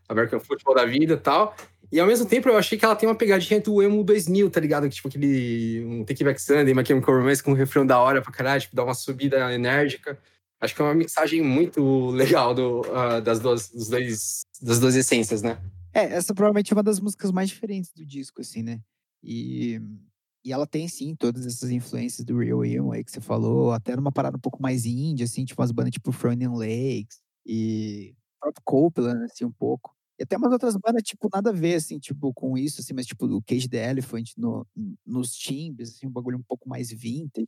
[0.07, 1.55] American Football da vida e tal.
[1.91, 4.59] E ao mesmo tempo eu achei que ela tem uma pegadinha do emo 2000, tá
[4.61, 4.89] ligado?
[4.89, 8.31] Tipo aquele um Take Back Sunday, My Chemical Romance com um refrão da hora pra
[8.31, 10.17] caralho, tipo, dá uma subida enérgica.
[10.61, 14.95] Acho que é uma mixagem muito legal do, ah, das, duas, dos dois, das duas
[14.95, 15.57] essências, né?
[15.93, 18.79] É, essa provavelmente é uma das músicas mais diferentes do disco, assim, né?
[19.21, 19.81] E,
[20.45, 23.95] e ela tem, sim, todas essas influências do Real Emo aí que você falou, até
[23.97, 28.39] numa parada um pouco mais indie, assim, tipo umas bandas tipo Frozen Lakes e o
[28.41, 29.95] próprio Copeland, assim, um pouco.
[30.19, 33.07] E até umas outras bandas, tipo, nada a ver, assim, tipo, com isso, assim, mas
[33.07, 34.68] tipo o Cage the Elephant no,
[35.05, 37.47] nos timbres, assim, um bagulho um pouco mais vintage.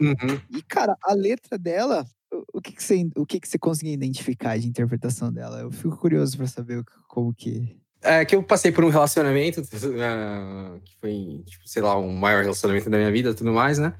[0.00, 0.40] Uhum.
[0.50, 3.94] E, cara, a letra dela, o, o que, que você, o que, que você conseguiu
[3.94, 5.60] identificar de interpretação dela?
[5.60, 7.76] Eu fico curioso pra saber como que.
[8.00, 9.60] É que eu passei por um relacionamento,
[10.02, 13.78] ah, que foi, tipo, sei lá, o maior relacionamento da minha vida e tudo mais,
[13.78, 13.94] né?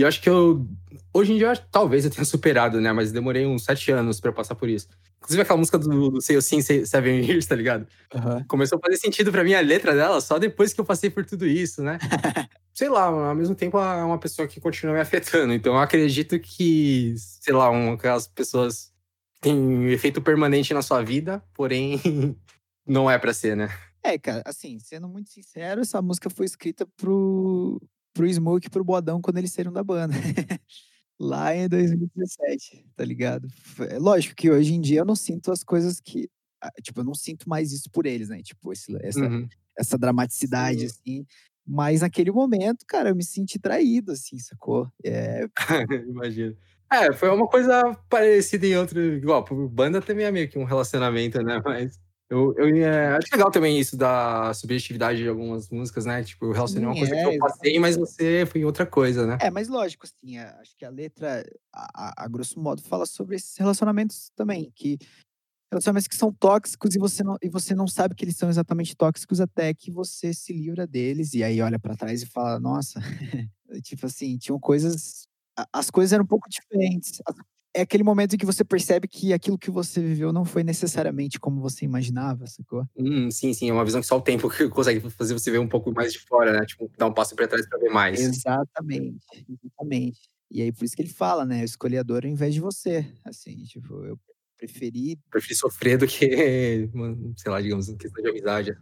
[0.00, 0.66] E eu acho que eu.
[1.12, 2.90] Hoje em dia, talvez eu tenha superado, né?
[2.90, 4.88] Mas demorei uns sete anos pra passar por isso.
[5.18, 7.86] Inclusive aquela música do, do Say You Sim, Seven Years, tá ligado?
[8.48, 11.26] Começou a fazer sentido pra mim a letra dela só depois que eu passei por
[11.26, 11.98] tudo isso, né?
[12.72, 15.52] sei lá, ao mesmo tempo é uma pessoa que continua me afetando.
[15.52, 18.90] Então eu acredito que, sei lá, uma aquelas pessoas
[19.38, 22.00] têm um efeito permanente na sua vida, porém
[22.88, 23.68] não é pra ser, né?
[24.02, 27.78] É, cara, assim, sendo muito sincero, essa música foi escrita pro,
[28.12, 30.14] pro Smoke e pro Bodão quando eles saíram da banda.
[31.18, 33.46] Lá em 2017, tá ligado?
[33.90, 36.28] É lógico que hoje em dia eu não sinto as coisas que.
[36.62, 38.42] ah, Tipo, eu não sinto mais isso por eles, né?
[38.42, 39.46] Tipo, esse- essa, Uhum.
[39.78, 40.86] essa dramaticidade, Sim.
[40.86, 41.26] assim.
[41.66, 44.90] Mas naquele momento, cara, eu me senti traído, assim, sacou?
[45.04, 45.46] É,
[46.08, 46.56] Imagino.
[46.90, 48.98] É, foi uma coisa parecida em outro.
[49.00, 51.60] Igual, banda também é meio que um relacionamento, né?
[51.64, 52.00] Mas
[52.30, 56.22] eu, eu é, acho legal também isso da subjetividade de algumas músicas, né?
[56.24, 59.26] Tipo, eu relacionei uma Sim, coisa é, que eu passei, mas você foi outra coisa,
[59.26, 59.42] né?
[59.42, 61.42] É, mas lógico, assim, acho que a letra,
[61.72, 64.98] a, a- grosso modo, fala sobre esses relacionamentos também, que
[65.72, 68.96] relacionamentos que são tóxicos e você não, e você não sabe que eles são exatamente
[68.96, 73.00] tóxicos até que você se livra deles e aí olha pra trás e fala, nossa,
[73.84, 75.26] tipo assim, tinham coisas,
[75.72, 77.20] as coisas eram um pouco diferentes.
[77.72, 81.38] É aquele momento em que você percebe que aquilo que você viveu não foi necessariamente
[81.38, 82.84] como você imaginava, sacou?
[82.96, 85.58] Hum, sim, sim, é uma visão que só o tempo que consegue fazer você ver
[85.58, 86.66] um pouco mais de fora, né?
[86.66, 88.20] Tipo, dar um passo pra trás pra ver mais.
[88.20, 90.20] Exatamente, exatamente.
[90.50, 91.60] E aí por isso que ele fala, né?
[91.60, 93.06] Eu escolhi a dor ao invés de você.
[93.24, 94.18] Assim, tipo, eu
[94.58, 95.16] preferi.
[95.30, 96.88] Prefiro sofrer do que,
[97.36, 98.76] sei lá, digamos, questão de amizade.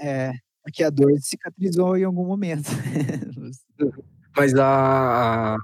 [0.00, 0.32] É,
[0.62, 2.68] porque a dor cicatrizou em algum momento.
[4.36, 5.56] Mas a.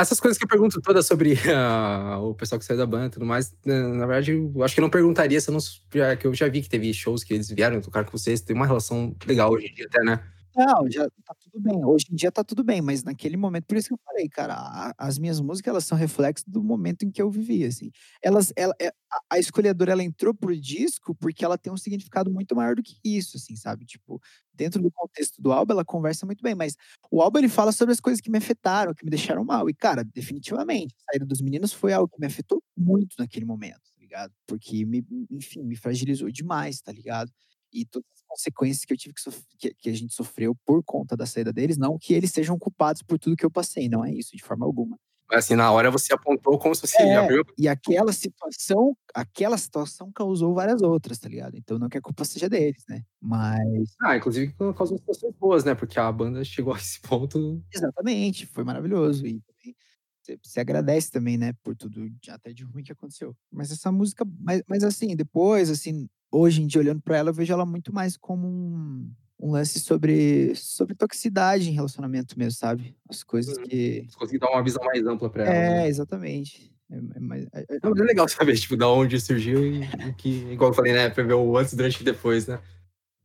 [0.00, 3.10] Essas coisas que eu pergunto todas sobre ah, o pessoal que saiu da banda e
[3.10, 5.60] tudo mais, né, na verdade, eu acho que eu não perguntaria se eu não.
[5.94, 8.56] Já, que eu já vi que teve shows que eles vieram tocar com vocês, tem
[8.56, 10.20] uma relação legal hoje em dia até, né?
[10.56, 11.84] Não, já tá tudo bem.
[11.84, 14.54] Hoje em dia tá tudo bem, mas naquele momento, por isso que eu falei, cara,
[14.54, 17.90] a- as minhas músicas elas são reflexo do momento em que eu vivi, assim.
[18.20, 22.30] Elas, ela, é- a, a escolhedora ela entrou pro disco porque ela tem um significado
[22.32, 23.84] muito maior do que isso, assim, sabe?
[23.84, 24.20] Tipo,
[24.52, 26.76] dentro do contexto do álbum ela conversa muito bem, mas
[27.12, 29.68] o álbum ele fala sobre as coisas que me afetaram, que me deixaram mal.
[29.70, 33.80] E cara, definitivamente, a saída dos meninos foi algo que me afetou muito naquele momento,
[33.94, 34.32] tá ligado?
[34.48, 37.30] Porque me, enfim, me fragilizou demais, tá ligado?
[37.72, 40.82] E todas as consequências que eu tive que, sof- que, que a gente sofreu por
[40.84, 44.04] conta da saída deles, não que eles sejam culpados por tudo que eu passei, não
[44.04, 44.98] é isso, de forma alguma.
[45.30, 47.16] Mas assim, na hora você apontou como se fosse É.
[47.16, 47.44] abriu.
[47.58, 51.56] E aquela situação, aquela situação causou várias outras, tá ligado?
[51.56, 53.02] Então não que a culpa seja deles, né?
[53.20, 55.74] Mas Ah, inclusive causou situações boas, né?
[55.74, 57.62] Porque a banda chegou a esse ponto.
[57.72, 59.76] exatamente, foi maravilhoso e também
[60.22, 63.34] você, você agradece também, né, por tudo até de ruim que aconteceu.
[63.52, 67.34] Mas essa música, mas, mas assim, depois, assim, hoje em dia olhando pra ela, eu
[67.34, 72.94] vejo ela muito mais como um, um lance sobre sobre toxicidade em relacionamento mesmo, sabe?
[73.08, 73.64] As coisas Uhum.
[73.64, 75.54] que Consegui dar uma visão mais ampla pra ela.
[75.54, 75.88] é, né?
[75.88, 76.70] exatamente.
[76.90, 80.28] É, é mais- é- é- é legal saber, tipo, da onde surgiu e o que,
[80.52, 81.08] igual eu falei, né?
[81.08, 82.60] Pra ver o antes, durante e depois, né?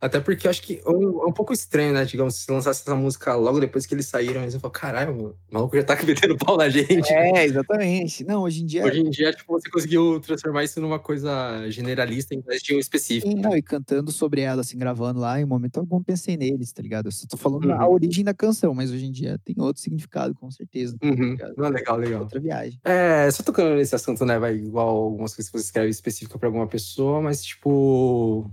[0.02, 2.04] Até porque eu acho que é um, é um pouco estranho, né?
[2.04, 5.36] Digamos, se lançasse essa música logo depois que eles saíram, aí você fala, caralho, o
[5.54, 7.10] maluco já tá metendo pau na gente.
[7.12, 8.24] É, exatamente.
[8.26, 8.84] Não, hoje em dia.
[8.84, 12.80] Hoje em dia, tipo, você conseguiu transformar isso numa coisa generalista em vez de um
[12.80, 13.32] específico.
[13.32, 16.82] Sim, não, e cantando sobre ela, assim, gravando lá, em momento algum pensei neles, tá
[16.84, 17.08] ligado?
[17.08, 17.94] Eu só tô falando a Uhum.
[17.94, 20.98] origem da canção, mas hoje em dia tem outro significado, com certeza.
[21.00, 21.38] tá Uhum.
[21.58, 22.22] Não, legal, legal.
[22.24, 22.80] Outra viagem.
[22.84, 24.38] É, só tocando nesse assunto, né?
[24.38, 28.52] Vai igual algumas coisas que você escreve específica pra alguma pessoa, mas tipo.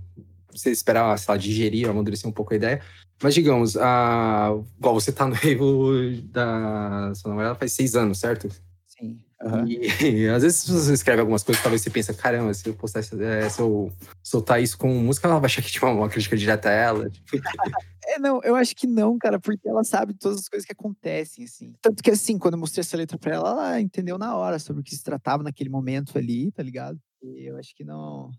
[0.55, 2.81] Você esperar, sei lá, digerir, amadurecer um pouco a ideia.
[3.21, 4.51] Mas digamos, a...
[4.77, 5.91] igual você tá noivo
[6.25, 8.49] da sua namorada faz seis anos, certo?
[8.87, 9.19] Sim.
[9.41, 9.65] aham.
[9.67, 13.49] E, às vezes você escreve algumas coisas, talvez você pensa, caramba, se eu postar é,
[13.49, 16.69] se eu soltar isso com música, ela vai achar que tipo, é uma crítica direta
[16.69, 17.09] a ela.
[17.09, 17.31] Tipo,
[18.05, 21.45] É, não, eu acho que não, cara, porque ela sabe todas as coisas que acontecem,
[21.45, 21.73] assim.
[21.81, 24.81] Tanto que, assim, quando eu mostrei essa letra pra ela, ela entendeu na hora sobre
[24.81, 26.99] o que se tratava naquele momento ali, tá ligado?
[27.21, 28.29] E eu acho que não.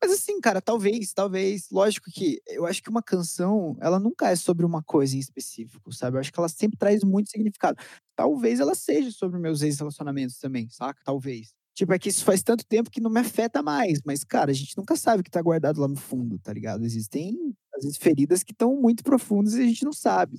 [0.00, 1.68] Mas, assim, cara, talvez, talvez.
[1.70, 5.92] Lógico que eu acho que uma canção, ela nunca é sobre uma coisa em específico,
[5.92, 6.16] sabe?
[6.16, 7.78] Eu acho que ela sempre traz muito significado.
[8.16, 11.00] Talvez ela seja sobre meus ex-relacionamentos também, saca?
[11.04, 11.54] Talvez.
[11.74, 14.00] Tipo, é que isso faz tanto tempo que não me afeta mais.
[14.04, 16.84] Mas, cara, a gente nunca sabe o que tá guardado lá no fundo, tá ligado?
[16.84, 20.38] Existem, às vezes, feridas que estão muito profundas e a gente não sabe.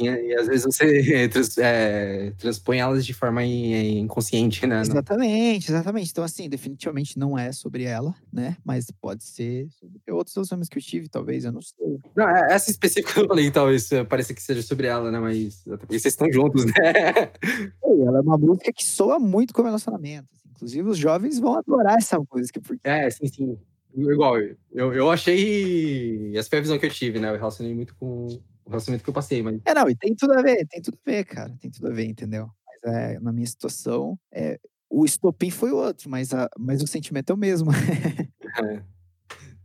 [0.00, 4.80] Sim, e às vezes você trans- é, transpõe elas de forma in- inconsciente, né?
[4.80, 6.10] Exatamente, exatamente.
[6.10, 8.56] Então, assim, definitivamente não é sobre ela, né?
[8.64, 11.98] Mas pode ser sobre outros relacionamentos que eu tive, talvez, eu não sei.
[12.16, 15.18] Não, é- essa específica que eu falei, talvez é, pareça que seja sobre ela, né?
[15.18, 16.72] Mas até porque vocês estão juntos, né?
[17.82, 20.28] Ela é uma música que soa muito como relacionamento.
[20.34, 20.48] assim.
[20.54, 23.58] Inclusive, os jovens vão adorar essa música, porque É, sim, sim.
[23.96, 24.38] Igual,
[24.72, 26.36] eu, eu achei.
[26.36, 27.28] Essa foi a visão que eu tive, né?
[27.30, 28.28] Eu relacionei muito com
[28.70, 29.60] o relacionamento que eu passei, mas.
[29.64, 31.52] É, não, e tem tudo a ver, tem tudo a ver, cara.
[31.60, 32.48] Tem tudo a ver, entendeu?
[32.66, 37.30] Mas é, na minha situação, é, o estopim foi outro, mas, a, mas o sentimento
[37.30, 37.70] é o mesmo.
[38.62, 38.82] é,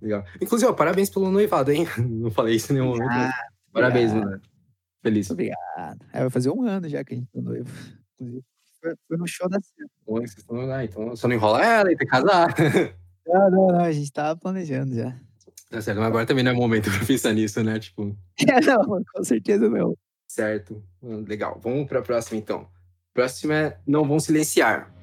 [0.01, 0.25] legal.
[0.41, 1.85] Inclusive, ó, parabéns pelo noivado, hein?
[2.01, 3.31] Não falei isso em nenhum momento.
[3.71, 4.41] parabéns, mano.
[5.03, 5.29] Feliz.
[5.29, 6.03] Obrigado.
[6.11, 7.69] É, vai fazer um ano já que a gente tá noivo.
[8.15, 8.43] Inclusive,
[8.81, 9.89] foi, foi no show da Cena.
[10.03, 12.53] Bom, vocês estão lá, então só não enrola ela e tem que casar.
[13.27, 15.19] Não, não, não, a gente tava planejando já.
[15.69, 17.79] Tá certo, mas agora também não é momento pra pensar nisso, né?
[17.79, 18.15] Tipo,
[18.47, 19.97] É, não, com certeza não.
[20.27, 20.83] certo.
[21.01, 21.59] Hum, Legal.
[21.63, 22.67] Vamos pra próxima, então.
[23.13, 24.93] Próxima é Não Vão Silenciar.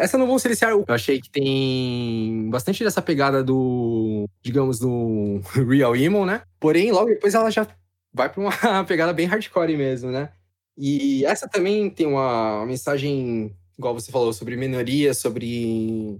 [0.00, 5.94] Essa Não Vão Silenciar, eu achei que tem bastante dessa pegada do, digamos, do Real
[5.94, 6.42] Emo, né?
[6.58, 7.66] Porém, logo depois ela já
[8.12, 8.50] vai pra uma
[8.84, 10.30] pegada bem hardcore mesmo, né?
[10.76, 16.18] E essa também tem uma mensagem, igual você falou, sobre minoria, sobre.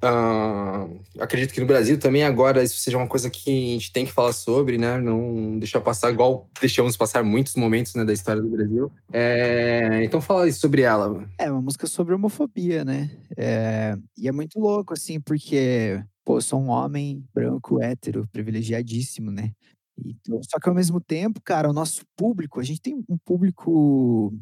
[0.00, 0.88] Ah,
[1.18, 4.12] acredito que no Brasil também agora isso seja uma coisa que a gente tem que
[4.12, 4.98] falar sobre, né?
[4.98, 8.90] Não deixar passar igual deixamos passar muitos momentos né, da história do Brasil.
[9.12, 11.28] É, então fala sobre ela.
[11.38, 13.10] É uma música sobre homofobia, né?
[13.36, 19.30] É, e é muito louco, assim, porque, pô, eu sou um homem branco, hétero, privilegiadíssimo,
[19.30, 19.52] né?
[20.02, 24.32] Então, só que ao mesmo tempo, cara, o nosso público, a gente tem um público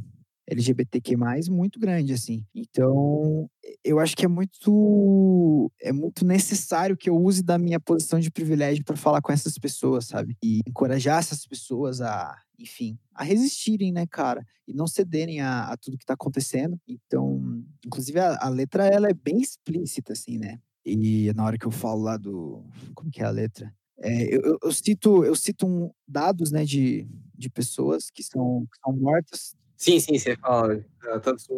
[0.46, 1.16] LGBTQ+,
[1.50, 2.44] muito grande, assim.
[2.54, 3.48] Então,
[3.84, 8.30] eu acho que é muito é muito necessário que eu use da minha posição de
[8.30, 10.36] privilégio para falar com essas pessoas, sabe?
[10.42, 14.44] E encorajar essas pessoas a, enfim, a resistirem, né, cara?
[14.66, 16.78] E não cederem a, a tudo que tá acontecendo.
[16.88, 20.58] Então, inclusive a, a letra ela é bem explícita, assim, né?
[20.84, 22.64] E na hora que eu falo lá do
[22.94, 23.72] como que é a letra?
[24.00, 27.06] É, eu, eu- cito eu cito um, dados, né, de,
[27.36, 30.84] de pessoas que são, que são mortas Sim, sim, você fala.
[31.08, 31.48] Ah, Tantas,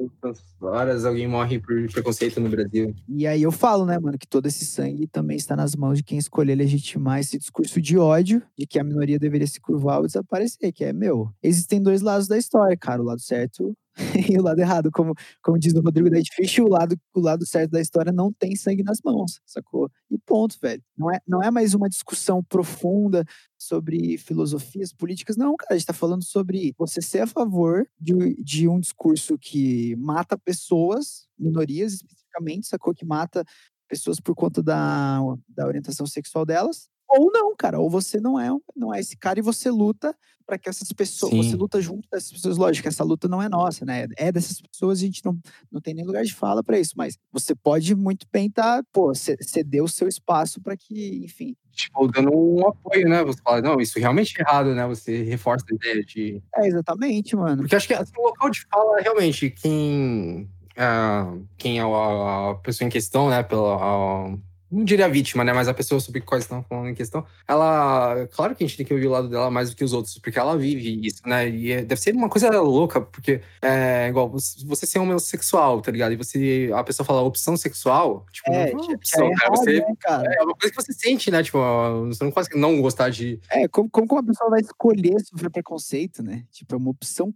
[0.60, 2.94] horas alguém morre por preconceito no Brasil.
[3.08, 6.04] E aí eu falo, né, mano, que todo esse sangue também está nas mãos de
[6.04, 10.06] quem escolher legitimar esse discurso de ódio, de que a minoria deveria se curvar ou
[10.06, 13.76] desaparecer, que é, meu, existem dois lados da história, cara, o lado certo
[14.30, 14.90] e o lado errado.
[14.90, 18.32] Como, como diz o Rodrigo Dead Fish, o lado, o lado certo da história não
[18.32, 19.90] tem sangue nas mãos, sacou?
[20.10, 20.82] E ponto, velho.
[20.96, 23.24] Não é, não é mais uma discussão profunda
[23.58, 28.34] sobre filosofias políticas, não, cara, a gente tá falando sobre você ser a favor de,
[28.42, 32.94] de um discurso que mata pessoas, minorias especificamente, sacou?
[32.94, 33.44] Que mata
[33.88, 38.48] pessoas por conta da, da orientação sexual delas, Ou não, cara, ou você não é,
[38.74, 41.56] não é esse cara e você luta para que essas pessoas, você Sim.
[41.56, 44.06] luta junto dessas pessoas, lógico, essa luta não é nossa, né?
[44.16, 45.38] É dessas pessoas, a gente não,
[45.72, 49.14] não tem nem lugar de fala para isso, mas você pode muito bem tá, pô,
[49.14, 51.56] ce- ceder o seu espaço para que, enfim.
[51.72, 53.24] Tipo, dando um apoio, né?
[53.24, 54.86] Você fala, não, isso realmente é errado, né?
[54.86, 56.42] Você reforça a ideia de.
[56.56, 57.62] É exatamente, mano.
[57.62, 60.48] Porque acho que assim, o local de fala, realmente, quem.
[60.76, 63.42] ah, quem é a, a pessoa em questão, né?
[63.42, 63.76] Pela.
[63.76, 64.36] a-
[64.74, 65.52] não diria a vítima, né?
[65.52, 67.24] Mas a pessoa sobre qual estão falando em questão.
[67.46, 68.26] Ela.
[68.32, 70.18] Claro que a gente tem que ouvir o lado dela mais do que os outros,
[70.18, 71.48] porque ela vive isso, né?
[71.48, 75.90] E é- deve ser uma coisa louca, porque é igual você, você ser homossexual, tá
[75.90, 76.12] ligado?
[76.12, 76.70] E você.
[76.74, 79.44] A pessoa fala opção sexual, tipo, É, não é uma já opção, é cara.
[79.46, 80.34] errado, Você, né, cara?
[80.34, 81.42] é uma coisa que você sente, né?
[81.42, 81.58] Tipo,
[82.06, 83.40] você não consegue não gostar de.
[83.50, 86.44] É, como, como uma pessoa vai escolher sofrer preconceito, né?
[86.50, 87.32] Tipo, é uma opção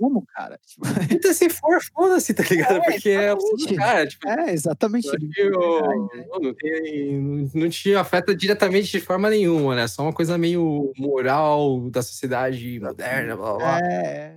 [0.00, 0.58] como, cara?
[0.66, 2.76] Tipo, Então, se for, foda-se, tá ligado?
[2.76, 3.74] É, Porque é exatamente.
[3.76, 4.06] cara.
[4.06, 5.08] Tipo, é, exatamente.
[5.36, 6.24] eu o- verdade, né?
[6.40, 9.86] não, tem, não- te afeta diretamente de forma nenhuma, né?
[9.86, 13.78] Só uma coisa meio moral da sociedade moderna, blá blá.
[13.80, 14.36] É,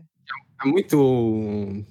[0.63, 1.83] É muito.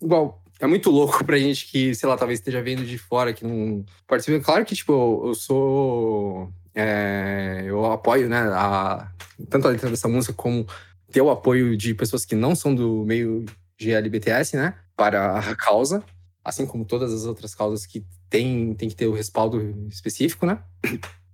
[0.00, 0.42] Igual.
[0.58, 3.84] É muito louco pra gente que, sei lá, talvez esteja vendo de fora, que não
[4.06, 4.42] participa.
[4.42, 6.50] Claro que, tipo, eu sou.
[6.74, 8.38] é, eu apoio, né?
[8.54, 9.06] A,
[9.50, 10.66] tanto a letra dessa música como
[11.10, 13.44] ter o apoio de pessoas que não são do meio
[13.80, 14.74] GLBTS, né?
[14.96, 16.04] Para a causa.
[16.44, 20.62] Assim como todas as outras causas que tem, tem que ter o respaldo específico, né?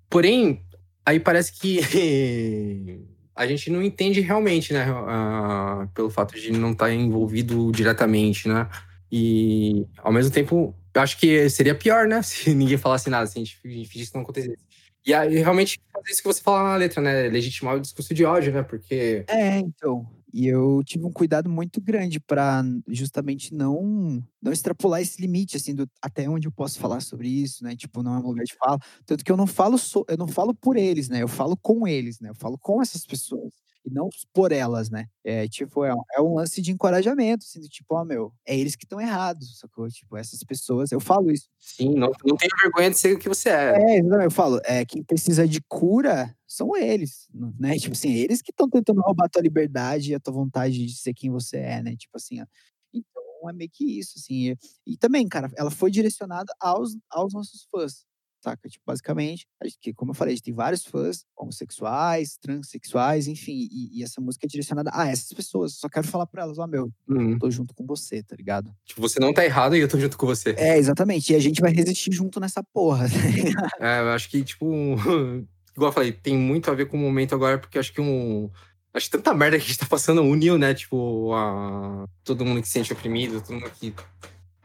[0.09, 0.65] Porém,
[1.05, 1.81] aí parece que
[3.35, 4.87] a gente não entende realmente, né?
[4.89, 8.69] ah, pelo fato de não estar envolvido diretamente, né?
[9.11, 12.23] E, ao mesmo tempo, eu acho que seria pior, né?
[12.25, 14.72] Se ninguém falasse nada, se a gente fingisse que não acontecesse.
[15.05, 17.29] E aí, realmente, fazer isso que você fala na letra, né?
[17.29, 18.63] Legitimar o discurso de ódio, né?
[18.63, 19.25] Porque.
[19.29, 20.07] É, então.
[20.33, 25.75] E eu tive um cuidado muito grande para justamente não não extrapolar esse limite assim
[25.75, 27.77] do até onde eu posso falar sobre isso, né?
[27.77, 28.79] Tipo, não é um lugar de fala.
[29.05, 31.23] Tanto que eu não falo so, eu não falo por eles, né?
[31.23, 32.31] Eu falo com eles, né?
[32.31, 33.53] Eu falo com essas pessoas
[33.85, 35.07] e não por elas, né?
[35.25, 38.57] É tipo é um, é um lance de encorajamento, assim, do tipo, ó, meu, é
[38.57, 39.89] eles que estão errados, sacou?
[39.89, 43.29] Tipo, essas pessoas, eu falo isso Sim, não, não tenha vergonha de ser o que
[43.29, 43.99] você é.
[43.99, 47.29] é, eu falo, é, quem precisa de cura são eles,
[47.59, 47.79] né?
[47.79, 50.97] Tipo assim, eles que estão tentando roubar a tua liberdade e a tua vontade de
[50.97, 51.97] ser quem você é, né?
[51.97, 52.47] Tipo assim, ó.
[52.93, 54.51] Então é meio que isso, assim.
[54.51, 58.05] E, e também, cara, ela foi direcionada aos, aos nossos fãs,
[58.43, 58.69] saca?
[58.69, 63.29] Tipo, basicamente, a gente, que, como eu falei, a gente tem vários fãs homossexuais, transexuais,
[63.29, 65.75] enfim, e, e essa música é direcionada a essas pessoas.
[65.75, 67.39] Só quero falar pra elas, ó, meu, Hum.
[67.39, 68.75] tô junto com você, tá ligado?
[68.85, 70.55] Tipo, você não tá errado e eu tô junto com você.
[70.59, 71.33] É, exatamente.
[71.33, 73.07] E a gente vai resistir junto nessa porra.
[73.81, 74.67] É, eu acho que, tipo,
[75.75, 78.51] igual eu falei, tem muito a ver com o momento agora, porque acho que um.
[78.95, 80.75] Acho que tanta merda que a gente tá passando uniu, né?
[80.75, 82.07] Tipo, a...
[82.23, 83.95] todo mundo que se sente oprimido, todo mundo que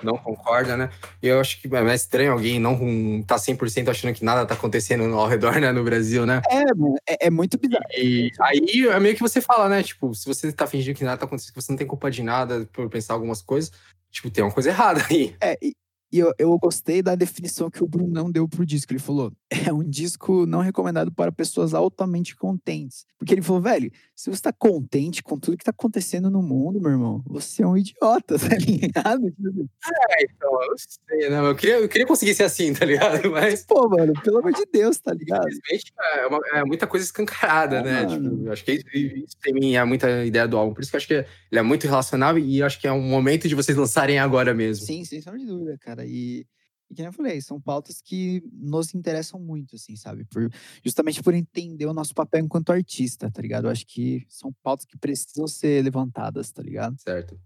[0.04, 0.90] não concorda, né?
[1.22, 4.54] E eu acho que é mais estranho alguém não tá 100% achando que nada tá
[4.54, 5.72] acontecendo ao redor, né?
[5.72, 6.42] No Brasil, né?
[6.50, 7.84] É, mano, é, é muito bizarro.
[7.96, 9.84] E aí é meio que você fala, né?
[9.84, 12.22] Tipo, se você tá fingindo que nada tá acontecendo, que você não tem culpa de
[12.24, 13.72] nada por pensar algumas coisas,
[14.12, 15.36] tipo, tem uma coisa errada aí.
[15.42, 15.74] É, e,
[16.18, 18.92] e eu, eu gostei da definição que o Brunão deu pro disco.
[18.92, 19.32] Ele falou:
[19.70, 23.06] é um disco não recomendado para pessoas altamente contentes.
[23.20, 26.80] Porque ele falou, velho, se você tá contente com tudo que tá acontecendo no mundo,
[26.80, 29.26] meu irmão, você é um idiota, tá ligado?
[29.28, 31.40] É, então, eu não sei, né?
[31.40, 33.30] Eu queria, eu queria conseguir ser assim, tá ligado?
[33.32, 33.66] Mas.
[33.66, 35.48] Pô, mano, pelo amor de Deus, tá ligado?
[35.48, 38.06] Infelizmente, é, uma- é muita coisa escancarada, É, né?
[38.06, 40.74] Tipo, eu acho que isso, tem mim é muita ideia do álbum.
[40.74, 41.26] Por isso que eu acho que ele
[41.60, 44.86] é muito relacionável e acho que é um momento de vocês lançarem agora mesmo.
[44.86, 46.06] Sim, sem sombra de dúvida, cara.
[46.08, 46.48] E,
[46.90, 50.24] e que eu falei, são pautas que nos interessam muito, assim, sabe?
[50.26, 50.50] Por,
[50.84, 53.66] justamente por entender o nosso papel enquanto artista, tá ligado?
[53.66, 56.98] Eu acho que são pautas que precisam ser levantadas, tá ligado?
[57.00, 57.40] Certo.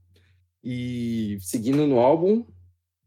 [0.63, 2.45] E seguindo no álbum,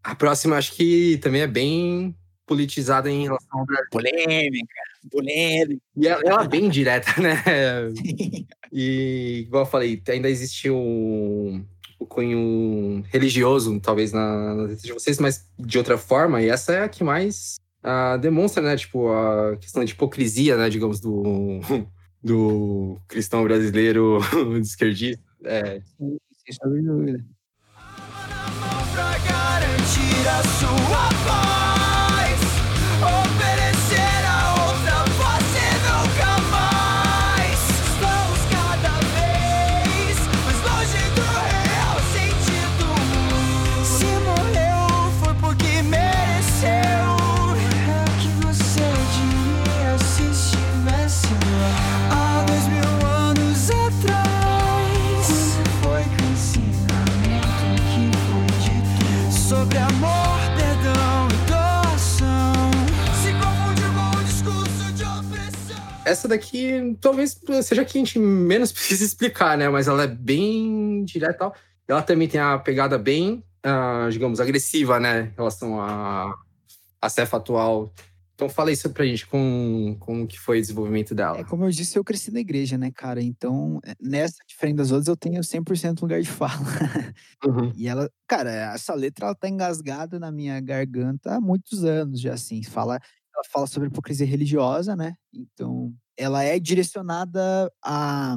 [0.03, 2.17] a próxima acho que também é bem
[2.47, 3.89] politizada em relação ao Brasil.
[3.91, 4.75] Polêmica,
[5.11, 5.83] polêmica.
[5.97, 7.43] E ela, ela é bem direta, né?
[8.73, 11.65] E, igual eu falei, ainda existe o,
[12.05, 16.83] o cunho religioso, talvez, na, nas de vocês, mas de outra forma, e essa é
[16.85, 18.77] a que mais ah, demonstra, né?
[18.77, 20.69] Tipo, a questão de hipocrisia, né?
[20.69, 21.61] Digamos, do,
[22.23, 24.21] do cristão brasileiro
[24.61, 25.23] de esquerdista.
[25.45, 27.25] É, Sem dúvida.
[28.93, 31.64] pra garantir a sua paz.
[66.15, 69.69] Essa daqui talvez seja a que a gente menos precisa explicar, né?
[69.69, 71.55] Mas ela é bem direta e tal.
[71.87, 75.33] Ela também tem a pegada bem, ah, digamos, agressiva, né?
[75.33, 76.35] Em relação à
[77.01, 77.93] a, cefa atual.
[78.35, 81.39] Então fala isso pra gente, com como que foi o desenvolvimento dela.
[81.39, 83.23] É, como eu disse, eu cresci na igreja, né, cara?
[83.23, 86.53] Então, é, nessa, diferente das outras, eu tenho 100% lugar de fala.
[87.45, 87.71] Uhum.
[87.77, 92.33] E ela, cara, essa letra, ela tá engasgada na minha garganta há muitos anos já,
[92.33, 92.63] assim.
[92.63, 92.99] Fala,
[93.35, 95.15] ela fala sobre hipocrisia religiosa, né?
[95.33, 98.37] Então, ela é direcionada a,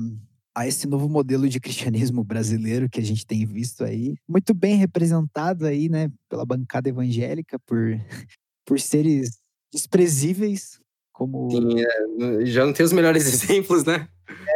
[0.56, 4.16] a esse novo modelo de cristianismo brasileiro que a gente tem visto aí.
[4.28, 7.80] Muito bem representado aí, né, pela bancada evangélica, por,
[8.66, 9.40] por seres
[9.72, 10.80] desprezíveis,
[11.12, 14.08] como Sim, é, já não tem os melhores exemplos, né?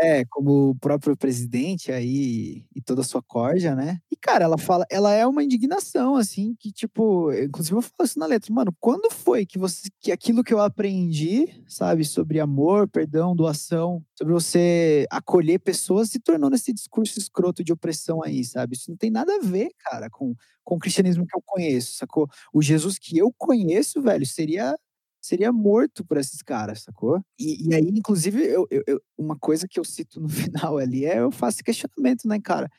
[0.02, 4.00] É, como o próprio presidente aí e toda a sua corja, né?
[4.12, 8.20] E, cara, ela fala, ela é uma indignação, assim, que, tipo, inclusive eu falo isso
[8.20, 12.88] na letra, mano, quando foi que você, que aquilo que eu aprendi, sabe, sobre amor,
[12.88, 18.76] perdão, doação, sobre você acolher pessoas, se tornou nesse discurso escroto de opressão aí, sabe?
[18.76, 22.28] Isso não tem nada a ver, cara, com, com o cristianismo que eu conheço, sacou?
[22.54, 24.76] O Jesus que eu conheço, velho, seria
[25.22, 27.24] seria morto por esses caras, sacou?
[27.40, 30.28] E, e aí, inclusive, eu, eu- uma coisa que eu cito no
[30.74, 32.70] final ali é eu faço questionamento, né, cara?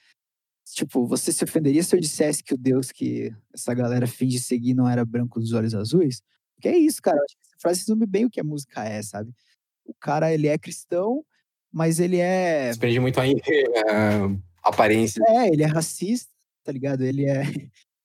[0.74, 4.74] Tipo, você se ofenderia se eu dissesse que o Deus que essa galera finge seguir
[4.74, 6.22] não era branco dos olhos azuis?
[6.54, 7.16] Porque é isso, cara.
[7.16, 9.32] Eu acho que essa frase resume bem o que a música é, sabe?
[9.84, 11.24] O cara, ele é cristão,
[11.70, 12.70] mas ele é.
[12.72, 15.22] Depende muito aí é, aparência.
[15.28, 16.30] É, ele é racista,
[16.62, 17.02] tá ligado?
[17.02, 17.42] Ele é.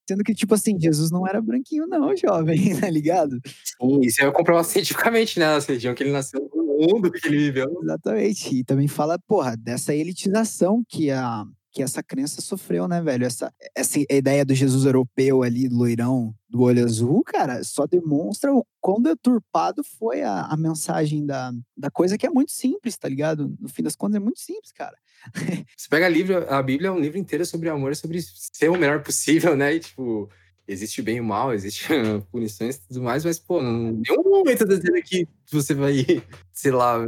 [0.07, 3.39] Sendo que, tipo assim, Jesus não era branquinho, não, jovem, tá ligado?
[3.43, 5.47] Sim, isso é comprovado cientificamente, né?
[5.47, 7.79] Na região que ele nasceu, no mundo que ele viveu.
[7.83, 8.55] Exatamente.
[8.55, 11.45] E também fala, porra, dessa elitização que a
[11.77, 13.23] que essa crença sofreu, né, velho?
[13.23, 18.65] Essa, essa ideia do Jesus europeu ali, loirão, do olho azul, cara, só demonstra o
[18.81, 23.55] quão deturpado foi a, a mensagem da, da coisa que é muito simples, tá ligado?
[23.59, 24.97] No fim das contas, é muito simples, cara.
[25.77, 28.75] Você pega a, livro, a Bíblia, é um livro inteiro sobre amor, sobre ser o
[28.75, 29.75] melhor possível, né?
[29.75, 30.27] E, tipo,
[30.67, 31.87] existe bem e mal, existe
[32.31, 35.93] punições e tudo mais, mas, pô, não, nenhum momento tá dizendo que você vai,
[36.51, 37.05] sei lá,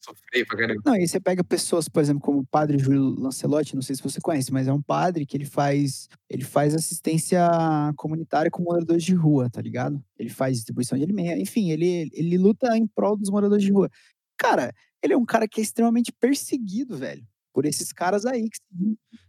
[0.00, 0.82] sofrer pra caramba.
[0.84, 4.02] Não, e você pega pessoas, por exemplo, como o padre Júlio Lancelotti, não sei se
[4.02, 7.40] você conhece, mas é um padre que ele faz, ele faz assistência
[7.96, 10.02] comunitária com moradores de rua, tá ligado?
[10.18, 13.90] Ele faz distribuição de alimentos, enfim, ele, ele luta em prol dos moradores de rua.
[14.38, 14.72] Cara,
[15.02, 18.48] ele é um cara que é extremamente perseguido, velho, por esses caras aí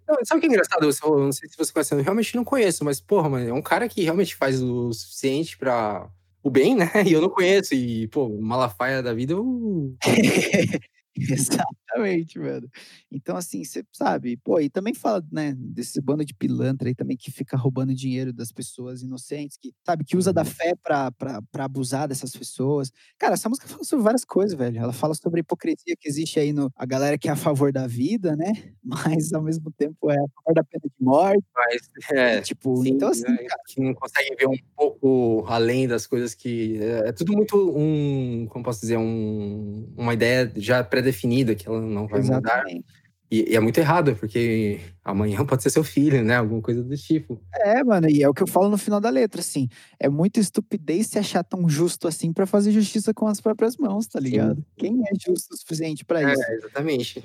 [0.07, 0.83] Não, sabe o que é engraçado?
[0.83, 3.61] Eu não sei se você conhece, eu realmente não conheço, mas, porra, mano, é um
[3.61, 6.09] cara que realmente faz o suficiente pra
[6.43, 6.85] o bem, né?
[7.07, 7.73] E eu não conheço.
[7.75, 9.95] E, pô, Malafaia da vida, eu.
[11.93, 12.69] Exatamente, mano.
[13.11, 17.17] Então, assim, você sabe, pô, e também fala, né, desse bando de pilantra aí também
[17.17, 21.41] que fica roubando dinheiro das pessoas inocentes, que, sabe, que usa da fé pra, pra,
[21.51, 22.91] pra abusar dessas pessoas.
[23.19, 24.77] Cara, essa música fala sobre várias coisas, velho.
[24.79, 26.71] Ela fala sobre a hipocrisia que existe aí no.
[26.75, 28.53] A galera que é a favor da vida, né?
[28.83, 31.43] Mas ao mesmo tempo é a favor da pena de morte.
[31.55, 33.61] Mas, é, tipo, sim, então assim, né, cara.
[33.67, 36.77] que não consegue ver um pouco além das coisas que.
[36.81, 38.47] É, é tudo muito um.
[38.49, 38.97] Como posso dizer?
[38.97, 42.37] Um, uma ideia já pré-definida que ela não vai mudar.
[42.37, 42.85] Exatamente.
[43.33, 46.35] E, e é muito errado, porque amanhã pode ser seu filho, né?
[46.35, 47.41] Alguma coisa do tipo.
[47.55, 49.69] É, mano, e é o que eu falo no final da letra, assim.
[49.97, 54.05] É muita estupidez se achar tão justo assim pra fazer justiça com as próprias mãos,
[54.05, 54.65] tá ligado?
[54.75, 56.43] Quem é justo o suficiente pra isso?
[56.43, 57.23] É, exatamente.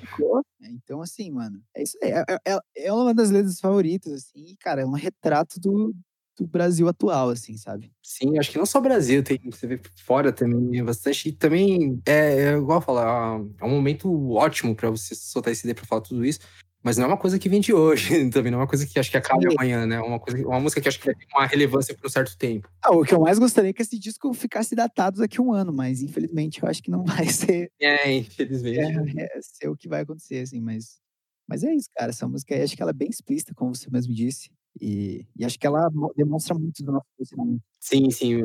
[0.61, 2.11] Então, assim, mano, é isso aí.
[2.11, 2.23] É,
[2.53, 5.93] é- é uma das letras favoritas, assim, e, cara, é um retrato do,
[6.37, 7.91] do Brasil atual, assim, sabe?
[8.03, 11.29] Sim, acho que não só o Brasil, tem, você vê fora também é bastante.
[11.29, 15.75] E também é, é igual falar, é um momento ótimo pra você soltar esse ideia
[15.75, 16.39] pra falar tudo isso.
[16.83, 18.97] Mas não é uma coisa que vem de hoje, também não é uma coisa que
[18.99, 19.95] acho que acaba amanhã, né?
[19.95, 22.37] É Uma, coisa, uma música que acho que vai ter uma relevância por um certo
[22.37, 22.69] tempo.
[22.81, 25.51] Ah, o que eu mais gostaria é que esse disco ficasse datado daqui a um
[25.51, 29.19] ano, mas infelizmente eu acho que não vai ser, É, infelizmente.
[29.19, 30.99] é, é ser o que vai acontecer, assim, mas,
[31.47, 32.11] mas é isso, cara.
[32.11, 34.49] Essa música aí, acho que ela é bem explícita, como você mesmo disse,
[34.81, 37.61] e, e acho que ela mo- demonstra muito do nosso posicionamento.
[37.79, 38.41] Sim, sim.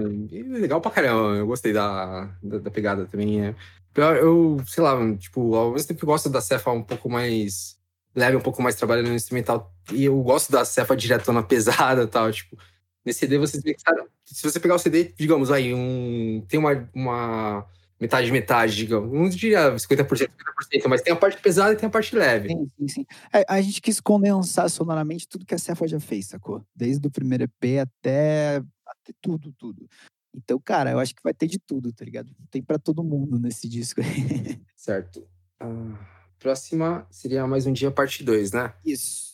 [0.48, 1.36] Legal pra caramba.
[1.36, 3.44] Eu gostei da, da, da pegada também.
[3.46, 3.54] É.
[3.94, 7.78] Eu, sei lá, tipo, ao mesmo tempo que eu gosto da Cefa um pouco mais
[8.14, 12.06] leve, um pouco mais trabalhando no instrumental, e eu gosto da Cefa diretona pesada e
[12.06, 12.56] tal, tipo.
[13.04, 17.66] Nesse CD vocês cara, se você pegar o CD, digamos aí, um, tem uma, uma
[18.03, 21.91] metade metade, digamos, não diria 50%, 50%, mas tem a parte pesada e tem a
[21.91, 22.49] parte leve.
[22.49, 23.07] Sim, sim, sim.
[23.33, 26.65] É, a gente quis condensar sonoramente tudo que a Cefa já fez, sacou?
[26.74, 29.89] Desde o primeiro EP até, até tudo, tudo.
[30.35, 32.33] Então, cara, eu acho que vai ter de tudo, tá ligado?
[32.51, 34.61] Tem pra todo mundo nesse disco aí.
[34.74, 35.24] Certo.
[35.61, 35.95] Ah,
[36.41, 38.74] próxima seria mais um dia, parte 2, né?
[38.85, 39.33] Isso.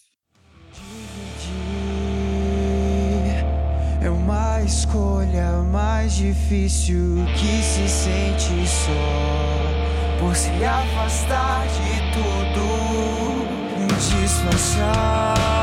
[4.08, 10.18] É uma escolha mais difícil que se sente só.
[10.18, 12.64] por se afastar de tudo
[13.76, 15.57] e disfarçar.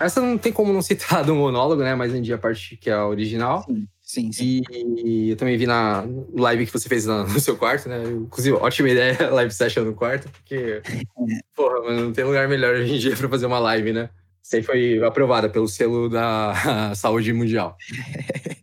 [0.00, 1.94] Essa não tem como não citar do monólogo, né?
[1.94, 3.66] Mas em dia a parte que é a original.
[4.02, 4.62] Sim, sim.
[4.72, 8.02] E eu também vi na live que você fez no seu quarto, né?
[8.02, 10.82] Inclusive, ótima ideia, live session no quarto, porque,
[11.54, 14.10] porra, mano, não tem lugar melhor hoje em dia pra fazer uma live, né?
[14.42, 17.76] Isso aí foi aprovada pelo selo da saúde mundial.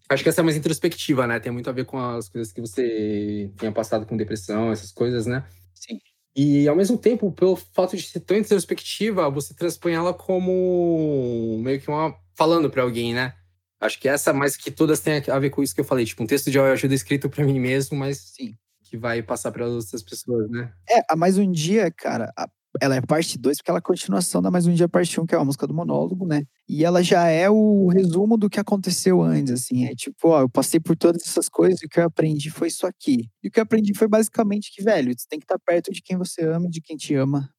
[0.09, 1.39] Acho que essa é mais introspectiva, né?
[1.39, 5.25] Tem muito a ver com as coisas que você tinha passado com depressão, essas coisas,
[5.25, 5.45] né?
[5.73, 5.97] Sim.
[6.37, 11.81] E ao mesmo tempo, pelo fato de ser tão introspectiva, você transpõe ela como meio
[11.81, 12.15] que uma.
[12.35, 13.33] falando pra alguém, né?
[13.81, 16.05] Acho que essa, mais que todas, tem a ver com isso que eu falei.
[16.05, 18.55] Tipo, um texto de ajuda escrito pra mim mesmo, mas Sim.
[18.83, 20.71] que vai passar para outras pessoas, né?
[20.89, 22.47] É, a Mais Um Dia, cara, a-
[22.79, 25.25] ela é parte 2, porque ela é a continuação da Mais Um Dia parte 1,
[25.25, 26.43] que é uma música do monólogo, né?
[26.69, 29.85] E ela já é o resumo do que aconteceu antes, assim.
[29.85, 32.67] É tipo, ó, eu passei por todas essas coisas e o que eu aprendi foi
[32.67, 33.29] isso aqui.
[33.41, 36.01] E o que eu aprendi foi basicamente que, velho, você tem que estar perto de
[36.01, 37.49] quem você ama e de quem te ama.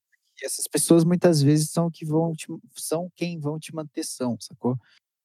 [0.40, 4.36] E essas pessoas muitas vezes são que vão te, são quem vão te manter são,
[4.40, 4.76] sacou?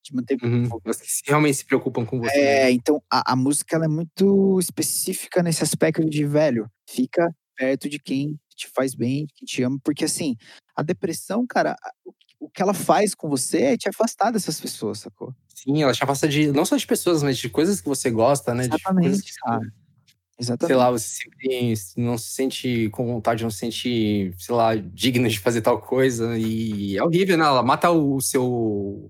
[0.02, 0.68] Te manter Uhum.
[0.86, 2.36] Mas que se- realmente se preocupam com você.
[2.38, 2.72] É, né?
[2.72, 8.00] então a, a música ela é muito específica nesse aspecto de, velho, fica perto de
[8.00, 10.36] quem te faz bem, de quem te ama, porque assim,
[10.76, 14.60] a depressão, cara, o, que- o que ela faz com você é te afastar dessas
[14.60, 15.34] pessoas, sacou?
[15.48, 16.52] Sim, ela te afasta de.
[16.52, 18.66] Não só de pessoas, mas de coisas que você gosta, né?
[18.66, 19.74] Exatamente, que, cara.
[20.38, 20.68] Exatamente.
[20.68, 25.30] Sei lá, você sempre não se sente com vontade, não se sente, sei lá, digno
[25.30, 26.38] de fazer tal coisa.
[26.38, 27.46] E é horrível, né?
[27.46, 29.10] Ela mata o seu.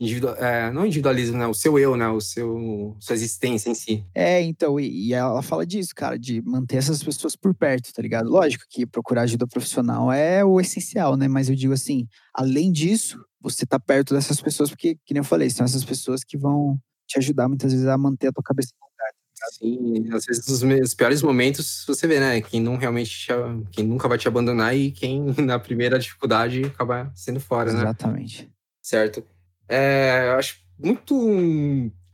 [0.00, 1.46] Individual, é, não individualismo, né?
[1.46, 2.08] O seu eu, né?
[2.08, 2.96] O seu.
[2.98, 4.02] Sua existência em si.
[4.14, 8.00] É, então, e, e ela fala disso, cara, de manter essas pessoas por perto, tá
[8.00, 8.30] ligado?
[8.30, 11.28] Lógico que procurar ajuda profissional é o essencial, né?
[11.28, 15.24] Mas eu digo assim, além disso, você tá perto dessas pessoas, porque, que nem eu
[15.24, 18.70] falei, são essas pessoas que vão te ajudar muitas vezes a manter a tua cabeça
[18.80, 19.10] no lugar.
[19.52, 22.40] Sim, às vezes nos piores momentos você vê, né?
[22.40, 23.32] Quem não realmente te,
[23.70, 27.80] quem nunca vai te abandonar e quem na primeira dificuldade acaba sendo fora, né?
[27.80, 28.50] Exatamente.
[28.82, 29.22] Certo.
[29.70, 31.14] É, eu acho muito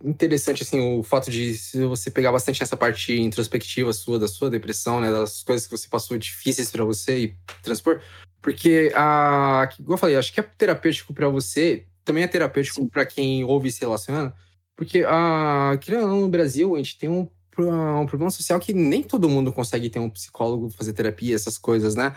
[0.05, 1.55] interessante assim o fato de
[1.89, 5.89] você pegar bastante essa parte introspectiva sua da sua depressão, né, das coisas que você
[5.89, 8.01] passou difíceis pra você e transpor,
[8.43, 13.07] porque a, igual eu falei, acho que é terapêutico pra você, também é terapêutico pra
[13.07, 14.35] quem ouve e se relaciona,
[14.77, 17.29] porque a querendo ou não, no Brasil a gente tem um
[17.59, 21.95] um problema social que nem todo mundo consegue ter um psicólogo fazer terapia, essas coisas,
[21.95, 22.15] né?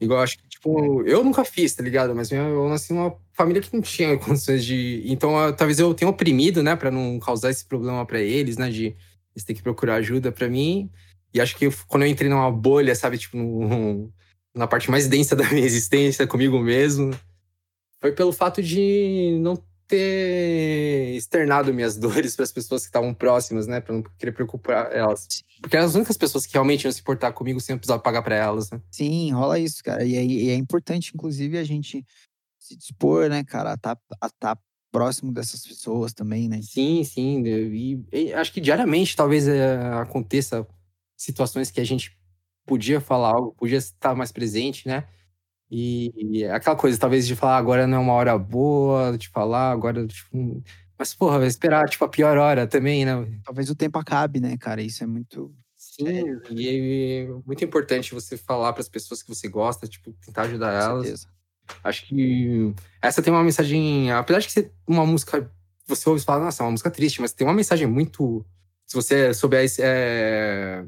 [0.00, 2.12] Igual, acho que, tipo, eu nunca fiz, tá ligado?
[2.12, 5.02] Mas minha- eu nasci numa família que não tinha condições de.
[5.06, 8.70] Então, eu- talvez eu tenha oprimido, né, Pra não causar esse problema pra eles, né,
[8.70, 8.86] de
[9.34, 10.90] eles terem que procurar ajuda pra mim.
[11.32, 14.10] E acho que eu- quando eu entrei numa bolha, sabe, tipo, num-
[14.54, 17.10] na parte mais densa da minha existência, comigo mesmo,
[18.00, 19.56] foi pelo fato de não
[19.86, 24.90] ter externado minhas dores para as pessoas que estavam próximas, né, Pra não querer preocupar
[24.92, 25.26] elas.
[25.60, 28.34] Porque eram as únicas pessoas que realmente iam se importar comigo sem precisar pagar pra
[28.36, 28.80] elas, né?
[28.90, 30.04] Sim, rola isso, cara.
[30.04, 32.04] E é, e é importante, inclusive, a gente
[32.70, 34.58] se dispor, né, cara, a estar a tá
[34.92, 36.60] próximo dessas pessoas também, né?
[36.62, 37.42] Sim, sim.
[37.46, 40.66] E, e acho que diariamente talvez é, aconteça
[41.16, 42.16] situações que a gente
[42.66, 45.08] podia falar algo, podia estar mais presente, né?
[45.70, 49.16] E, e é aquela coisa, talvez, de falar "Ah, agora não é uma hora boa
[49.16, 50.06] de falar, agora.
[50.06, 50.62] Tipo,
[50.98, 53.12] mas, porra, vai esperar, tipo, a pior hora também, né?
[53.44, 54.82] Talvez o tempo acabe, né, cara?
[54.82, 55.54] Isso é muito.
[55.76, 60.42] Sim, e é muito importante você falar para as pessoas que você gosta, tipo, tentar
[60.42, 61.02] ajudar Com elas.
[61.06, 61.39] certeza.
[61.82, 62.72] Acho que
[63.02, 65.50] essa tem uma mensagem, apesar de ser uma música,
[65.86, 68.44] você ouve e fala, nossa, é uma música triste, mas tem uma mensagem muito.
[68.86, 70.84] Se você souber é,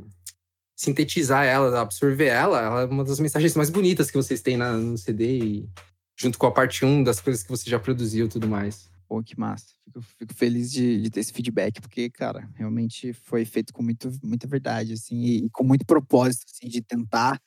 [0.77, 4.77] sintetizar ela, absorver ela, ela é uma das mensagens mais bonitas que vocês têm na-
[4.77, 5.69] no CD, e,
[6.17, 8.91] junto com a parte 1 das coisas que você já produziu e tudo mais.
[9.09, 9.67] Pô, que massa.
[9.85, 14.11] Fico, fico feliz de, de ter esse feedback, porque, cara, realmente foi feito com muito,
[14.25, 17.39] muita verdade, assim, e, e com muito propósito, assim, de tentar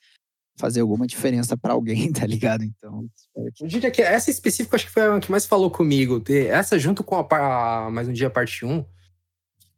[0.56, 2.64] fazer alguma diferença pra alguém, tá ligado?
[2.64, 3.06] Então,
[3.54, 3.64] que.
[3.64, 6.22] Eu diria que essa específica acho que foi a que mais falou comigo.
[6.28, 8.84] Essa junto com a, a Mais Um Dia Parte 1.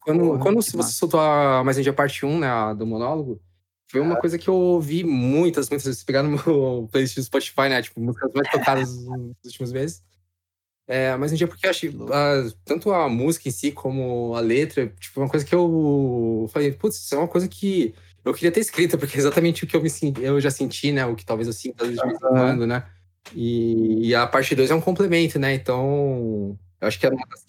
[0.01, 0.93] Quando, Porra, quando você massa.
[0.93, 3.41] soltou a Mais Um Dia Parte 1, né, a do monólogo,
[3.91, 6.05] foi uma coisa que eu ouvi muitas, muitas vezes.
[6.05, 10.03] Pegar no meu playlist do Spotify, né, tipo, músicas mais tocadas nos últimos meses.
[10.87, 12.15] É, mas um dia porque eu acho que louco.
[12.15, 16.73] ah, tanto a música em si como a letra, tipo, uma coisa que eu falei,
[16.73, 17.95] putz, isso é uma coisa que
[18.29, 19.91] Eu queria ter escrito, porque é exatamente o que eu, me,
[20.21, 21.07] eu já senti, né?
[21.07, 22.85] O que talvez eu sinta de vez em quando, né?
[23.35, 25.55] E, e a parte 2 é um complemento, né?
[25.55, 27.45] Então, eu acho que é uma das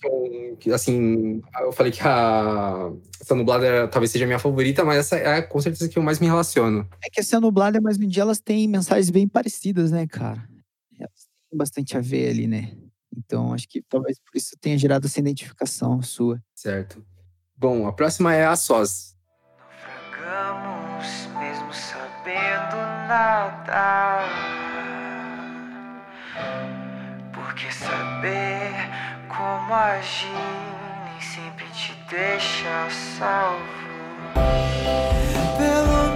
[0.60, 2.92] que assim, eu falei que a
[3.22, 6.20] essa nublada talvez seja a minha favorita, mas essa é com certeza que eu mais
[6.20, 6.88] me relaciono.
[7.04, 10.48] É que essa nublada, mas um dia elas têm mensagens bem parecidas, né, cara?
[11.00, 12.76] Elas têm bastante a ver ali, né?
[13.16, 16.42] Então, acho que talvez por isso tenha gerado essa identificação sua.
[16.56, 17.04] Certo.
[17.56, 19.16] Bom, a próxima é a Sós.
[20.30, 22.76] Naufragamos mesmo sabendo
[23.08, 24.20] nada.
[27.34, 28.72] Porque saber
[29.28, 30.30] como agir
[31.06, 33.66] nem sempre te deixa salvo.
[35.58, 36.09] Pelo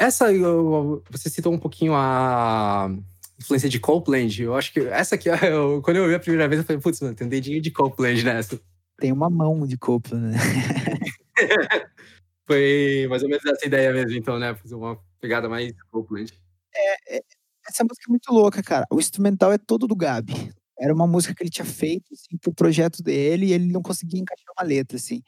[0.00, 2.90] essa, eu- você citou um pouquinho a
[3.40, 4.42] influência de Copeland.
[4.42, 7.00] Eu acho que essa aqui, eu- quando eu vi a primeira vez, eu falei, putz,
[7.00, 8.60] mano, tem um dedinho de Copeland nessa.
[8.98, 10.38] Tem uma mão de Copland, né?
[12.46, 14.54] Foi mais ou menos essa ideia mesmo, então, né?
[14.54, 16.32] Fazer uma pegada mais Copeland.
[17.68, 18.86] Essa música é muito louca, cara.
[18.90, 20.52] O instrumental é todo do Gabi.
[20.78, 24.20] Era uma música que ele tinha feito, assim, pro projeto dele e ele não conseguia
[24.20, 25.22] encaixar uma letra, assim.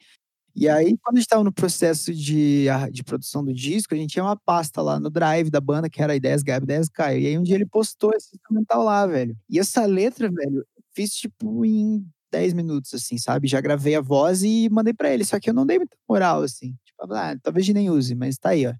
[0.55, 4.11] E aí, quando a gente tava no processo de, de produção do disco, a gente
[4.11, 7.19] tinha uma pasta lá no drive da banda, que era Ideias Gabi, Ideias Caio.
[7.21, 9.35] E aí, um dia ele postou esse instrumental lá, velho.
[9.49, 10.63] E essa letra, velho,
[10.95, 13.47] fiz, tipo, em 10 minutos, assim, sabe?
[13.47, 15.25] Já gravei a voz e mandei pra ele.
[15.25, 16.75] Só que eu não dei muita moral, assim.
[16.85, 18.73] Tipo, ah, talvez nem use, mas tá aí, ó.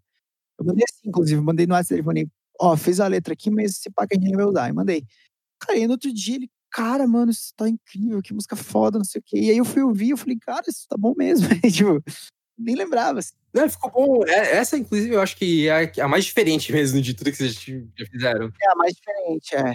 [0.60, 2.28] Eu mandei assim, inclusive, mandei no WhatsApp, falei,
[2.60, 4.70] ó, fiz a letra aqui, mas esse pá a gente vai usar.
[4.70, 5.06] E mandei.
[5.60, 9.06] Cara, e no outro dia ele, cara, mano, isso tá incrível, que música foda, não
[9.06, 9.38] sei o quê.
[9.40, 11.48] E aí eu fui ouvir, eu falei, cara, isso tá bom mesmo.
[11.72, 12.04] Tipo,
[12.58, 13.34] nem lembrava, assim.
[13.54, 14.26] Não, ficou bom.
[14.28, 17.54] É- Essa, inclusive, eu acho que é a- mais diferente mesmo de tudo que vocês
[17.54, 18.52] já fizeram.
[18.62, 19.74] É a mais diferente, é.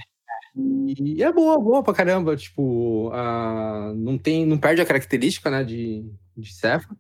[0.57, 2.37] E é boa, boa pra caramba.
[2.37, 3.11] Tipo,
[3.97, 6.05] não tem, não perde a característica, né, de,
[6.37, 6.97] de Cefa.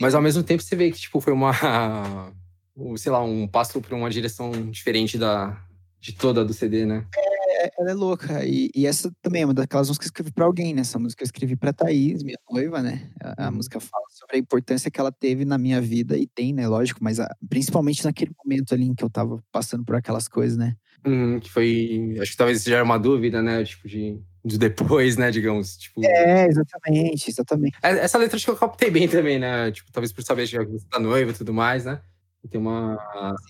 [0.00, 1.52] Mas ao mesmo tempo você vê que, tipo, foi uma.
[2.76, 5.62] um, sei lá, um passo pra uma direção diferente da,
[6.00, 7.06] de toda do CD, né?
[7.16, 7.33] É,
[7.78, 8.44] ela é louca.
[8.44, 10.80] E, e essa também é uma daquelas músicas que eu escrevi pra alguém, né?
[10.82, 13.10] Essa música eu escrevi pra Thaís, minha noiva, né?
[13.22, 13.56] A, a Uhum.
[13.56, 16.66] música fala sobre a importância que ela teve na minha vida, e tem, né?
[16.68, 20.56] Lógico, mas a- principalmente naquele momento ali em que eu tava passando por aquelas coisas,
[20.56, 20.74] né?
[21.06, 22.16] Uhum, que foi.
[22.20, 23.62] Acho que talvez seja uma dúvida, né?
[23.64, 25.30] Tipo, de, de depois, né?
[25.30, 25.76] Digamos.
[25.76, 27.76] Tipo, É, exatamente, exatamente.
[27.82, 29.70] É- Essa letra acho que eu captei bem também, né?
[29.70, 32.00] Tipo, talvez por saber que você tá noiva e tudo mais, né?
[32.50, 32.98] Tem uma.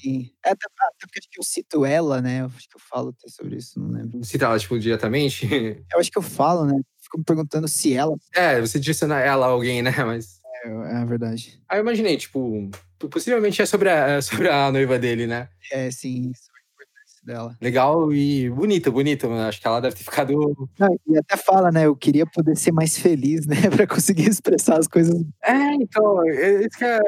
[0.01, 0.31] Sim.
[0.45, 0.67] É, até,
[1.01, 2.43] porque acho que eu cito ela, né?
[2.43, 4.25] Eu acho que eu falo até sobre isso, não lembro.
[4.25, 5.47] Cita ela, tipo, diretamente.
[5.93, 6.81] Eu acho que eu falo, né?
[7.01, 9.91] Fico me perguntando se ela É, você direciona ela a alguém, né?
[10.07, 10.41] Mas.
[10.65, 11.61] é, é a verdade.
[11.69, 12.71] Aí eu imaginei, tipo,
[13.11, 15.49] possivelmente é sobre a, é sobre a noiva dele, né?
[15.73, 17.57] É, sim, sobre a importância dela.
[17.61, 19.29] Legal e bonita, bonita.
[19.29, 19.43] mano.
[19.49, 20.33] Acho que ela deve ter ficado.
[20.79, 21.87] Não, e até fala, né?
[21.87, 23.57] Eu queria poder ser mais feliz, né?
[23.77, 25.21] Pra conseguir expressar as coisas.
[25.43, 27.01] É, então, é- isso que é.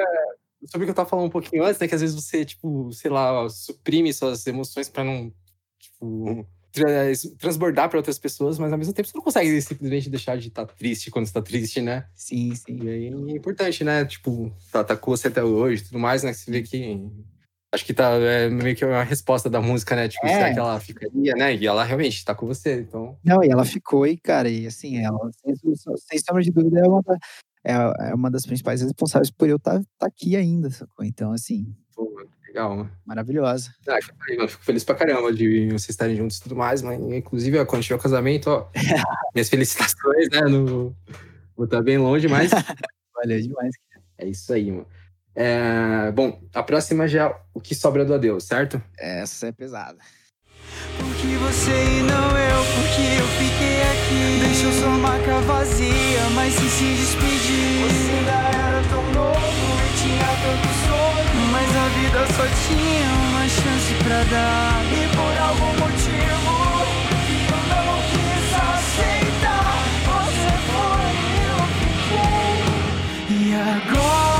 [0.70, 1.88] Sobre o que eu tava falando um pouquinho antes, né?
[1.88, 5.32] Que às vezes você, tipo, sei lá, suprime suas emoções pra não,
[5.78, 6.86] tipo, tra-
[7.38, 10.66] transbordar pra outras pessoas, mas ao mesmo tempo você não consegue simplesmente deixar de estar
[10.66, 12.06] triste quando você tá triste, né?
[12.14, 12.78] Sim, sim.
[12.82, 14.04] E aí é importante, né?
[14.04, 16.32] Tipo, tá, tá com você até hoje tudo mais, né?
[16.32, 17.00] Que você vê que.
[17.74, 20.08] Acho que tá é meio que uma resposta da música, né?
[20.08, 20.32] Tipo, É.
[20.34, 21.54] será que ela ficaria, né?
[21.54, 23.18] E ela realmente tá com você, então.
[23.24, 25.54] Não, e ela ficou, e, cara, e assim, ela, sem,
[25.96, 27.02] sem sombra de dúvida, é uma,
[27.66, 31.04] é, é uma das principais responsáveis por eu estar aqui ainda, sacou?
[31.04, 32.08] Então, assim, Pô,
[32.46, 33.74] legal, maravilhosa.
[33.88, 33.98] Ah,
[34.28, 37.66] eu fico feliz pra caramba de vocês estarem juntos e tudo mais, mas inclusive, ó,
[37.66, 38.68] quando tiver o casamento, ó,
[39.34, 40.42] minhas felicitações, né?
[40.42, 40.94] No...
[41.56, 42.50] Vou estar bem longe, mas
[43.14, 43.74] Valeu demais.
[44.18, 44.86] é isso aí, mano.
[45.34, 48.80] É, Bom, a próxima já é o que sobra do adeus, certo?
[48.98, 49.98] Essa é pesada.
[50.98, 54.40] Porque você e não eu, porque eu fiquei aqui.
[54.40, 57.84] Deixou sua marca vazia, mas sem se despedir.
[57.84, 61.24] Você ainda era tão novo e tinha tanto sonho.
[61.52, 64.84] Mas a vida só tinha uma chance pra dar.
[64.92, 66.52] E por algum motivo
[67.50, 69.76] eu não quis aceitar.
[70.06, 71.08] Você foi
[71.46, 72.56] eu fiquei.
[73.36, 74.35] E agora,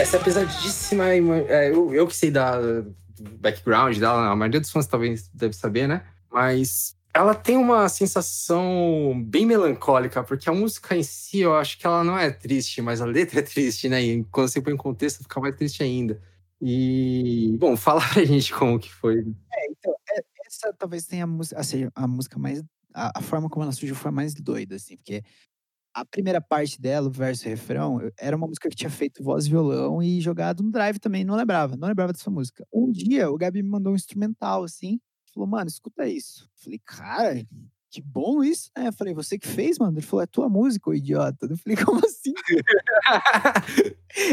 [0.00, 1.08] essa é pesadíssima.
[1.08, 2.58] é, eu, eu que sei da
[3.38, 6.02] background dela, a maioria dos fãs talvez deve saber, né?
[6.32, 11.86] Mas ela tem uma sensação bem melancólica, porque a música em si, eu acho que
[11.86, 14.02] ela não é triste, mas a letra é triste, né?
[14.02, 16.20] E quando você põe em contexto, fica mais triste ainda.
[16.62, 19.18] E, bom, fala pra gente como que foi.
[19.18, 22.62] É, então, é- essa talvez tenha a música, assim, a música mais.
[22.94, 25.22] A, a forma como ela surgiu foi a mais doida, assim, porque
[25.92, 29.22] a primeira parte dela, o verso e o refrão, era uma música que tinha feito
[29.22, 32.66] voz e violão e jogado no drive também, não lembrava, não lembrava dessa música.
[32.72, 35.00] Um dia o Gabi me mandou um instrumental, assim,
[35.32, 36.44] falou, mano, escuta isso.
[36.44, 37.46] Eu falei, cara,
[37.90, 38.88] que bom isso, né?
[38.88, 39.98] Eu falei, você que fez, mano?
[39.98, 41.46] Ele falou, é tua música, ô idiota.
[41.46, 42.32] Eu falei, como assim?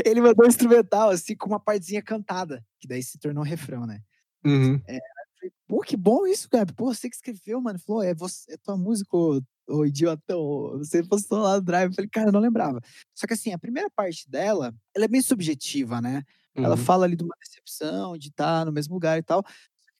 [0.05, 3.85] Ele mandou um instrumental, assim, com uma partezinha cantada, que daí se tornou um refrão,
[3.88, 4.01] né?
[4.45, 4.79] Uhum.
[4.79, 6.73] Falei, Pô, que bom isso, Gabi.
[6.73, 7.77] Pô, você que escreveu, mano.
[7.77, 10.77] Ele Falou, é, você, é tua música, ô, ô idiotão.
[10.80, 11.89] Você postou lá no Drive.
[11.91, 12.80] Eu falei, cara, eu não lembrava.
[13.15, 16.23] Só que assim, a primeira parte dela, ela é bem subjetiva, né?
[16.61, 16.77] Ela Uhum.
[16.77, 19.44] fala ali de uma decepção, de estar no mesmo lugar e tal.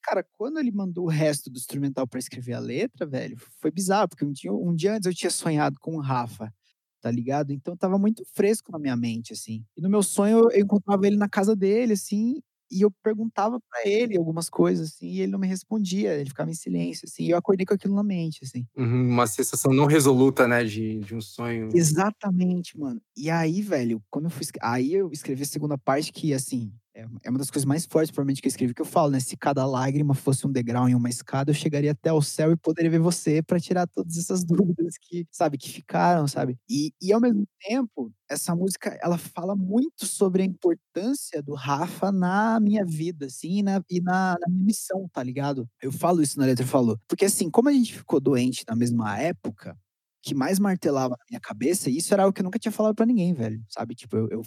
[0.02, 4.08] Cara, quando ele mandou o resto do instrumental pra escrever a letra, velho, foi bizarro,
[4.08, 6.52] porque um dia, um dia antes eu tinha sonhado com o Rafa,
[7.00, 7.52] tá ligado?
[7.52, 9.64] Então tava muito fresco na minha mente, assim.
[9.76, 12.40] E no meu sonho eu encontrava ele na casa dele, assim,
[12.70, 16.50] e eu perguntava pra ele algumas coisas, assim, e ele não me respondia, ele ficava
[16.50, 18.66] em silêncio, assim, e eu acordei com aquilo na mente, assim.
[18.76, 20.64] Uhum, Uma sensação não resoluta, né?
[20.64, 21.68] De, de um sonho.
[21.74, 23.00] Exatamente, mano.
[23.16, 24.46] E aí, velho, quando eu fui.
[24.62, 27.86] Aí eu escrevi a segunda parte que, assim, é uma- é uma das coisas mais
[27.86, 29.20] fortes, provavelmente, que eu escrevi, que eu falo, né?
[29.20, 32.56] Se cada lágrima fosse um degrau em uma escada, eu chegaria até o céu e
[32.56, 34.44] poderia ver você pra tirar todas essas
[34.88, 36.56] dúvidas que, sabe, que ficaram, sabe?
[36.68, 42.10] E, e ao mesmo tempo, essa música, ela fala muito sobre a importância do Rafa
[42.12, 45.68] na minha vida, assim, e na, e na, na minha missão, tá ligado?
[45.82, 46.98] Eu falo isso na letra, eu falo.
[47.08, 49.76] Porque, assim, como a gente ficou doente na mesma época,
[50.22, 52.94] que mais martelava na minha cabeça, e isso era algo que eu nunca tinha falado
[52.94, 53.94] pra ninguém, velho, sabe?
[53.94, 54.42] Tipo, eu, eu-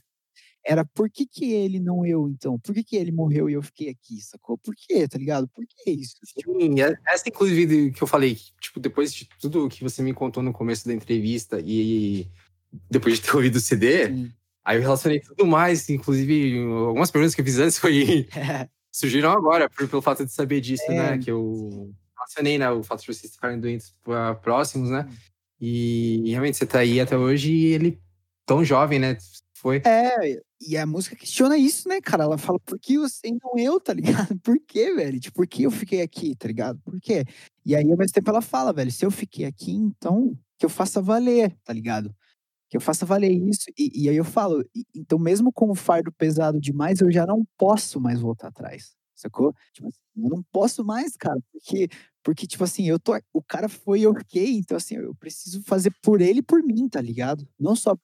[0.63, 2.59] era por que que ele não eu, então?
[2.59, 4.57] Por que que ele morreu e eu fiquei aqui, sacou?
[4.57, 5.47] Por quê, tá ligado?
[5.47, 6.15] Por que isso?
[6.38, 10.13] Tipo, Sim, é- essa inclusive que eu falei, tipo, depois de tudo que você me
[10.13, 12.27] contou no começo da entrevista e
[12.89, 14.31] depois de ter ouvido o CD, assim,
[14.63, 18.27] aí eu relacionei tudo mais, inclusive algumas perguntas que eu fiz antes foi,
[18.91, 20.95] surgiram agora, pelo fato de saber disso, É.
[20.95, 21.17] né?
[21.17, 22.69] Que eu relacionei, né?
[22.69, 25.07] O fato de vocês ficarem doentes ah, próximos, né?
[25.09, 25.15] Hum.
[25.59, 27.99] E realmente você tá aí até hoje e ele
[28.45, 29.17] tão jovem, né?
[29.53, 29.81] Foi.
[29.85, 32.23] É, e a música questiona isso, né, cara?
[32.23, 34.38] Ela fala, por que você e não eu, tá ligado?
[34.43, 35.19] Por quê, velho?
[35.19, 36.79] Tipo, por que eu fiquei aqui, tá ligado?
[36.79, 37.25] Por quê?
[37.65, 40.69] E aí, ao mesmo tempo, ela fala, velho, se eu fiquei aqui, então que eu
[40.69, 42.15] faça valer, tá ligado?
[42.69, 43.65] Que eu faça valer isso.
[43.77, 44.63] E, e aí eu falo,
[44.95, 49.55] então mesmo com o fardo pesado demais, eu já não posso mais voltar atrás, sacou?
[49.73, 51.89] Tipo assim, eu não posso mais, cara, porque,
[52.23, 56.21] porque tipo assim, eu tô, o cara foi ok, então assim, eu preciso fazer por
[56.21, 57.47] ele e por mim, tá ligado?
[57.59, 57.97] Não só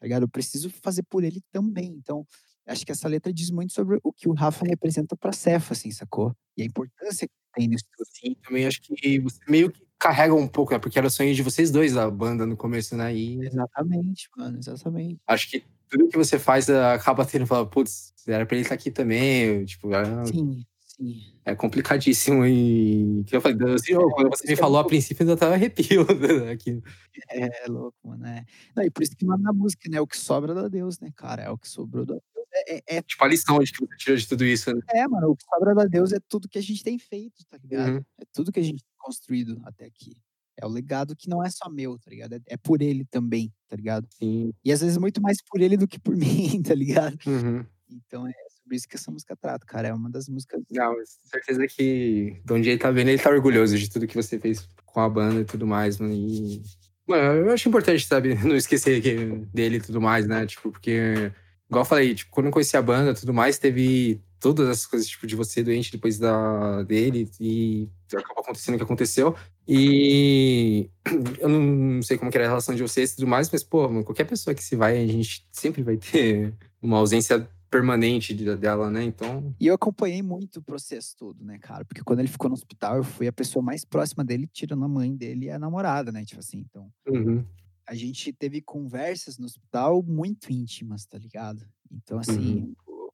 [0.00, 0.22] tá ligado?
[0.22, 1.88] Eu preciso fazer por ele também.
[1.88, 2.26] Então,
[2.66, 5.90] acho que essa letra diz muito sobre o que o Rafa representa pra Cefa, assim,
[5.90, 6.34] sacou?
[6.56, 8.08] E a importância que tem nisso tudo.
[8.12, 10.78] Sim, também acho que você meio que carrega um pouco, né?
[10.78, 13.14] Porque era o sonho de vocês dois, a banda no começo, né?
[13.14, 15.20] E Exatamente, mano, exatamente.
[15.26, 18.76] acho que tudo que você faz eh, acaba tendo, fala, putz, era pra ele estar
[18.76, 19.64] aqui também.
[19.64, 20.64] Tipo, é, Sim,
[21.00, 21.32] sim.
[21.44, 22.44] é complicadíssimo.
[22.46, 26.02] E eu falei, assim, ó, quando você me falou a princípio, eu ainda tava arrepio
[26.52, 26.82] aqui.
[27.30, 28.26] É louco, mano.
[28.26, 28.44] É.
[28.76, 30.00] Não, e por isso que manda na música, né?
[30.00, 31.42] O que sobra da Deus, né, cara?
[31.42, 32.24] É o que sobrou da Deus.
[32.52, 34.80] É, é, é, Tipo, a lição de que você tirou de tudo isso, né?
[34.90, 37.56] é, mano, o que sobra da Deus é tudo que a gente tem feito, tá
[37.56, 37.92] ligado?
[37.92, 38.04] Uhum.
[38.20, 40.16] É tudo que a gente tem construído até aqui.
[40.56, 42.34] É o legado que não é só meu, tá ligado?
[42.34, 44.06] É, é por ele também, tá ligado?
[44.10, 44.52] Sim.
[44.64, 47.18] E às vezes muito mais por ele do que por mim, tá ligado?
[47.26, 47.64] Uhum.
[47.88, 48.32] Então é
[48.70, 49.88] sobre isso que essa música trata, cara.
[49.88, 50.62] É uma das músicas.
[50.70, 50.94] Não,
[51.24, 55.00] certeza que onde ele tá vendo, ele tá orgulhoso de tudo que você fez com
[55.00, 56.14] a banda e tudo mais, mano.
[56.14, 56.62] E,
[57.06, 60.46] mano, eu acho importante, sabe, não esquecer que- dele e tudo mais, né?
[60.46, 61.32] Tipo, porque,
[61.68, 64.86] igual eu falei, tipo, quando eu conheci a banda e tudo mais, teve todas essas
[64.86, 69.34] coisas, tipo, de você doente depois da, dele e acabou acontecendo o que aconteceu.
[69.68, 70.88] E
[71.40, 73.86] eu não sei como que era a relação de vocês e tudo mais, mas, pô,
[73.88, 78.56] mano, qualquer pessoa que se vai, a gente sempre vai ter uma ausência permanente de-
[78.56, 79.04] dela, né?
[79.04, 81.84] Então, E eu acompanhei muito o processo todo, né, cara?
[81.84, 84.88] Porque quando ele ficou no hospital, eu fui a pessoa mais próxima dele, tirando a
[84.88, 86.24] mãe dele e a namorada, né?
[86.24, 86.90] Tipo assim, então.
[87.06, 87.44] uhum.
[87.86, 91.66] A gente teve conversas no hospital muito íntimas, tá ligado?
[91.90, 93.12] Então, assim, pô,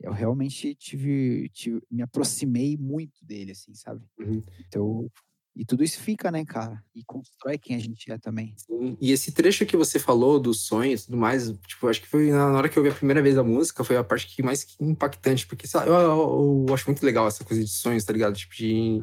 [0.00, 4.06] eu realmente tive, tive- me aproximei muito dele, assim, sabe?
[4.18, 4.42] Uhum.
[4.60, 5.10] Então,
[5.56, 6.82] e tudo isso fica, né, cara?
[6.94, 8.54] E constrói quem a gente é também.
[8.58, 12.06] Sim, E esse trecho que você falou dos sonhos e tudo mais, tipo, acho que
[12.08, 14.42] foi na hora que eu ouvi a primeira vez a música, foi a parte que
[14.42, 18.12] mais impactante, porque lá, eu, eu- eu acho muito legal essa coisa de sonhos, tá
[18.12, 18.36] ligado?
[18.36, 19.00] Tipo, de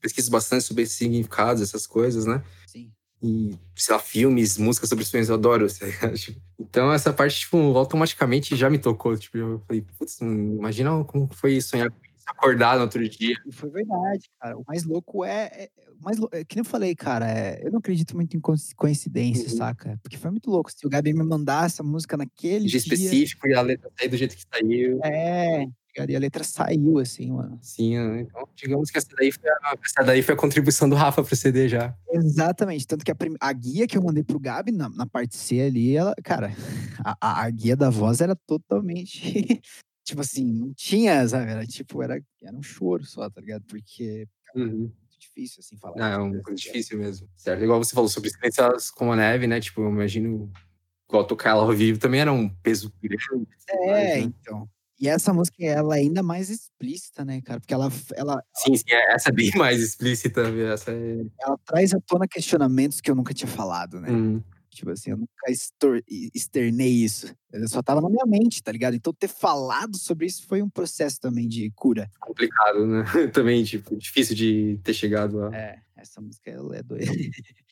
[0.00, 2.42] pesquiso bastante sobre significados, essas coisas, né?
[2.66, 2.92] Sim.
[3.22, 5.66] e, sei lá, filmes, músicas sobre sonhos, eu adoro.
[5.80, 6.14] tá ligado?
[6.16, 9.16] Tipo, Então, essa parte, tipo, automaticamente já me tocou.
[9.16, 13.34] Tipo, eu falei, putz, imagina como foi sonhar com acordar no outro dia.
[13.46, 14.58] E foi verdade, cara.
[14.58, 15.46] O mais louco é.
[15.54, 18.36] é o mais lou- é que nem eu falei, cara, é, eu não acredito muito
[18.36, 19.56] em coinci- coincidência, Uhum.
[19.56, 19.98] saca?
[20.02, 20.70] Porque foi muito louco.
[20.70, 22.94] Se o Gabi me mandar essa música naquele Dia dia.
[22.94, 25.00] específico e a letra sair do jeito que saiu.
[25.02, 25.64] É,
[26.06, 27.58] e a letra saiu, assim, mano.
[27.62, 28.20] Sim, né?
[28.20, 31.34] então, digamos que essa daí foi a, essa daí foi a contribuição do Rafa pro
[31.34, 31.96] CD já.
[32.10, 32.86] Exatamente.
[32.86, 35.58] Tanto que a, prim- a guia que eu mandei pro Gabi na, na parte C
[35.62, 36.50] ali, ela, cara,
[37.02, 39.62] a, a- a guia da voz era totalmente.
[40.06, 41.50] Tipo assim, não tinha, sabe?
[41.50, 43.64] Era tipo, era, era um choro só, tá ligado?
[43.66, 45.96] Porque é muito difícil, assim, falar.
[45.98, 46.72] Ah, é uma coisa guia.
[46.72, 47.28] difícil mesmo.
[47.36, 47.62] Certo.
[47.62, 49.60] Igual você falou sobre experiências como a neve, né?
[49.60, 50.50] Tipo, eu imagino.
[51.08, 53.46] Igual tocar ela ao vivo também era um peso grande.
[53.86, 54.20] mais, É, né?
[54.20, 54.68] então.
[54.98, 57.60] E essa música, ela é ainda mais explícita, né, cara?
[57.60, 60.50] Porque ela, ela, Sim, sim, é- essa é bem mais explícita.
[60.50, 60.68] viu?
[60.72, 61.18] Essa é.
[61.42, 64.10] ela traz à tona questionamentos que eu nunca tinha falado, né?
[64.10, 64.42] Hum,
[64.76, 66.02] Tipo assim, eu nunca estor-
[66.34, 67.34] externei isso.
[67.50, 68.94] Eu só tava na minha mente, tá ligado?
[68.94, 72.10] Então ter falado sobre isso foi um processo também de cura.
[72.20, 73.02] complicado, né?
[73.32, 75.56] também, tipo, difícil de ter chegado a.
[75.56, 77.06] É, essa música ela é doida.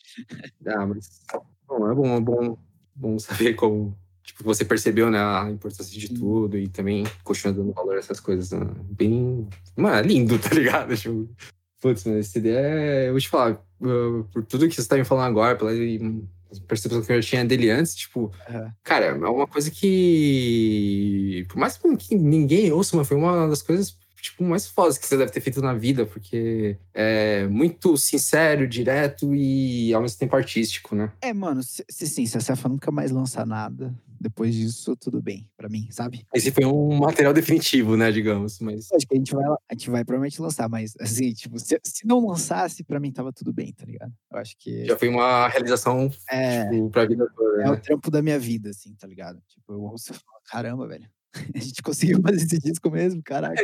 [0.67, 1.21] Ah, mas.
[1.67, 2.59] Bom, é bom, é bom,
[2.95, 3.97] bom saber como.
[4.23, 6.15] Tipo, você percebeu, né, a importância de Sim.
[6.15, 8.51] tudo e também continua dando valor a essas coisas.
[8.53, 8.65] Né?
[8.91, 9.47] Bem.
[9.77, 10.97] Mano, é lindo, tá ligado?
[10.97, 11.29] Tipo,
[11.81, 13.09] putz, mas esse CD é.
[13.09, 13.63] Eu vou te falar,
[14.33, 15.73] por tudo que você tá me falando agora, pela
[16.63, 18.73] percepção que eu tinha dele antes, tipo, Aham.
[18.83, 21.47] cara, é uma coisa que.
[21.49, 23.97] Por mais que ninguém ouça, mas foi uma das coisas.
[24.21, 29.35] Tipo, mais fodas que você deve ter feito na vida, porque é muito sincero, direto
[29.35, 31.13] e ao mesmo tempo artístico, né?
[31.21, 33.95] É, mano, se, se sim, se a Cefa nunca mais lançar nada,
[34.25, 36.27] depois disso, tudo bem pra mim, sabe?
[36.35, 38.91] Esse foi um material definitivo, né, digamos, mas...
[38.93, 42.07] Acho que a gente vai, a gente vai provavelmente lançar, mas assim, tipo, se, se
[42.07, 44.13] não lançasse, pra mim tava tudo bem, tá ligado?
[44.33, 47.77] Eu acho que Já foi uma realização, é, tipo, pra vida toda, é o né?
[47.77, 49.41] trampo da minha vida, assim, tá ligado?
[49.47, 51.09] Tipo, eu ouço e falo, caramba, velho.
[51.55, 53.57] A gente conseguiu fazer esse disco mesmo, caralho.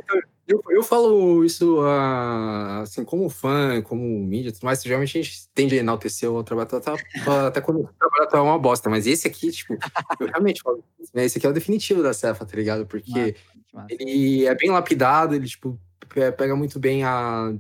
[0.47, 5.48] Eu, eu falo isso, ah, assim, como fã, como mídia tudo mais, geralmente a gente
[5.55, 8.90] tende a enaltecer o trabalho, tá, tá, tá- até quando o trabalho tá uma bosta,
[8.90, 9.78] mas esse aqui, tipo,
[10.18, 10.82] eu realmente falo,
[11.14, 12.84] né, esse aqui é o definitivo da Cefa, tá ligado?
[12.84, 13.36] Porque
[13.72, 13.86] massa.
[13.90, 15.78] ele é bem lapidado, ele, tipo,
[16.09, 17.52] pe- pega muito bem a,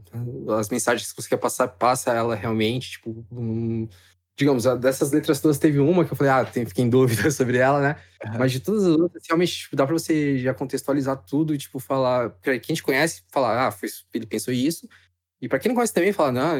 [0.58, 3.88] as mensagens que você quer passar, passa ela realmente, tipo, um-
[4.40, 7.58] digamos, dessas letras todas teve uma que eu falei, ah, tem, fiquei em dúvida sobre
[7.58, 7.96] ela, né?
[8.24, 8.38] Aham.
[8.38, 11.78] Mas de todas as outras, realmente, tipo, dá pra você já contextualizar tudo e, tipo,
[11.78, 14.88] falar, pra quem te conhece, falar, ah, foi, ele pensou isso.
[15.42, 16.58] E pra quem não conhece também, falar, não,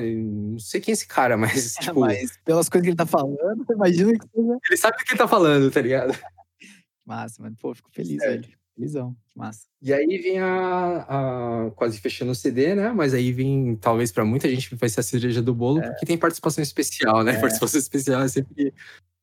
[0.52, 3.06] não sei quem é esse cara, mas, É, tipo, mas pelas coisas que ele tá
[3.06, 6.18] falando, você imagina que ele sabe do que ele tá falando, tá ligado?
[7.06, 7.56] massa, mano.
[7.58, 8.42] Pô, fico feliz, Sério.
[8.42, 8.59] velho.
[9.30, 9.66] Que massa.
[9.82, 12.90] E aí vem a, a- quase fechando o CD, né?
[12.92, 16.18] Mas aí vem, talvez pra muita gente, vai ser a cereja do bolo, porque tem
[16.18, 17.32] participação especial, né?
[17.36, 17.40] É.
[17.40, 18.74] Participação especial é sempre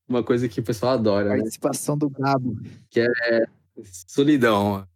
[0.07, 1.37] uma coisa que o pessoal adora, né?
[1.37, 2.57] Participação do Gabo.
[4.07, 4.87] Solidão.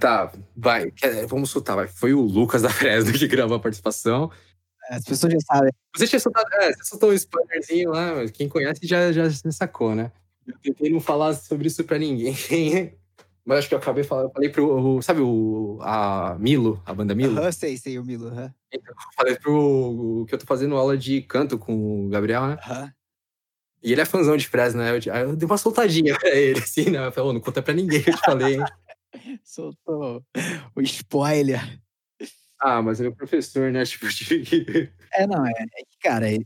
[0.00, 0.92] Tá, vai.
[1.28, 1.86] Vamos soltar, vai.
[1.86, 4.30] Foi o Lucas da Fresno que gravou a participação.
[4.88, 5.70] As pessoas já sabem.
[5.94, 9.94] Você tinha soltado, é, você soltou um spoilerzinho lá, mas quem conhece já, já sacou,
[9.94, 10.10] né?
[10.46, 12.34] Eu tentei não falar sobre isso pra ninguém.
[13.42, 14.26] Mas acho que eu acabei falando.
[14.26, 14.96] Eu falei pro.
[14.96, 15.78] o- Sabe o.
[15.80, 17.50] A Milo, a banda Milo?
[17.52, 18.28] Sei, sei, o Milo.
[18.28, 18.52] Aham.
[18.70, 18.80] Eu
[19.16, 20.24] falei pro.
[20.28, 22.58] que eu tô fazendo aula de canto com o Gabriel, né?
[23.82, 24.90] E ele é fãzão de Fresno, né?
[24.90, 27.06] Eu, eu dei uma soltadinha pra ele, assim, né?
[27.06, 28.64] Eu falei, ô, não conta pra ninguém que eu te falei, hein?
[29.44, 30.24] Soltou
[30.74, 31.80] o spoiler.
[32.60, 33.82] Ah, mas é meu professor, né?
[33.86, 34.92] Tipo, de...
[35.14, 36.38] É, não, é, é que, cara, é-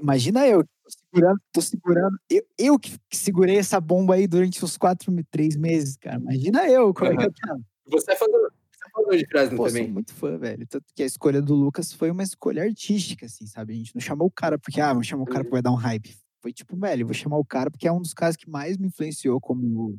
[0.00, 4.76] imagina eu, tô segurando, tô segurando, eu, eu que segurei essa bomba aí durante uns
[4.76, 6.16] quatro, três meses, cara.
[6.20, 7.60] Imagina eu, como é que eu tava.
[7.86, 9.90] Você é fãzão, você é fãzão de Fresno Pô, sou também.
[9.92, 10.66] muito fã, velho.
[10.66, 13.72] Tanto que a escolha do Lucas foi uma escolha artística, assim, sabe?
[13.72, 15.44] A gente não chamou o cara porque, ah, vamos chamar o cara Uhum.
[15.44, 16.16] porque vai dar um hype.
[16.42, 18.88] Foi tipo, velho, vou chamar o cara porque é um dos caras que mais me
[18.88, 19.94] influenciou como,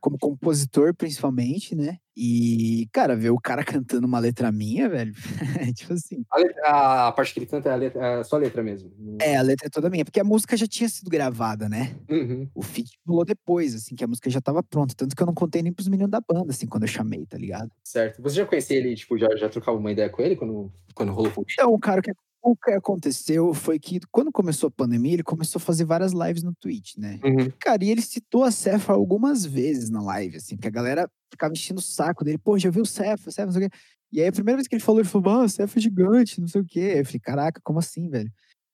[0.00, 1.98] como compositor, principalmente, né?
[2.16, 5.12] E, cara, ver o cara cantando uma letra minha, velho,
[5.68, 6.24] é tipo assim.
[6.30, 8.92] A, letra- a parte que ele canta é a, letra, é só a letra mesmo.
[9.20, 11.96] É, a letra é toda minha, porque a música já tinha sido gravada, né?
[12.08, 12.48] Uhum.
[12.54, 14.94] O feat rolou depois, assim, que a música já tava pronta.
[14.94, 17.36] Tanto que eu não contei nem pros meninos da banda, assim, quando eu chamei, tá
[17.36, 17.72] ligado?
[17.82, 18.22] Certo.
[18.22, 21.32] Você já conhecia ele, tipo, já, já trocava uma ideia com ele quando, quando rolou
[21.32, 21.54] o convite?
[21.58, 22.12] Então, o cara que
[22.42, 26.42] o que aconteceu foi que quando começou a pandemia, ele começou a fazer várias lives
[26.42, 27.18] no Twitch, né?
[27.24, 27.50] Uhum.
[27.60, 31.52] Cara, e ele citou a Cefa algumas vezes na live, assim, porque a galera ficava
[31.52, 32.38] enchendo o saco dele.
[32.38, 33.76] Pô, já viu o Cefa, Cefa, não sei o quê.
[34.12, 36.48] E aí a primeira vez que ele falou, ele falou, ah, Cefa é gigante, não
[36.48, 36.94] sei o quê.
[36.96, 38.30] Eu falei, caraca, como assim, velho?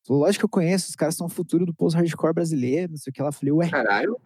[0.07, 3.11] Falou, lógico que eu conheço, os caras são o futuro do post-hardcore brasileiro, não sei
[3.11, 3.21] o que.
[3.21, 3.69] Ela falei, ué.
[3.69, 4.17] Caralho.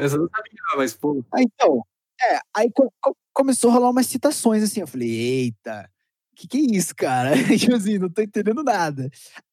[0.00, 1.24] Essa não sabia, mas, pô.
[1.34, 1.84] Ah, então,
[2.30, 5.90] é, aí co- co- começou a rolar umas citações, assim, eu falei, eita,
[6.34, 7.32] que que é isso, cara?
[7.58, 9.10] tipo assim, não tô entendendo nada.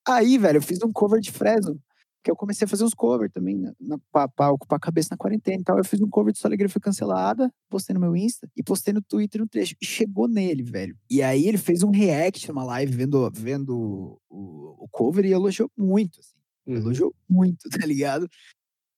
[0.07, 1.80] Aí, velho, eu fiz um cover de Fresno,
[2.23, 5.10] que eu comecei a fazer uns covers também, na, na, pra, pra ocupar a cabeça
[5.11, 5.77] na quarentena e tal.
[5.77, 8.93] Eu fiz um cover de Sua Alegria Foi Cancelada, postei no meu Insta e postei
[8.93, 9.76] no Twitter no trecho.
[9.81, 10.97] E chegou nele, velho.
[11.10, 15.72] E aí ele fez um react numa live vendo, vendo o, o cover e elogiou
[15.77, 16.38] muito, assim.
[16.68, 16.76] Uhum.
[16.76, 18.30] Elogiou muito, tá ligado?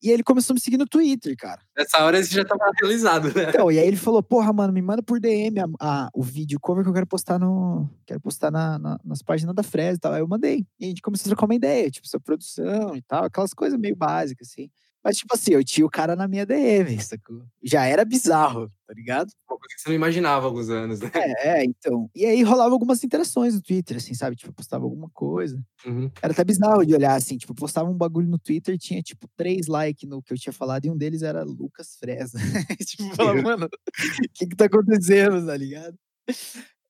[0.04, 1.62] E ele começou a me seguir no Twitter, cara.
[1.78, 3.50] Nessa hora você já tava realizado, né?
[3.50, 6.60] Então, e aí ele falou, porra, mano, me manda por DM a, a- o vídeo
[6.60, 7.88] cover que eu quero postar no.
[8.06, 10.14] Quero postar na, na- nas páginas da Fresno e tal.
[10.14, 10.66] Aí eu mandei.
[10.80, 13.78] E a gente começou a trocar uma ideia, tipo, sobre produção e tal, aquelas coisas
[13.80, 14.70] meio básicas, assim.
[15.04, 17.44] Mas, tipo assim, eu tinha o cara na minha DM, sacou?
[17.64, 19.32] Já era bizarro, tá ligado?
[19.50, 21.10] Uma coisa que você não imaginava há alguns anos, né?
[21.16, 22.10] É, é, então.
[22.16, 24.36] E aí rolava algumas interações no Twitter, assim, sabe?
[24.36, 25.60] Tipo, postava alguma coisa.
[25.86, 26.12] Uhum.
[26.22, 29.66] Era até bizarro de olhar, assim, tipo, postava um bagulho no Twitter, tinha, tipo, três
[29.68, 32.38] likes no que eu tinha falado, e um deles era Lucas Fresa.
[32.86, 35.98] tipo, falava, mano, o que que tá acontecendo, tá ligado?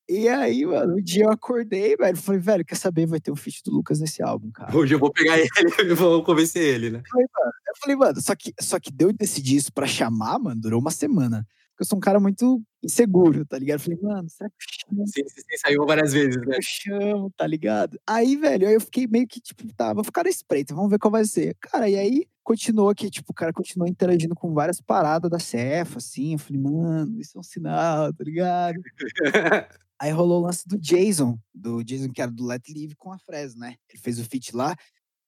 [0.08, 3.36] E aí, mano, um dia eu acordei, velho, falei, velho, quer saber, vai ter um
[3.36, 4.76] feat do Lucas nesse álbum, cara.
[4.76, 5.48] Hoje eu vou pegar ele
[5.92, 7.02] e vou convencer ele, né?
[7.14, 10.80] Eu falei, mano, só que, só que deu eu decidir isso pra chamar, mano, durou
[10.80, 11.46] uma semana.
[11.70, 13.78] Porque eu sou um cara muito inseguro, tá ligado?
[13.78, 15.06] Eu falei, mano, será que eu chamo?
[15.06, 16.56] Sim, sim, sim, saiu várias vezes, né?
[16.56, 17.98] eu chamo, tá ligado?
[18.06, 20.98] Aí, velho, aí eu fiquei meio que, tipo, tá, vou ficar na espreita, vamos ver
[20.98, 21.56] qual vai ser.
[21.60, 25.98] Cara, e aí continuou que, tipo, o cara continuou interagindo com várias paradas da Cefa,
[25.98, 26.32] assim.
[26.32, 28.76] Eu falei, mano, isso é um sinal, tá ligado?
[30.02, 33.18] Aí rolou o lance do Jason, do Jason que era do Let Live com a
[33.20, 33.76] Fresno, né?
[33.88, 34.74] Ele fez o feat lá.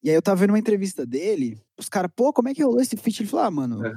[0.02, 2.80] E aí eu tava vendo uma entrevista dele, os caras, pô, como é que rolou
[2.80, 3.20] esse feat?
[3.22, 3.94] Ele falou, ah, mano, Aham.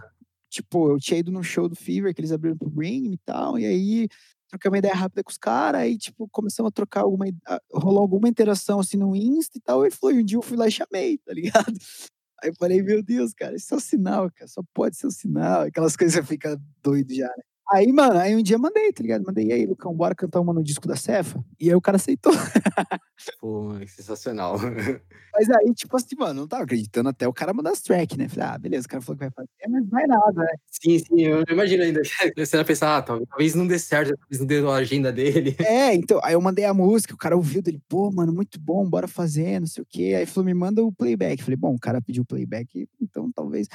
[0.51, 3.57] tipo, eu tinha ido num show do Fever, que eles abriram pro Bring e tal,
[3.57, 4.07] e aí
[4.47, 7.25] troquei uma ideia rápida com os caras, aí, tipo, começamos a trocar alguma.
[7.73, 9.83] rolou alguma interação assim no Insta e tal.
[9.83, 11.73] Ele falou, e um dia eu fui lá e chamei, tá ligado?
[12.39, 15.11] Aí eu falei, meu Deus, cara, isso é um sinal, cara, só pode ser um
[15.11, 15.61] sinal.
[15.61, 17.43] Aquelas coisas que você fica doido já, né?
[17.69, 19.25] Aí, mano, aí um dia mandei, tá ligado?
[19.25, 21.43] Mandei, e aí, Lucão, bora cantar uma no disco da Cefa?
[21.59, 22.31] E aí o cara aceitou.
[23.41, 24.57] Pô, sensacional.
[25.33, 28.29] Mas aí, tipo assim, mano, não tava acreditando até o cara mandar as track, né?
[28.29, 30.53] Falei, ah, beleza, o cara falou que vai fazer, mas não vai nada, né?
[30.67, 32.01] Sim, sim, eu imagino ainda.
[32.37, 35.55] Você vai pensar, ah, talvez não dê certo, talvez não dê a agenda dele.
[35.59, 38.89] É, então, aí eu mandei a música, o cara ouviu dele, pô, mano, muito bom,
[38.89, 40.15] bora fazer, não sei o quê.
[40.17, 41.43] Aí falou, me manda o playback.
[41.43, 43.67] Falei, bom, o cara pediu playback, então talvez.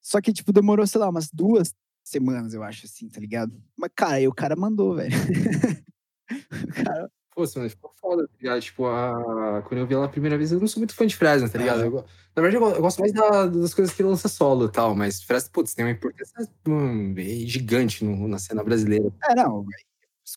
[0.00, 3.52] Só que, tipo, demorou, sei lá, umas duas semanas, eu acho, assim, tá ligado?
[3.76, 5.10] Mas, cara, aí o cara mandou, velho.
[6.84, 8.60] Cara- Pô, mano, ficou foda, tá ligado?
[8.60, 9.62] Tipo, a...
[9.66, 11.58] quando eu vi ela a primeira vez, eu não sou muito fã de Fresno, tá
[11.58, 11.84] ligado?
[11.84, 11.92] Eu
[12.36, 14.70] Na verdade, eu go- eu gosto mais da- das coisas que ele lança solo e
[14.70, 16.34] tal, mas Fresno, putz, tem uma importância
[16.66, 17.14] hum,
[17.46, 19.12] gigante no- na cena brasileira.
[19.28, 19.84] É, não, velho,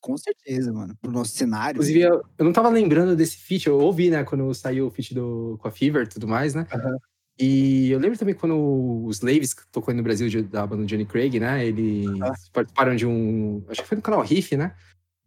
[0.02, 1.78] com certeza, mano, pro nosso cenário.
[1.78, 5.14] Inclusive, eu, eu não tava lembrando desse feat, eu ouvi, né, quando saiu o feat
[5.16, 6.66] do, com a Fever e tudo mais, né?
[6.72, 6.98] Aham.
[7.40, 11.40] E eu lembro também quando os Slaves, tocou aí no Brasil, da banda Johnny Craig,
[11.40, 11.66] né?
[11.66, 12.08] Eles
[12.52, 13.64] participaram de um.
[13.68, 14.76] Acho que foi no canal Riff, né?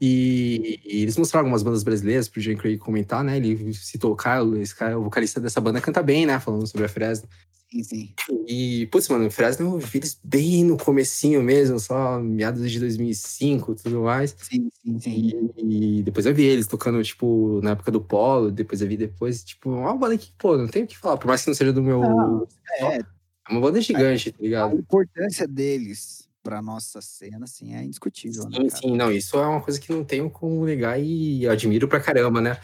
[0.00, 3.36] E, e eles mostraram algumas bandas brasileiras pro Johnny Craig comentar, né?
[3.38, 6.38] Ele citou o Kyle, esse cara, o vocalista dessa banda, canta bem, né?
[6.38, 7.28] Falando sobre a Fresno.
[7.70, 8.14] Sim, sim.
[8.46, 12.78] E, putz, mano, o Fresno eu vi eles bem no comecinho mesmo, só meados de
[12.78, 14.36] 2005 e tudo mais.
[14.38, 15.32] Sim, sim, sim.
[15.56, 18.96] E, e depois eu vi eles tocando, tipo, na época do Polo, depois eu vi
[18.96, 21.54] depois, tipo, uma banda que, pô, não tem o que falar, por mais que não
[21.54, 22.00] seja do meu.
[22.02, 22.46] Não,
[22.78, 23.02] É, É
[23.50, 24.76] uma banda gigante, tá a ligado?
[24.78, 26.15] importância deles
[26.46, 28.82] pra nossa cena, assim, é indiscutível, né, Sim, cara?
[28.82, 32.40] sim, não, isso é uma coisa que não tenho como negar e admiro pra caramba,
[32.40, 32.56] né?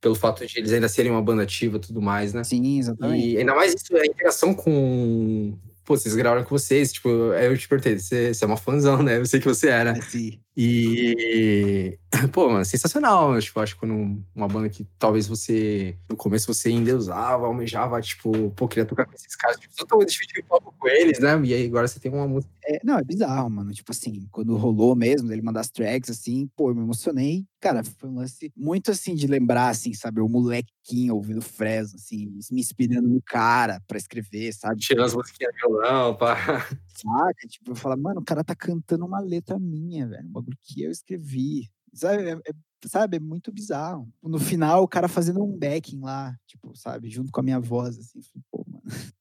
[0.00, 2.42] Pelo fato de eles ainda serem uma banda ativa e tudo mais, né?
[2.42, 3.34] Sim, exatamente.
[3.34, 5.56] E ainda mais isso, a interação com.
[5.84, 9.18] Pô, vocês gravaram com vocês, tipo, eu te perguntei, você, você é uma fãzão, né?
[9.18, 9.94] Eu sei que você né?
[9.96, 10.40] É, sim.
[10.60, 11.96] E,
[12.32, 13.40] pô, mano, sensacional.
[13.40, 18.50] Tipo, acho que quando uma banda que talvez você, no começo você endeusava, almejava, tipo,
[18.50, 21.40] pô, queria tocar com esses caras, tipo, totalmente dividir o palco com eles, né?
[21.44, 22.52] E aí agora você tem uma música.
[22.64, 23.70] É, não, é bizarro, mano.
[23.70, 27.46] Tipo assim, quando rolou mesmo, ele mandar as tracks, assim, pô, eu me emocionei.
[27.60, 30.20] Cara, foi um lance muito assim de lembrar, assim, sabe?
[30.20, 34.80] O molequinho ouvindo Fresno, assim, me inspirando no cara pra escrever, sabe?
[34.80, 36.36] Tirando as musiquinhas de violão, pá.
[37.00, 37.46] Saca?
[37.48, 40.26] Tipo, eu falo, mano, o cara tá cantando uma letra minha, velho.
[40.26, 41.70] Um bagulho que eu escrevi.
[41.92, 42.24] Sabe?
[42.24, 43.16] É, é- sabe?
[43.16, 44.08] É muito bizarro.
[44.22, 47.08] No final, o cara fazendo um backing lá, tipo, sabe?
[47.08, 48.20] Junto com a minha voz, assim.
[48.50, 48.82] Pô, mano.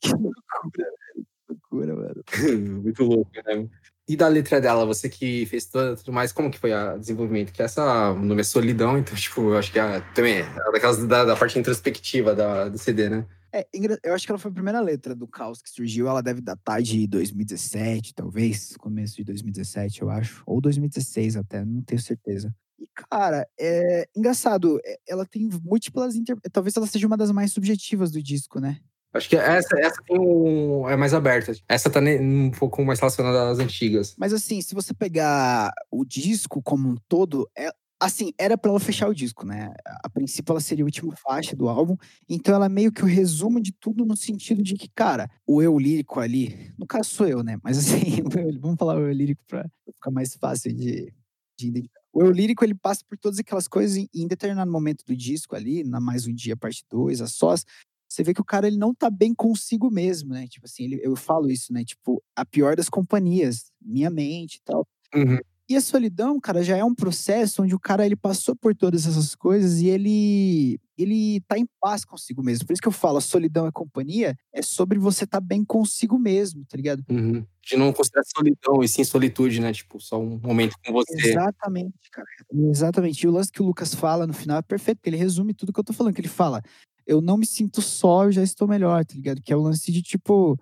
[0.00, 1.26] que loucura, velho.
[1.44, 2.24] Que loucura, mano.
[2.82, 3.68] Muito louco, né?
[4.08, 7.52] E da letra dela, você que fez tudo, mais, como que foi o desenvolvimento?
[7.52, 11.06] Que essa o nome é Solidão, então, tipo, eu acho que é, também é daquelas
[11.06, 13.26] da, da parte introspectiva da, do CD, né?
[13.52, 13.66] É,
[14.04, 16.08] eu acho que ela foi a primeira letra do caos que surgiu.
[16.08, 18.76] Ela deve datar de 2017, talvez.
[18.76, 20.42] Começo de 2017, eu acho.
[20.46, 22.54] Ou 2016 até, não tenho certeza.
[22.78, 24.80] E, cara, é engraçado.
[24.84, 26.14] é- Ela tem múltiplas.
[26.14, 26.36] Inter...
[26.52, 28.80] Talvez ela seja uma das mais subjetivas do disco, né?
[29.12, 31.52] Acho que essa, essa tem um, é mais aberta.
[31.68, 34.14] Essa tá um pouco mais relacionada às antigas.
[34.16, 38.80] Mas, assim, se você pegar o disco como um todo, é, assim, era pra ela
[38.80, 39.72] fechar o disco, né?
[40.02, 41.96] A princípio, ela seria a última faixa do álbum.
[42.28, 45.62] Então, ela é meio que o resumo de tudo no sentido de que, cara, o
[45.62, 47.58] eu lírico ali, no caso sou eu, né?
[47.62, 47.78] Mas
[48.10, 48.22] assim,
[48.60, 51.12] vamos falar o eu lírico pra ficar mais fácil de,
[51.58, 52.00] de identificar.
[52.12, 55.54] O eu lírico, ele passa por todas aquelas coisas e em determinado momento do disco
[55.54, 57.64] ali, na Mais Um Dia, parte 2, a sós,
[58.08, 60.48] você vê que o cara, ele não tá bem consigo mesmo, né?
[60.48, 61.84] Tipo assim, ele- eu falo isso, né?
[61.84, 64.84] Tipo, a pior das companhias, minha mente e tal.
[65.14, 65.38] Uhum.
[65.70, 69.06] E a solidão, cara, já é um processo onde o cara ele passou por todas
[69.06, 72.66] essas coisas e ele ele tá em paz consigo mesmo.
[72.66, 76.18] Por isso que eu falo, a solidão é companhia, é sobre você tá bem consigo
[76.18, 77.04] mesmo, tá ligado?
[77.08, 77.46] Uhum.
[77.64, 79.72] De não considerar solidão e sim solitude, né?
[79.72, 81.30] Tipo, só um momento com você.
[81.30, 82.26] Exatamente, cara.
[82.52, 83.22] Exatamente.
[83.22, 85.72] E o lance que o Lucas fala no final é perfeito, porque ele resume tudo
[85.72, 86.60] que eu tô falando, que ele fala,
[87.06, 89.40] eu não me sinto só, eu já estou melhor, tá ligado?
[89.40, 90.58] Que é o lance de tipo,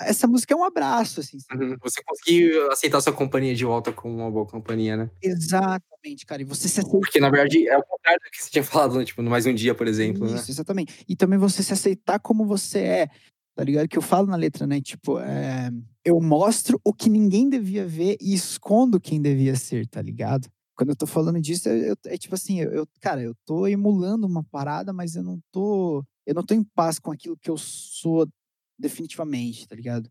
[0.00, 1.38] essa música é um abraço, assim?
[1.52, 1.76] Uhum.
[1.82, 5.10] Você conseguir aceitar sua companhia de volta como uma boa companhia, né?
[5.22, 6.42] Exatamente, cara.
[6.42, 8.98] E você se aceita Porque, na verdade, é o contrário do que você tinha falado,
[8.98, 9.04] né?
[9.04, 10.36] Tipo, no Mais Um Dia, por exemplo, né?
[10.36, 11.04] Isso, exatamente.
[11.08, 13.08] E também você se aceitar como você é,
[13.54, 13.88] tá ligado?
[13.88, 14.80] Que eu falo na letra, né?
[14.80, 15.70] Tipo, é,
[16.04, 20.48] eu mostro o que ninguém devia ver e escondo quem devia ser, tá ligado?
[20.76, 23.66] Quando eu tô falando disso, eu- eu- é tipo assim, eu, eu- cara, eu tô
[23.66, 27.48] emulando uma parada, mas eu não tô, eu não tô em paz com aquilo que
[27.50, 28.28] eu sou
[28.78, 30.10] definitivamente, tá ligado?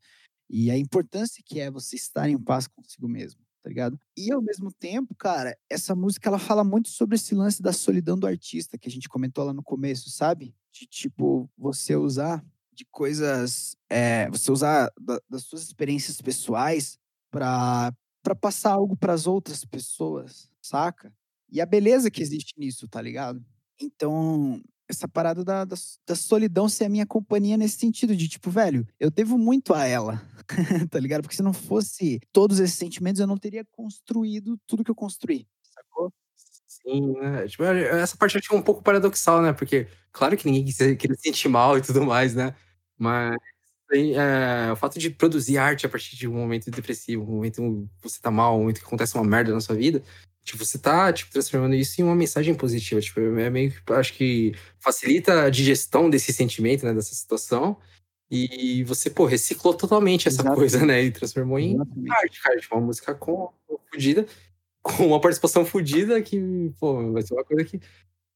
[0.49, 3.99] E a importância que é você estar em paz consigo mesmo, tá ligado?
[4.17, 8.17] E ao mesmo tempo, cara, essa música ela fala muito sobre esse lance da solidão
[8.17, 10.53] do artista que a gente comentou lá no começo, sabe?
[10.71, 16.97] De tipo, você usar de coisas, é, você usar da- das suas experiências pessoais
[17.31, 17.93] pra
[18.23, 21.13] para passar algo pras outras pessoas, saca?
[21.51, 23.45] E a beleza que existe nisso, tá ligado?
[23.79, 25.75] Então, essa parada da, da,
[26.07, 29.85] da solidão ser a minha companhia nesse sentido de tipo, velho, eu devo muito a
[29.85, 30.21] ela,
[30.89, 31.23] tá ligado?
[31.23, 35.47] Porque se não fosse todos esses sentimentos, eu não teria construído tudo que eu construí,
[35.63, 36.13] sacou?
[36.67, 37.47] Sim, né?
[37.47, 39.53] Tipo, essa parte eu acho um pouco paradoxal, né?
[39.53, 42.55] Porque, claro que ninguém quer querer se sentir mal e tudo mais, né?
[42.97, 43.35] Mas
[43.93, 47.61] é, o fato de produzir arte a partir de um momento depressivo, um momento
[48.01, 50.03] que você tá mal, um momento que acontece uma merda na sua vida,
[50.45, 53.01] tipo, você tá tipo, transformando isso em uma mensagem positiva.
[53.01, 56.93] Tipo, é meio que acho que facilita a digestão desse sentimento, né?
[56.93, 57.75] Dessa situação.
[58.29, 60.55] E você, pô, reciclou totalmente essa Exato.
[60.55, 61.03] coisa, né?
[61.03, 62.11] E transformou em Exatamente.
[62.11, 62.59] arte, cara.
[62.59, 63.51] Tipo, uma música com
[63.91, 64.25] fodida,
[64.81, 67.79] com uma participação fodida que, pô, vai ser uma coisa que.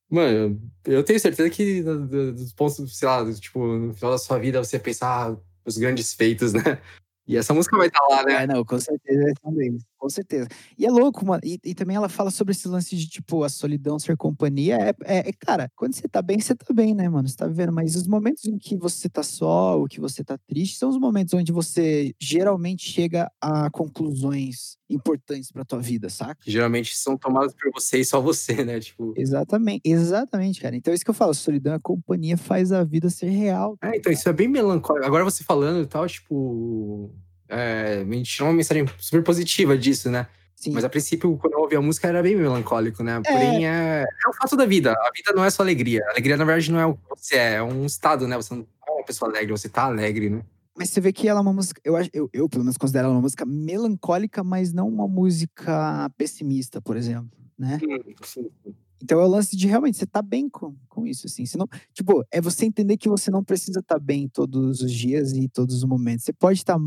[0.10, 4.18] Mano, eu tenho certeza que do- do- dos pontos, sei lá, tipo, no final da
[4.18, 6.82] sua vida você pensar ah, os grandes feitos, né?
[7.28, 8.44] E essa música vai estar lá, né?
[8.44, 9.84] É, não, com certeza é deles.
[10.00, 10.48] Com certeza.
[10.78, 11.42] E é louco, mano.
[11.44, 14.78] E, e também ela fala sobre esse lance de, tipo, a solidão ser companhia.
[14.78, 17.28] É, é, é, cara, quando você tá bem, você tá bem, né, mano?
[17.28, 17.74] Você tá vivendo.
[17.74, 20.98] Mas os momentos em que você tá só, ou que você tá triste, são os
[20.98, 26.40] momentos onde você geralmente chega a conclusões importantes pra tua vida, saca?
[26.48, 28.80] Geralmente são tomadas por você e só você, né?
[28.80, 29.14] Tipo.
[29.18, 30.76] Exatamente, exatamente, cara.
[30.76, 33.78] Então é isso que eu falo, solidão é companhia, faz a vida ser real.
[33.84, 35.06] É, então isso é bem melancólico.
[35.06, 37.14] Agora você falando e tal, tipo.
[37.50, 40.28] É, gente tirou uma mensagem super positiva disso, né?
[40.56, 40.72] Sim.
[40.72, 43.22] Mas a princípio, quando eu ouvi a música, era bem melancólico, né?
[43.26, 44.92] Porém, é, é o fato da vida.
[44.92, 46.04] A vida não é só alegria.
[46.08, 48.36] A alegria, na verdade, não é o que você é, é um estado, né?
[48.36, 50.42] Você não é uma pessoa alegre, você tá alegre, né?
[50.78, 53.16] Mas você vê que ela é uma música, eu, eu, eu pelo menos considero ela
[53.16, 57.80] uma música melancólica, mas não uma música pessimista, por exemplo, né?
[58.24, 58.50] Sim.
[59.02, 61.46] Então é o lance de realmente você tá bem com, com isso, assim.
[61.46, 65.32] Você não, tipo, é você entender que você não precisa estar bem todos os dias
[65.34, 66.26] e todos os momentos.
[66.26, 66.78] Você pode estar.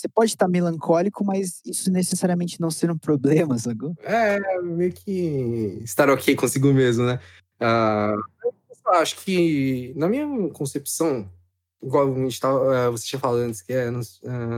[0.00, 3.94] Você pode estar melancólico, mas isso necessariamente não ser um problema, sacou?
[4.02, 7.20] É, meio que estar ok consigo mesmo, né?
[7.60, 11.30] Ah, eu acho que, na minha concepção,
[11.82, 14.00] igual a gente tava, eh, você tinha falado antes, que é, não,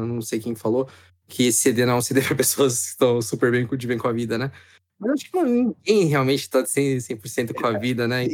[0.07, 0.89] não sei quem falou,
[1.27, 3.99] que esse CD não é um CD para pessoas que estão super bem, de bem
[3.99, 4.53] com a vida, né?
[4.99, 8.25] Mas acho que ninguém realmente tá 100%, 100% com a vida, né?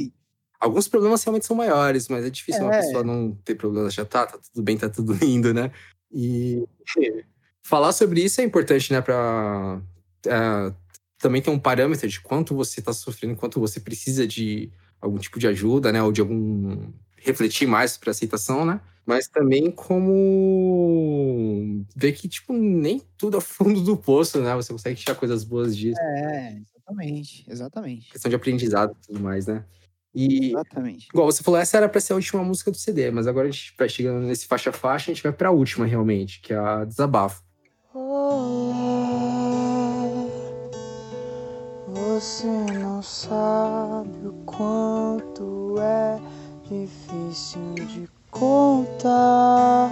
[0.60, 2.80] Alguns problemas realmente são maiores, mas é difícil uma É.
[2.80, 5.70] pessoa não ter problemas, já tá, tá tudo bem, tá tudo lindo, né?
[6.12, 6.64] E
[7.62, 9.00] falar sobre isso é importante, né?
[9.00, 9.80] Pra
[10.26, 10.72] é,
[11.18, 15.38] também ter um parâmetro de quanto você tá sofrendo, quanto você precisa de algum tipo
[15.38, 16.02] de ajuda, né?
[16.02, 16.92] Ou de algum.
[17.16, 18.80] refletir mais para aceitação, né?
[19.08, 24.54] mas também como ver que, tipo, nem tudo é fundo do poço, né?
[24.54, 25.98] Você consegue tirar coisas boas disso.
[25.98, 28.10] É, exatamente, exatamente.
[28.10, 29.64] Questão de aprendizado e tudo mais, né?
[30.14, 31.08] E, Exatamente.
[31.12, 33.50] igual você falou, essa era pra ser a última música do CD, mas agora a
[33.50, 36.56] gente vai chegando nesse faixa a faixa, a gente vai pra última, realmente, que é
[36.56, 37.42] a Desabafo.
[41.88, 46.20] Você não sabe o quanto é
[46.62, 49.90] difícil de contar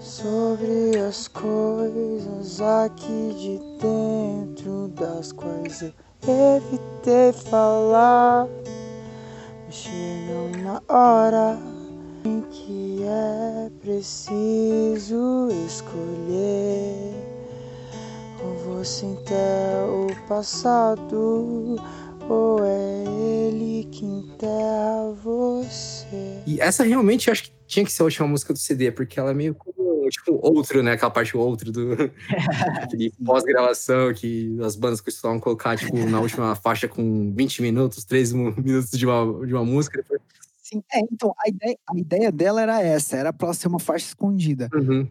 [0.00, 8.46] sobre as coisas aqui de dentro das quais eu evitei falar.
[9.66, 11.58] Mas chega uma hora
[12.24, 17.14] em que é preciso escolher.
[18.44, 21.76] Ou você enterra o passado,
[22.28, 23.04] ou é
[23.48, 26.42] ele que enterra você.
[26.46, 29.30] E essa realmente acho que tinha que ser a última música do CD, porque ela
[29.30, 30.92] é meio como, tipo, outro, né?
[30.92, 31.96] Aquela parte outro do
[33.24, 38.54] pós-gravação que as bandas costumavam colocar, tipo, na última faixa com 20 minutos, 13 mu-
[38.56, 39.98] minutos de uma, de uma música.
[39.98, 40.20] Depois...
[40.62, 43.78] Sim, é, então, a ideia, a ideia dela era essa, era pra ela ser uma
[43.78, 44.68] faixa escondida.
[44.74, 45.08] Uhum.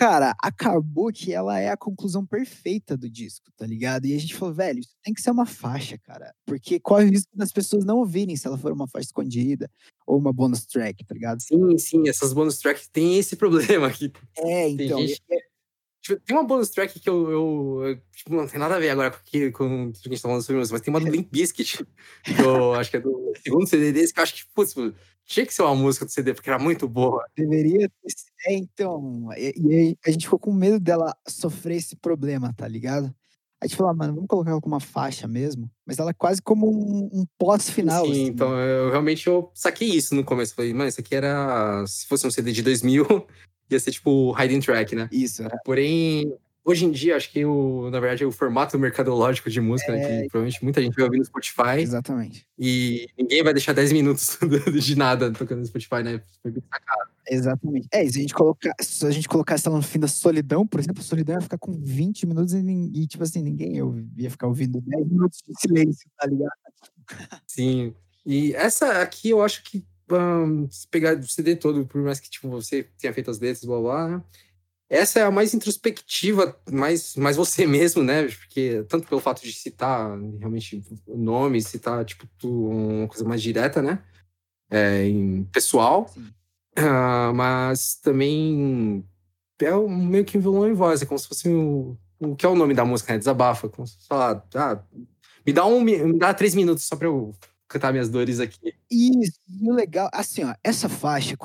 [0.00, 4.06] Cara, acabou que ela é a conclusão perfeita do disco, tá ligado?
[4.06, 6.34] E a gente falou, velho, isso tem que ser uma faixa, cara.
[6.46, 9.70] Porque corre o risco das pessoas não ouvirem se ela for uma faixa escondida
[10.06, 11.42] ou uma bonus track, tá ligado?
[11.42, 14.10] Sim, sim, essas bonus tracks têm esse problema aqui.
[14.38, 15.06] É, então.
[15.06, 15.50] gente e- e-
[16.02, 18.88] Tipo, tem uma bonus track que eu, eu- eu, tipo, não tem nada a ver
[18.88, 20.94] agora com, o que- com o que a gente tá falando sobre música, mas tem
[20.94, 21.84] uma do Limp Bizkit,
[22.24, 24.74] que eu acho que é do segundo CD desse, que eu acho que, putz,
[25.30, 27.24] tinha que ser uma música do CD, porque era muito boa.
[27.36, 28.12] Deveria ter.
[28.46, 29.28] É, então.
[29.36, 33.14] E, e aí a gente ficou com medo dela sofrer esse problema, tá ligado?
[33.62, 35.70] A gente falou, ah, mano, vamos colocar ela como uma faixa mesmo.
[35.86, 38.06] Mas ela é quase como um, um pós-final.
[38.06, 38.80] Sim, assim, então né?
[38.80, 40.54] eu realmente eu saquei isso no começo.
[40.54, 41.84] Falei, mano, isso aqui era.
[41.86, 43.06] Se fosse um CD de 2000,
[43.70, 45.08] ia ser tipo Hiding Track, né?
[45.12, 45.44] Isso.
[45.44, 45.50] é.
[45.64, 46.34] Porém,
[46.64, 50.22] hoje em dia, acho que o, na verdade, o formato mercadológico de música, né, É.
[50.22, 52.46] que provavelmente muita gente vai ouvir no Spotify, Exatamente.
[52.58, 54.38] e ninguém vai deixar 10 minutos
[54.84, 56.22] de nada tocando no Spotify, né?
[56.42, 57.10] Foi bem sacado.
[57.28, 57.88] Exatamente.
[57.92, 60.80] É, se a gente colocar, se a gente colocasse ela no fim da solidão, por
[60.80, 63.76] exemplo, a solidão ia ficar com 20 minutos e, e, tipo assim, ninguém
[64.16, 66.50] ia, ficar ouvindo 10 minutos de silêncio, tá ligado?
[67.46, 67.94] Sim.
[68.26, 72.28] E essa aqui eu acho que ahn, se pegar o CD todo, por mais que
[72.28, 74.22] tipo, você tenha feito as letras, blá blá, né?
[74.90, 78.26] Essa é a mais introspectiva, mais, mais você mesmo, né?
[78.26, 83.80] Porque tanto pelo fato de citar realmente o nome, citar tipo uma coisa mais direta,
[83.80, 84.02] né?
[84.68, 86.12] É, em pessoal.
[86.76, 89.04] Ah, mas também
[89.60, 92.46] é um- meio que um violão em voz, é como se fosse o, o que
[92.46, 93.18] é o nome da música, né?
[93.18, 94.82] Desabafa, como se falar, ah,
[95.46, 97.34] me dá um, me dá três minutos só pra eu
[97.68, 98.74] cantar minhas dores aqui.
[98.90, 101.36] Isso, e legal, assim, ó, essa faixa,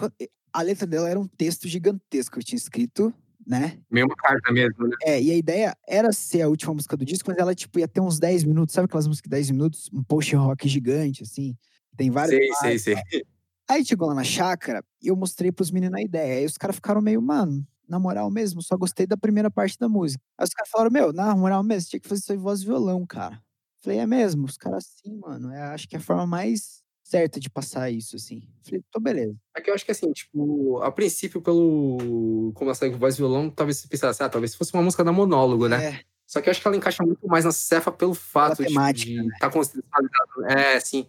[0.53, 3.13] a letra dela era um texto gigantesco que eu tinha escrito,
[3.45, 3.79] né?
[3.89, 4.95] Meio uma carta mesmo, né?
[5.03, 7.87] É, e a ideia era ser a última música do disco, mas ela, tipo, ia
[7.87, 9.89] ter uns 10 minutos, sabe aquelas músicas de 10 minutos?
[9.93, 11.55] Um post-rock gigante, assim,
[11.95, 12.39] tem vários.
[12.59, 13.25] Sei, sei, sei.
[13.69, 16.39] Aí chegou lá na chácara e eu mostrei pros meninos a ideia.
[16.39, 19.89] Aí os caras ficaram meio, mano, na moral mesmo, só gostei da primeira parte da
[19.89, 20.23] música.
[20.37, 22.65] Aí os caras falaram, meu, na moral mesmo, tinha que fazer isso aí voz e
[22.65, 23.41] violão, cara.
[23.81, 24.45] Falei, é mesmo?
[24.45, 28.15] Os caras assim, mano, é, acho que é a forma mais certa de passar isso,
[28.15, 28.41] assim.
[28.63, 29.35] Falei, tô beleza.
[29.55, 32.51] É que eu acho que assim, tipo, a princípio, pelo.
[32.55, 35.03] Como ela sai com voz e violão, talvez você pensasse, ah, talvez fosse uma música
[35.03, 35.85] da monólogo, né?
[35.85, 38.67] É, Só que eu acho que ela encaixa muito mais na cefa pelo fato de-
[38.69, 39.33] temática, de né?
[39.35, 40.45] estar conceitualizado.
[40.49, 41.05] É, sim.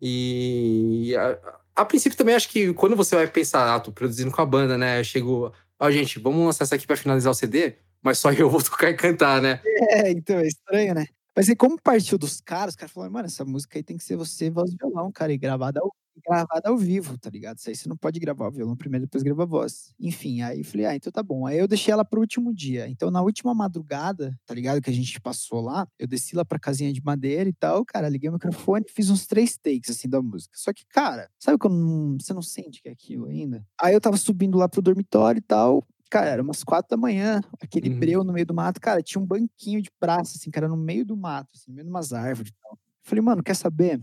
[0.00, 1.38] E a,
[1.76, 4.76] a princípio também acho que quando você vai pensar, ah, tô produzindo com a banda,
[4.76, 4.98] né?
[5.00, 8.50] Eu chego, ó, gente, vamos lançar essa aqui pra finalizar o CD, mas só eu
[8.50, 9.60] vou tocar e cantar, né?
[9.90, 11.06] é, então, é estranho, né?
[11.38, 14.02] Mas aí, como partiu dos caras, os caras falaram, mano, essa música aí tem que
[14.02, 15.94] ser você, voz e violão, cara, e gravada ao,
[16.26, 17.58] gravada ao vivo, tá ligado?
[17.58, 19.94] Isso aí você não pode gravar o violão primeiro, depois grava a voz.
[20.00, 21.46] Enfim, aí eu falei, ah, então tá bom.
[21.46, 22.88] Aí eu deixei ela pro último dia.
[22.88, 24.82] Então, na última madrugada, tá ligado?
[24.82, 28.08] Que a gente passou lá, eu desci lá pra casinha de madeira e tal, cara,
[28.08, 30.54] liguei o microfone e fiz uns três takes, assim, da música.
[30.56, 33.64] Só que, cara, sabe quando você não sente que é aquilo ainda?
[33.80, 37.40] Aí eu tava subindo lá pro dormitório e tal, Cara, era umas quatro da manhã,
[37.60, 37.98] aquele Uhum.
[37.98, 38.80] breu no meio do mato.
[38.80, 41.84] Cara, tinha um banquinho de praça, assim, cara, no meio do mato, assim, no meio
[41.84, 42.78] de umas árvores e tal.
[43.02, 44.00] Falei, mano, quer saber?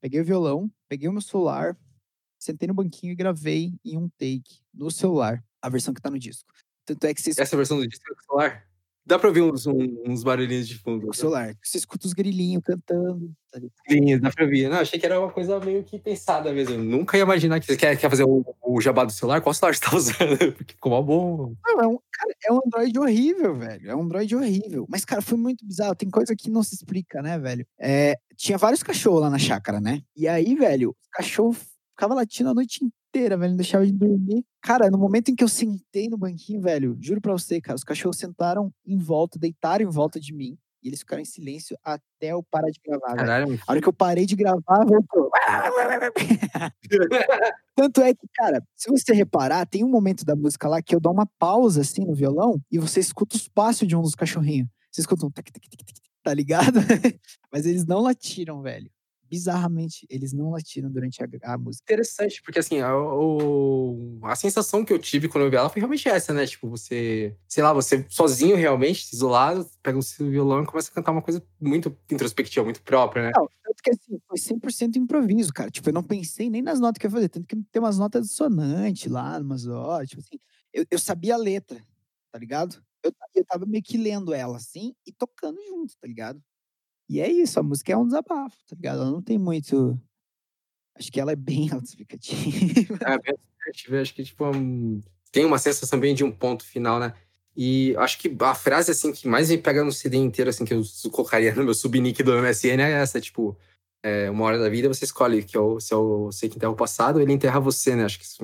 [0.00, 1.76] Peguei o violão, peguei o meu celular,
[2.38, 6.18] sentei no banquinho e gravei em um take no celular, a versão que tá no
[6.18, 6.52] disco.
[6.86, 8.68] Tanto é que você escuta Essa versão do disco é com o celular?
[9.08, 11.08] Dá pra ouvir uns, uns barulhinhos de fundo.
[11.08, 13.58] o celular, você escuta os grilinhos cantando, tá?
[13.88, 14.68] Sim, dá pra ouvir.
[14.68, 16.74] Não, achei que era uma coisa meio que pensada mesmo.
[16.74, 19.40] Eu nunca ia imaginar que você quer, quer fazer o, o jabá do celular.
[19.40, 20.52] Qual celular você tá usando?
[20.52, 21.54] Porque ficou mal bom.
[21.64, 23.90] Não, é um, cara, é um Android horrível, velho.
[23.90, 24.84] É um Android horrível.
[24.90, 25.94] Mas, cara, foi muito bizarro.
[25.94, 27.66] Tem coisa que não se explica, né, velho?
[27.80, 30.02] É, tinha vários cachorros lá na chácara, né?
[30.14, 31.56] E aí, velho, o cachorro
[31.98, 33.50] ficava latindo a noite inteira, velho.
[33.50, 34.44] Não deixava de dormir.
[34.62, 37.84] Cara, no momento em que eu sentei no banquinho, velho, juro pra você, cara, os
[37.84, 40.58] cachorros sentaram em volta, deitaram em volta de mim.
[40.82, 43.16] E eles ficaram em silêncio até eu parar de gravar.
[43.16, 45.28] Caralho, A hora que eu parei de gravar, voltou.
[47.74, 51.00] Tanto é que, cara, se você reparar, tem um momento da música lá que eu
[51.00, 54.68] dou uma pausa assim no violão e você escuta os passos de um dos cachorrinhos.
[54.90, 56.78] Você escuta um tac, tac, tac, tac, tá ligado?
[57.52, 58.90] Mas eles não latiram, velho.
[59.28, 61.84] Bizarramente, eles não latiram durante a, a música.
[61.84, 65.80] interessante, porque assim, a, o- a sensação que eu tive quando eu vi ela foi
[65.80, 66.46] realmente essa, né?
[66.46, 70.94] Tipo, você, sei lá, você sozinho realmente, isolado, pega o seu violão e começa a
[70.94, 73.32] cantar uma coisa muito introspectiva, muito própria, né?
[73.36, 75.70] Não, tanto que assim, foi 100% improviso, cara.
[75.70, 77.28] Tipo, eu não pensei nem nas notas que eu ia fazer.
[77.28, 80.38] Tanto que tem umas notas dissonantes lá, umas horas, tipo assim.
[80.72, 81.84] Eu, eu sabia a letra,
[82.32, 82.82] tá ligado?
[83.02, 86.42] Eu, eu tava meio que lendo ela assim e tocando junto, tá ligado?
[87.08, 89.00] E é isso, a música é um desabafo, tá ligado?
[89.02, 89.98] Ela não tem muito.
[90.96, 92.98] Acho que ela é bem autoexplicativa.
[93.06, 97.14] É, bem acho que, tipo, um- tem uma sensação bem de um ponto final, né?
[97.56, 100.72] E acho que a frase, assim, que mais me pega no CD inteiro, assim, que
[100.72, 103.56] eu colocaria no meu subnick do MSN é essa, tipo,
[104.02, 106.76] é, uma hora da vida você escolhe que eu, se eu sei que enterra o
[106.76, 108.04] passado, ele enterra você, né?
[108.04, 108.42] Acho que isso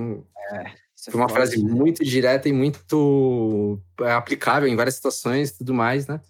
[0.97, 1.70] Isso é foi uma forte, frase né?
[1.73, 6.20] muito direta e muito é, aplicável em várias situações e tudo mais, né?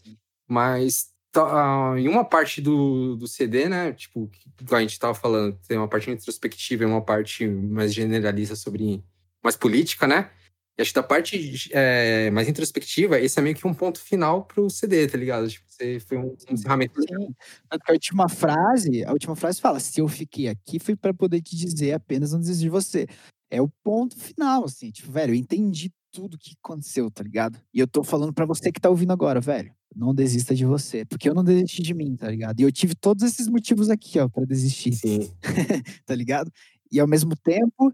[0.47, 3.93] Mas tá, ah, em uma parte do, do CD, né?
[3.93, 4.31] Tipo,
[4.70, 9.02] a gente tava falando, tem uma parte introspectiva e uma parte mais generalista sobre
[9.43, 10.31] mais política, né?
[10.78, 14.44] E acho que da parte é, mais introspectiva, esse é meio que um ponto final
[14.44, 15.48] pro CD, tá ligado?
[15.48, 17.01] Tipo, você foi um, um encerramento.
[17.01, 17.35] Sim.
[17.70, 21.56] A última frase, a última frase fala: se eu fiquei aqui foi pra poder te
[21.56, 23.06] dizer apenas desistir de você.
[23.51, 27.61] É o ponto final, assim, tipo, velho, eu entendi tudo que aconteceu, tá ligado?
[27.74, 31.05] E eu tô falando pra você que tá ouvindo agora, velho, não desista de você,
[31.05, 32.61] porque eu não desisti de mim, tá ligado?
[32.61, 35.32] E eu tive todos esses motivos aqui, ó, pra desistir, Sim.
[36.07, 36.53] tá ligado?
[36.91, 37.93] E ao mesmo tempo,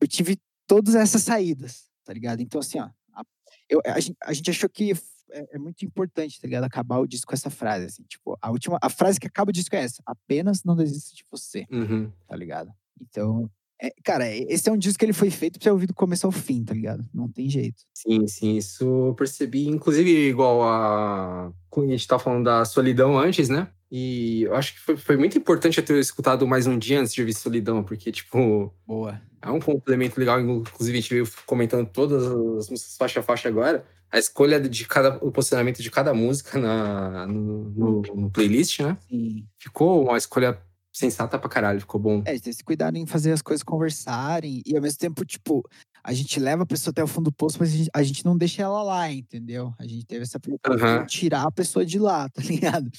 [0.00, 2.40] eu tive todas essas saídas, tá ligado?
[2.42, 3.22] Então, assim, ó, a,
[3.70, 4.92] eu- a a gente achou que
[5.30, 6.64] é, é muito importante, tá ligado?
[6.64, 9.52] Acabar o disco com essa frase, assim, tipo, a última, a frase que acaba o
[9.52, 12.12] disco é essa: apenas não desista de você, Uhum.
[12.28, 12.70] tá ligado?
[13.00, 13.50] Então,
[13.82, 16.26] é, cara, esse é um disco que ele foi feito pra ser ouvido do começo
[16.26, 17.04] ao fim, tá ligado?
[17.12, 17.82] Não tem jeito.
[17.94, 19.66] Sim, sim, isso eu percebi.
[19.68, 21.52] Inclusive, igual a.
[21.76, 23.68] A gente tava falando da solidão antes, né?
[23.90, 27.12] E eu acho que foi, foi muito importante eu ter escutado mais um dia antes
[27.12, 29.20] de ouvir Solidão, porque, tipo, Boa.
[29.42, 30.40] é um complemento legal.
[30.40, 33.84] Inclusive, a gente veio comentando todas as músicas faixa a faixa agora.
[34.10, 35.16] A escolha de cada.
[35.24, 38.96] o posicionamento de cada música na, no, no- no playlist, né?
[39.08, 39.46] Sim.
[39.58, 40.58] Ficou uma escolha
[40.92, 42.22] sensata pra caralho, ficou bom.
[42.26, 45.62] É, tem esse cuidado em fazer as coisas conversarem e ao mesmo tempo, tipo,
[46.04, 48.24] a gente leva a pessoa até o fundo do poço, mas a gente, a gente
[48.24, 49.72] não deixa ela lá, entendeu?
[49.78, 51.04] A gente teve essa preocupação Aham.
[51.04, 52.90] de tirar a pessoa de lá, tá ligado?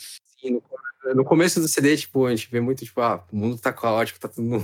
[0.43, 0.59] Sim,
[1.05, 3.71] no, no começo do CD, tipo, a gente vê muito, tipo, ah, o mundo tá
[3.71, 4.57] caótico, tá tudo.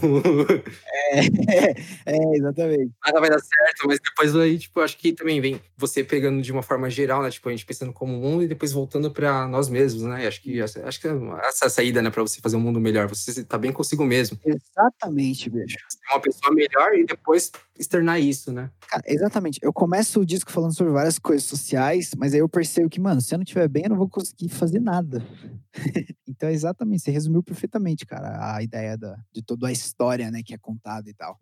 [1.11, 1.19] É,
[2.06, 2.91] é, exatamente.
[3.06, 6.51] nada vai dar certo, mas depois aí, tipo, acho que também vem você pegando de
[6.51, 7.30] uma forma geral, né?
[7.31, 10.27] Tipo, a gente pensando como mundo e depois voltando pra nós mesmos, né?
[10.27, 13.07] Acho que acho que essa é a saída, né, pra você fazer um mundo melhor.
[13.07, 14.38] Você tá bem consigo mesmo.
[14.45, 15.77] Exatamente, bicho.
[16.10, 18.69] Uma pessoa melhor e depois externar isso, né?
[18.88, 19.60] Cara, exatamente.
[19.61, 23.22] Eu começo o disco falando sobre várias coisas sociais, mas aí eu percebo que, mano,
[23.22, 25.23] se eu não estiver bem, eu não vou conseguir fazer nada.
[26.27, 30.41] então, é exatamente, você resumiu perfeitamente, cara, a ideia da, de toda a história, né,
[30.44, 31.38] que é contada e tal.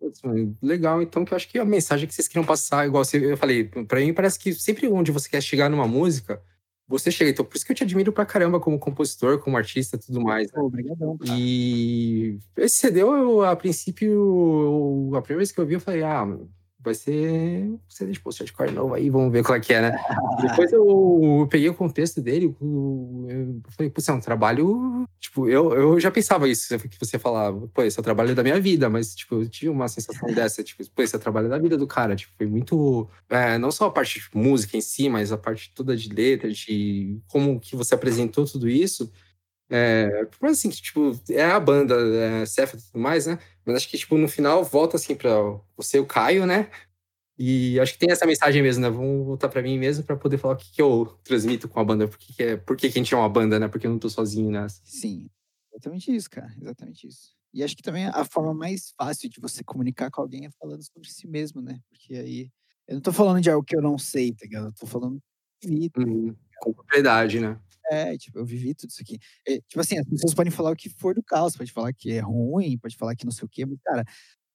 [0.62, 3.36] Legal, então, que eu acho que a mensagem que vocês queriam passar, igual você- eu
[3.36, 6.40] falei, pra mim parece que sempre onde você quer chegar numa música,
[6.88, 7.30] você chega.
[7.30, 10.20] Então, por isso que eu te admiro pra caramba como compositor, como artista e tudo
[10.20, 10.50] mais.
[10.50, 10.60] né?
[10.60, 11.32] Obrigadão, cara.
[11.38, 16.02] E esse CD, eu, a princípio, eu- a primeira vez que eu vi, eu falei,
[16.02, 16.50] ah, mano,
[16.88, 19.98] vai ser CD de post hardcore novo aí, vamos ver qual é que é, né?
[20.42, 20.84] Depois eu,
[21.40, 25.06] eu peguei o contexto dele, eu falei, putz, é um trabalho.
[25.20, 28.42] Tipo, eu, eu já pensava isso, que você falava, pô, esse é o trabalho da
[28.42, 31.48] minha vida, mas, tipo, eu tive uma sensação dessa, tipo, pô, esse é o trabalho
[31.48, 32.16] da vida do cara.
[32.16, 33.08] Tipo, foi muito.
[33.28, 36.50] é, não só a parte de música em si, mas a parte toda de letra,
[36.50, 39.10] de como que você apresentou tudo isso.
[39.70, 43.38] É, mas assim, que, tipo, é a banda, é, Cepha e tudo mais, né?
[43.68, 45.36] Mas acho que, tipo, no final volta, assim, pra
[45.76, 46.70] você o Caio, né?
[47.38, 48.88] E acho que tem essa mensagem mesmo, né?
[48.88, 51.84] Vamos voltar pra mim mesmo pra poder falar o que, que eu transmito com a
[51.84, 53.68] banda, por que, é, por que, que a gente é uma banda, né?
[53.68, 54.80] Porque eu não tô sozinho nessa.
[54.82, 55.28] Sim,
[55.70, 56.50] exatamente isso, cara.
[56.58, 57.36] Exatamente isso.
[57.52, 60.82] E acho que também a forma mais fácil de você comunicar com alguém é falando
[60.82, 61.78] sobre si mesmo, né?
[61.90, 62.50] Porque aí.
[62.88, 64.68] Eu não tô falando de algo que eu não sei, tá ligado?
[64.68, 65.22] Eu tô falando
[65.62, 66.00] de vida.
[66.00, 66.34] Uhum.
[66.62, 67.60] Com propriedade, né?
[67.90, 69.18] É, tipo, eu vivi tudo isso aqui.
[69.46, 72.12] É, tipo assim, as pessoas podem falar o que for do caos, pode falar que
[72.12, 74.04] é ruim, pode falar que não sei o quê, mas, cara,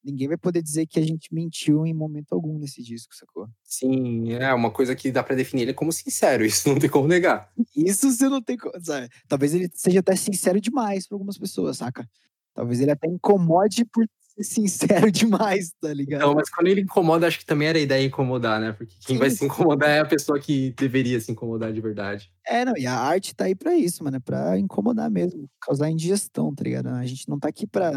[0.03, 3.47] ninguém vai poder dizer que a gente mentiu em momento algum nesse disco, sacou?
[3.63, 7.07] Sim, é uma coisa que dá pra definir ele como sincero, isso não tem como
[7.07, 7.51] negar.
[7.75, 9.09] Isso você não tem como, sabe?
[9.27, 12.07] Talvez ele seja até sincero demais pra algumas pessoas, saca?
[12.53, 14.05] Talvez ele até incomode por
[14.37, 16.21] ser sincero demais, tá ligado?
[16.21, 18.71] Não, mas quando ele incomoda, acho que também era a ideia incomodar, né?
[18.71, 22.31] Porque quem Sim, vai se incomodar é a pessoa que deveria se incomodar de verdade.
[22.47, 24.17] É, não, e a arte tá aí pra isso, mano.
[24.17, 26.87] É pra incomodar mesmo, causar indigestão, tá ligado?
[26.89, 27.91] A gente não tá aqui pra,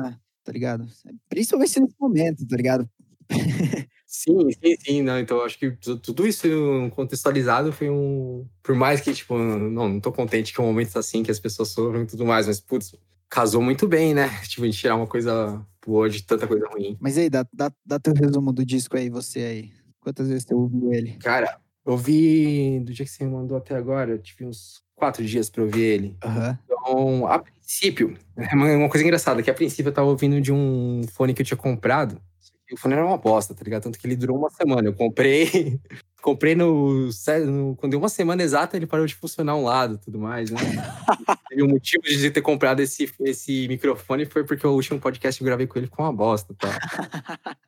[0.45, 0.87] tá ligado?
[1.29, 2.89] Principalmente nesse momento, tá ligado?
[4.09, 5.03] Sim, sim, sim.
[5.03, 6.47] Não, então acho que tu- tudo isso
[6.95, 8.47] contextualizado foi um.
[8.63, 11.41] Por mais que, tipo, não, não tô contente que o momento tá assim, que as
[11.41, 12.95] pessoas sofrem e tudo mais, mas, putz,
[13.29, 14.29] casou muito bem, né?
[14.49, 16.97] Tipo, a gente tirar uma coisa boa de tanta coisa ruim.
[17.01, 19.73] Mas aí, dá, dá, dá teu resumo do disco aí, você aí.
[20.01, 21.13] Quantas vezes você ouviu ele?
[21.19, 25.25] Cara, eu vi do dia que você me mandou até agora, eu tive uns quatro
[25.25, 26.17] dias pra ouvir ele.
[26.25, 26.59] Aham.
[26.65, 30.53] Então, a princípio, é uma uma coisa engraçada, que a princípio eu tava ouvindo de
[30.53, 32.21] um fone que eu tinha comprado.
[32.69, 33.85] E o fone era uma bosta, tá ligado?
[33.85, 34.89] Tanto que ele durou uma semana.
[34.89, 35.81] Eu comprei.
[36.23, 37.09] comprei no,
[37.47, 40.51] no- Quando deu uma semana exata, ele parou de funcionar um lado e tudo mais,
[40.51, 40.59] né?
[41.53, 45.45] e o motivo de ter comprado esse, esse microfone foi porque o último podcast que
[45.45, 46.79] eu gravei com ele ficou uma bosta, tá?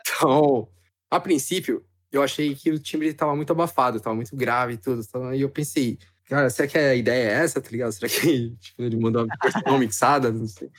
[0.01, 0.69] Então,
[1.11, 5.03] a princípio, eu achei que o timbre tava muito abafado, tava muito grave e tudo.
[5.07, 7.93] então, E eu pensei, cara, será que a ideia é essa, tá ligado?
[7.93, 10.33] Será que tipo, ele mandou uma versão mixada?
[10.33, 10.71] Não sei.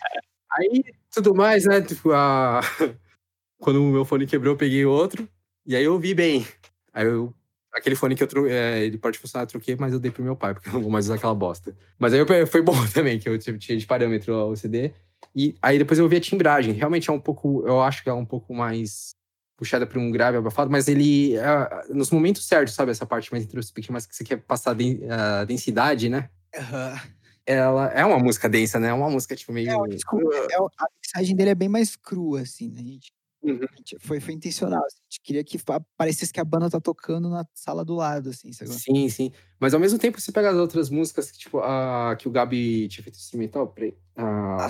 [0.51, 0.83] Aí,
[1.13, 1.81] tudo mais, né?
[1.81, 2.61] Tipo, a...
[3.59, 5.27] quando o meu fone quebrou, eu peguei outro.
[5.65, 6.45] E aí eu ouvi bem.
[6.93, 7.33] Aí eu...
[7.73, 10.35] Aquele fone que eu troquei, ele pode funcionar, eu troquei, mas eu dei pro meu
[10.35, 11.75] pai, porque eu não vou mais usar aquela bosta.
[11.97, 14.91] Mas aí eu- foi bom também, que eu tinha de parâmetro o CD.
[15.35, 16.73] E aí depois eu ouvi a timbragem.
[16.73, 19.11] Realmente é um pouco, eu acho que é um pouco mais
[19.57, 22.91] puxada para um grave abafado, mas ele, é, nos momentos certos, sabe?
[22.91, 26.29] Essa parte mais introspectiva, mas que você quer passar den- a densidade, né?
[26.55, 26.99] Aham.
[27.45, 28.89] Ela é uma música densa, né?
[28.89, 29.69] É uma música, tipo, meio.
[29.85, 32.79] É, disco- é a mixagem dele é bem mais crua, assim, né?
[32.79, 33.59] A gente, Uhum.
[34.01, 34.83] foi, foi intencional.
[34.85, 35.57] assim, a gente queria que
[35.97, 38.71] parecesse que a banda tá tocando na sala do lado, assim, sabe?
[38.71, 39.31] Sim, sim.
[39.59, 42.87] Mas ao mesmo tempo, você pega as outras músicas que, tipo, a, que o Gabi
[42.89, 43.73] tinha feito instrumental,
[44.15, 44.69] a, A né?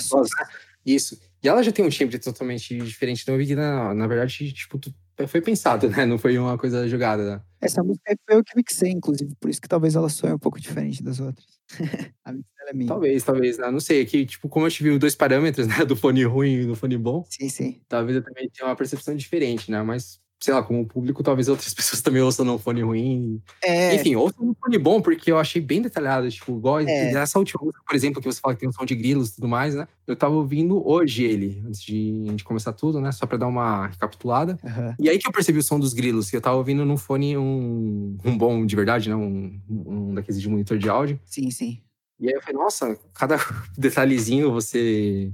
[0.85, 1.19] Isso.
[1.43, 3.23] E ela já tem um timbre totalmente diferente.
[3.23, 4.93] Então eu vi que, na, na verdade, tipo, tu-
[5.27, 6.05] foi pensado, né?
[6.05, 7.41] Não foi uma coisa jogada, né?
[7.61, 10.59] Essa música foi eu que mixei, inclusive, por isso que talvez ela soe um pouco
[10.59, 11.45] diferente das outras.
[12.25, 12.87] a mix dela é minha.
[12.87, 13.69] Talvez, talvez, né?
[13.71, 14.01] Não sei.
[14.01, 15.75] Aqui, tipo, como eu tive dois parâmetros, né?
[15.85, 17.81] Do fone ruim e do fone bom, Sim, sim.
[17.87, 19.81] talvez eu também tenha uma percepção diferente, né?
[19.83, 23.41] Mas, sei lá, como público, talvez outras pessoas também ouçam no fone ruim.
[23.63, 26.29] É, Enfim, ouçam no fone bom, porque eu achei bem detalhado.
[26.29, 27.11] Tipo, igual É.
[27.13, 29.35] essa última música, por exemplo, que você fala que tem um som de grilos e
[29.35, 29.87] tudo mais, né?
[30.07, 33.11] Eu tava ouvindo hoje ele, antes de, de começar tudo, né?
[33.11, 34.57] Só pra dar uma recapitulada.
[34.63, 34.95] aham.
[34.99, 37.37] E aí que eu percebi o som dos grilos, que eu tava ouvindo num fone
[37.37, 39.15] um, um bom de verdade, né?
[39.15, 41.19] Um, um daqueles de monitor de áudio.
[41.25, 41.79] sim, sim.
[42.21, 43.37] E aí eu falei, nossa, cada
[43.77, 45.31] detalhezinho você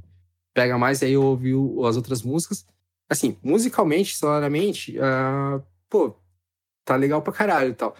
[0.54, 1.02] pega mais.
[1.02, 1.52] E aí eu ouvi
[1.88, 2.66] as outras músicas.
[3.10, 6.16] Assim, musicalmente, sonoramente, ah, pô,
[6.84, 7.96] tá legal pra caralho e tal.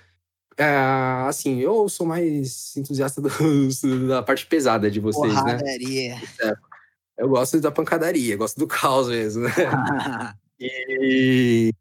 [0.58, 3.30] Ah, assim, eu sou mais entusiasta do-
[4.08, 5.58] da parte pesada de vocês, né?
[5.58, 6.16] Porradaria.
[7.18, 9.52] Eu gosto da pancadaria, gosto do caos mesmo, né?
[10.58, 11.74] E...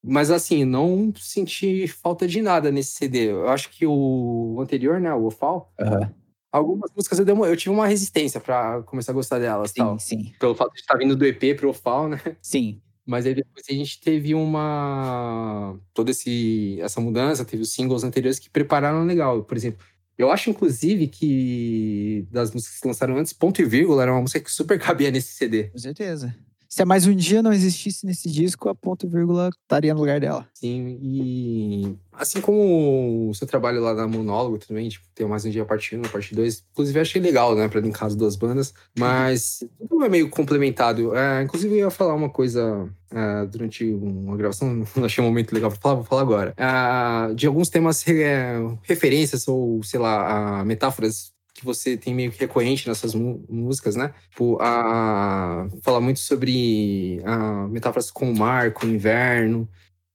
[0.00, 3.32] Mas assim, não senti falta de nada nesse CD.
[3.32, 6.14] Eu acho que o anterior, né, o Ofal, Aham.
[6.58, 9.98] Algumas músicas eu, uma- eu tive uma resistência pra começar a gostar delas, tal.
[9.98, 10.32] Sim, sim.
[10.38, 12.20] Pelo fato de estar vindo do EP pro Ofal, né?
[12.40, 12.80] Sim.
[13.06, 18.38] Mas aí depois a gente teve uma toda esse essa mudança, teve os singles anteriores
[18.38, 19.42] que prepararam legal.
[19.44, 19.84] Por exemplo,
[20.16, 24.40] eu acho inclusive que das músicas que lançaram antes, Ponto e Vírgula era uma música
[24.40, 25.64] que super cabia nesse CD.
[25.64, 26.34] Com certeza.
[26.74, 30.18] Se a mais um dia não existisse nesse disco, a ponto vírgula estaria no lugar
[30.18, 30.44] dela.
[30.52, 35.50] Sim, e assim como o seu trabalho lá na Monólogo também, tipo, tem mais um
[35.50, 39.62] dia parte 1, parte 2, inclusive achei legal, né, pra linkar as duas bandas, mas
[39.88, 41.14] tudo é meio complementado.
[41.14, 45.52] É, inclusive eu ia falar uma coisa é, durante uma gravação, não achei um momento
[45.52, 46.54] legal pra falar, vou falar agora.
[46.56, 51.33] É, de alguns temas, é, referências ou, sei lá, metáforas
[51.64, 54.12] que você tem meio que recorrente nessas músicas, né?
[54.30, 59.66] Tipo, a, fala muito sobre a, metáforas com o mar, com o inverno,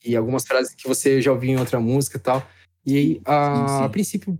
[0.05, 2.47] e algumas frases que você já ouviu em outra música e tal.
[2.85, 3.83] E aí, a, Sim, sim.
[3.83, 4.39] a princípio,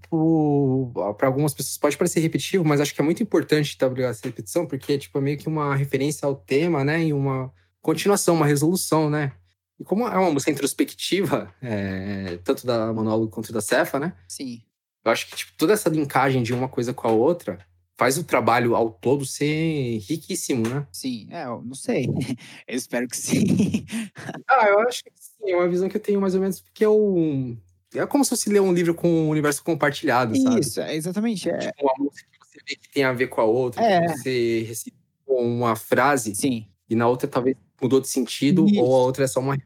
[1.18, 4.66] para algumas pessoas pode parecer repetitivo, mas acho que é muito importante tá, essa repetição,
[4.66, 7.04] porque é tipo, meio que uma referência ao tema, né?
[7.06, 9.34] E uma continuação, uma resolução, né?
[9.80, 14.14] E como é uma música introspectiva, é, tanto da Monólogo quanto da Cefa, né?
[14.28, 14.62] Sim.
[15.04, 17.60] Eu acho que tipo, toda essa linkagem de uma coisa com a outra
[17.98, 20.88] faz o trabalho ao todo ser riquíssimo, né?
[20.92, 21.28] Sim.
[21.32, 22.06] É, eu não sei.
[22.68, 23.86] Eu espero que sim.
[24.48, 26.86] Ah, eu acho que sim, é uma visão que eu tenho mais ou menos, porque
[26.86, 27.58] eu.
[27.94, 30.60] É como se você ler um livro com o universo compartilhado, sabe?
[30.62, 31.50] Isso, é exatamente.
[31.50, 34.02] É, Tipo, uma música que você vê que tem a ver com a outra, É.
[34.06, 34.98] que você recita
[35.28, 36.68] uma frase sim.
[36.90, 38.80] e na outra talvez mudou de sentido, Isso.
[38.82, 39.58] ou a outra é só uma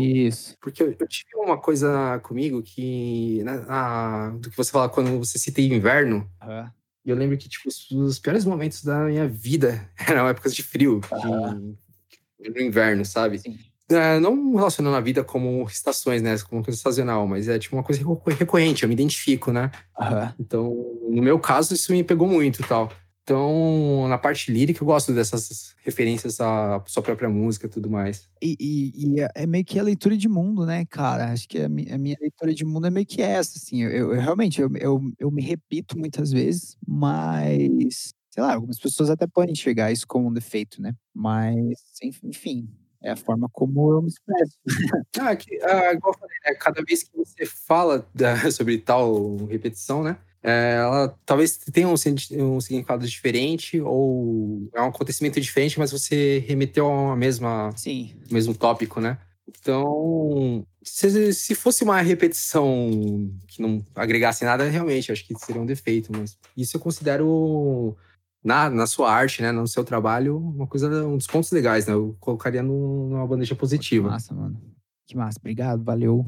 [0.00, 0.56] Isso.
[0.60, 3.42] Porque eu, eu tive uma coisa comigo que.
[3.44, 6.28] Né, a- do que você fala quando você cita inverno.
[6.42, 6.70] Aham.
[7.04, 10.62] E eu lembro que, tipo, os, os piores momentos da minha vida eram épocas de
[10.62, 11.00] frio.
[11.00, 13.38] que- no inverno, sabe?
[13.38, 13.56] Sim.
[13.90, 16.34] É, não relacionando a vida como estações, né?
[16.48, 19.70] Como coisa sazonal, mas é tipo uma coisa reco- recorrente, eu me identifico, né?
[20.00, 20.34] Aham.
[20.40, 20.74] Então,
[21.10, 22.90] no meu caso, isso me pegou muito e tal.
[23.24, 28.28] Então, na parte lírica, eu gosto dessas referências à sua própria música e tudo mais.
[28.42, 31.32] E, e- e é- é meio que a leitura de mundo, né, cara?
[31.32, 33.82] Acho que a, mi- a minha leitura de mundo é meio que essa, assim.
[33.82, 38.12] Eu, eu- realmente, eu, eu, eu me repito muitas vezes, mas...
[38.30, 40.92] Sei lá, algumas pessoas até podem enxergar isso como um defeito, né?
[41.14, 41.54] Mas,
[42.02, 42.68] enf- enfim,
[43.00, 44.58] é a forma como eu me expresso.
[45.20, 46.54] Ah, que, ah, igual eu falei, né?
[46.56, 50.18] Cada vez que você fala da- sobre tal repetição, né?
[50.44, 56.44] É, ela talvez tenha um, um significado diferente ou é um acontecimento diferente, mas você
[56.46, 58.14] remeteu a mesma, Sim.
[58.30, 59.16] mesmo tópico, né?
[59.48, 65.66] Então, se, se fosse uma repetição que não agregasse nada, realmente, acho que seria um
[65.66, 67.96] defeito, mas isso eu considero
[68.42, 71.94] na, na sua arte, né, no seu trabalho, uma coisa, um dos pontos legais, né?
[71.94, 74.10] Eu colocaria no- numa bandeja Que positiva.
[74.10, 74.60] massa, mano.
[75.06, 75.38] Que massa.
[75.38, 76.26] Obrigado, valeu.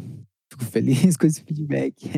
[0.58, 2.10] Fico feliz com esse feedback.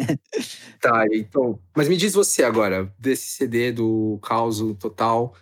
[0.81, 1.59] Tá, então.
[1.77, 5.35] Mas me diz você agora, desse CD do Caos Total,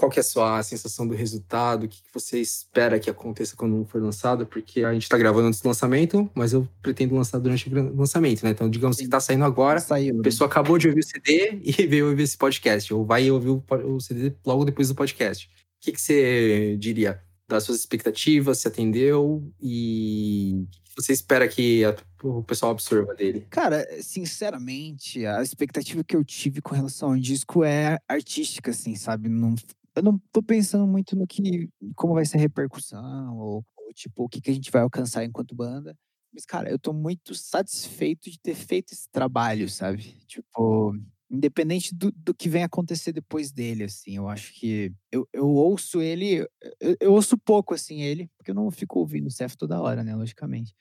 [0.00, 1.84] qual que é a sua sensação do resultado?
[1.84, 4.46] O que, você espera que aconteça quando for lançado?
[4.46, 8.42] Porque a gente tá gravando antes do lançamento, mas eu pretendo lançar durante o lançamento,
[8.42, 8.50] né?
[8.50, 10.20] Então, digamos que tá saindo agora, Saiu.
[10.20, 13.50] a pessoa acabou de ouvir o CD e veio ouvir esse podcast, ou vai ouvir
[13.50, 15.46] o CD logo depois do podcast.
[15.46, 15.50] O
[15.82, 20.64] que, que você diria das suas expectativas, se atendeu e
[21.02, 23.46] você espera que a- o pessoal absorva dele?
[23.50, 29.28] Cara, sinceramente, a expectativa que eu tive com relação ao disco é artística, assim, sabe?
[29.28, 29.54] Não,
[29.94, 34.24] eu não tô pensando muito no que, como vai ser a repercussão, ou, ou, tipo,
[34.24, 35.96] o que, que a gente vai alcançar enquanto banda.
[36.32, 40.16] Mas, cara, eu tô muito satisfeito de ter feito esse trabalho, sabe?
[40.26, 40.94] Tipo,
[41.30, 46.00] independente do, do que vem acontecer depois dele, assim, eu acho que eu, eu ouço
[46.00, 46.46] ele,
[46.80, 50.02] eu, eu ouço pouco, assim, ele, porque eu não fico ouvindo o Cef toda hora,
[50.02, 50.74] né, logicamente.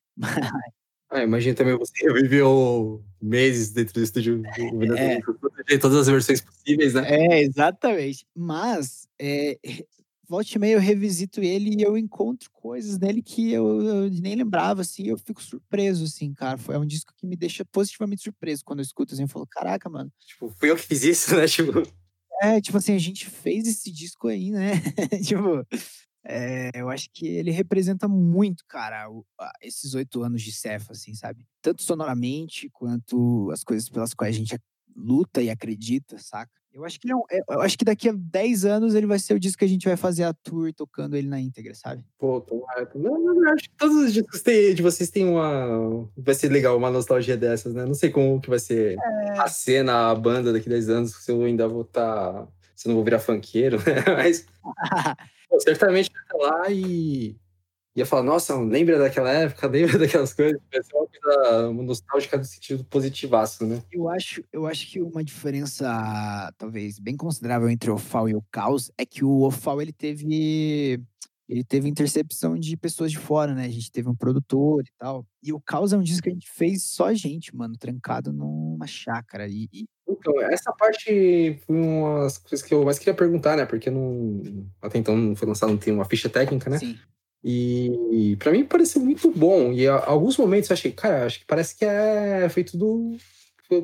[1.12, 4.44] Ah, imagina também você viveu meses dentro do estúdio,
[4.96, 5.20] É.
[5.80, 7.04] todas as versões possíveis, né?
[7.08, 8.26] É, exatamente.
[8.36, 9.58] Mas, é,
[10.28, 14.36] volte e meia eu revisito ele e eu encontro coisas nele que eu, eu nem
[14.36, 16.58] lembrava, assim, eu fico surpreso, assim, cara.
[16.60, 19.48] Foi é um disco que me deixa positivamente surpreso quando eu escuto, assim, eu falo,
[19.48, 20.12] caraca, mano.
[20.20, 21.48] Tipo, fui eu que fiz isso, né?
[21.48, 21.82] Tipo,
[22.42, 24.74] É, tipo assim, a gente fez esse disco aí, né?
[25.28, 25.66] tipo,
[26.30, 30.92] é, eu acho que ele representa muito, cara, o- a- esses oito anos de Cefa,
[30.94, 31.46] assim, sabe?
[31.62, 34.58] Tanto sonoramente quanto as coisas pelas quais a gente
[34.96, 36.52] luta e acredita, saca?
[36.72, 39.18] Eu acho que ele é é- eu acho que daqui a 10 anos ele vai
[39.18, 42.06] ser o disco que a gente vai fazer a tour tocando ele na íntegra, sabe?
[42.20, 42.88] pô, tomara.
[42.94, 46.08] Não, não, não, acho que todos os discos têm- de vocês têm uma.
[46.16, 47.86] Vai ser legal, uma nostalgia dessas, né?
[47.86, 48.98] Não sei como que vai ser
[49.40, 52.48] a cena, a banda daqui a 10 anos, se eu ainda vou estar.
[52.80, 53.84] Se não vou virar funkeiro, né?
[54.08, 54.46] Mas
[55.62, 57.36] certamente estar lá e
[57.94, 60.62] ia falar, nossa, lembra daquela época, lembra daquelas coisas.
[60.72, 63.84] Vai ser uma coisa nostálgica no sentido positivaço, né?
[63.92, 68.46] Eu acho, eu acho que uma diferença, talvez, bem considerável entre o Ofal e o
[68.50, 71.04] Caos é que o Ofal, ele teve
[71.50, 73.66] ele teve intercepção de pessoas de fora, né?
[73.66, 75.26] A gente teve um produtor e tal.
[75.44, 78.86] E o Caos é um disco que a gente fez só gente, mano, trancado numa
[78.86, 79.48] chácara.
[79.50, 79.88] E, e-
[80.20, 83.66] Então, essa parte foi uma das coisas que eu mais queria perguntar, né?
[83.66, 84.42] Porque não,
[84.82, 86.78] até então não foi lançado, não tem uma ficha técnica, né?
[86.78, 86.98] sim,
[87.44, 89.72] E pra mim pareceu muito bom.
[89.72, 93.16] E a- alguns momentos eu achei, cara, acho que parece que é feito do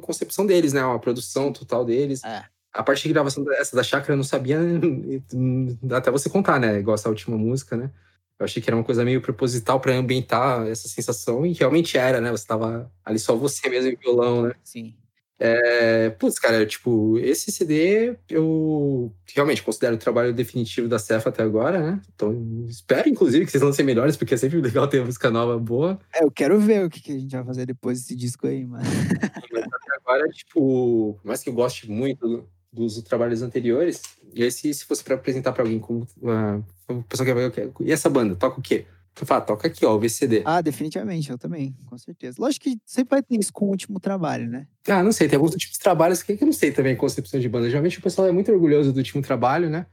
[0.02, 0.84] concepção deles, né?
[0.84, 2.24] Uma produção total deles.
[2.24, 2.44] É.
[2.74, 4.60] A parte de gravação dessa da chácara eu não sabia
[5.96, 6.80] até você contar, né?
[6.80, 7.92] Igual essa última música, né?
[8.38, 12.20] Eu achei que era uma coisa meio proposital pra ambientar essa sensação e realmente era,
[12.20, 12.32] né?
[12.32, 14.56] Você tava ali só você mesmo e violão, né?
[14.64, 14.94] sim.
[15.38, 21.44] É, putz, cara, tipo, esse CD eu realmente considero o trabalho definitivo da Cefa até
[21.44, 22.02] agora, né?
[22.16, 26.00] Então, espero, inclusive, que vocês lancem melhores, porque é sempre legal ter música nova boa.
[26.14, 28.66] É, eu quero ver o que, que a gente vai fazer depois desse disco aí,
[28.66, 28.84] mano.
[29.52, 34.02] Mas até agora, tipo, por mais que eu goste muito do- dos trabalhos anteriores,
[34.34, 37.72] e esse, se fosse pra apresentar pra alguém como uma uma pessoa que vai, "Ok,
[37.80, 38.86] e essa banda, toca o quê?
[39.20, 40.44] Eu falo, "Ah, toca aqui, ó, o VCD.
[40.46, 42.38] Ah, definitivamente, eu também, com certeza.
[42.40, 44.68] Lógico que sempre vai ter isso com o último trabalho, né?
[44.88, 47.48] Ah, não sei, tem alguns tipos de trabalhos que eu não sei também, concepção de
[47.48, 47.70] banda.
[47.70, 49.86] Geralmente o pessoal é muito orgulhoso do último trabalho, né?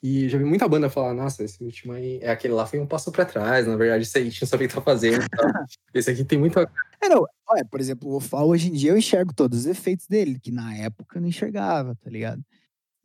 [0.00, 2.86] E já vi muita banda falar, nossa, esse último aí, é aquele lá foi um
[2.86, 5.18] passo pra trás, na verdade, isso aí a gente não sabia o que tá fazendo.
[5.92, 6.60] esse aqui tem muito.
[6.60, 10.06] É, não, olha, por exemplo, o Ofal hoje em dia eu enxergo todos os efeitos
[10.06, 12.40] dele, que na época eu não enxergava, tá ligado?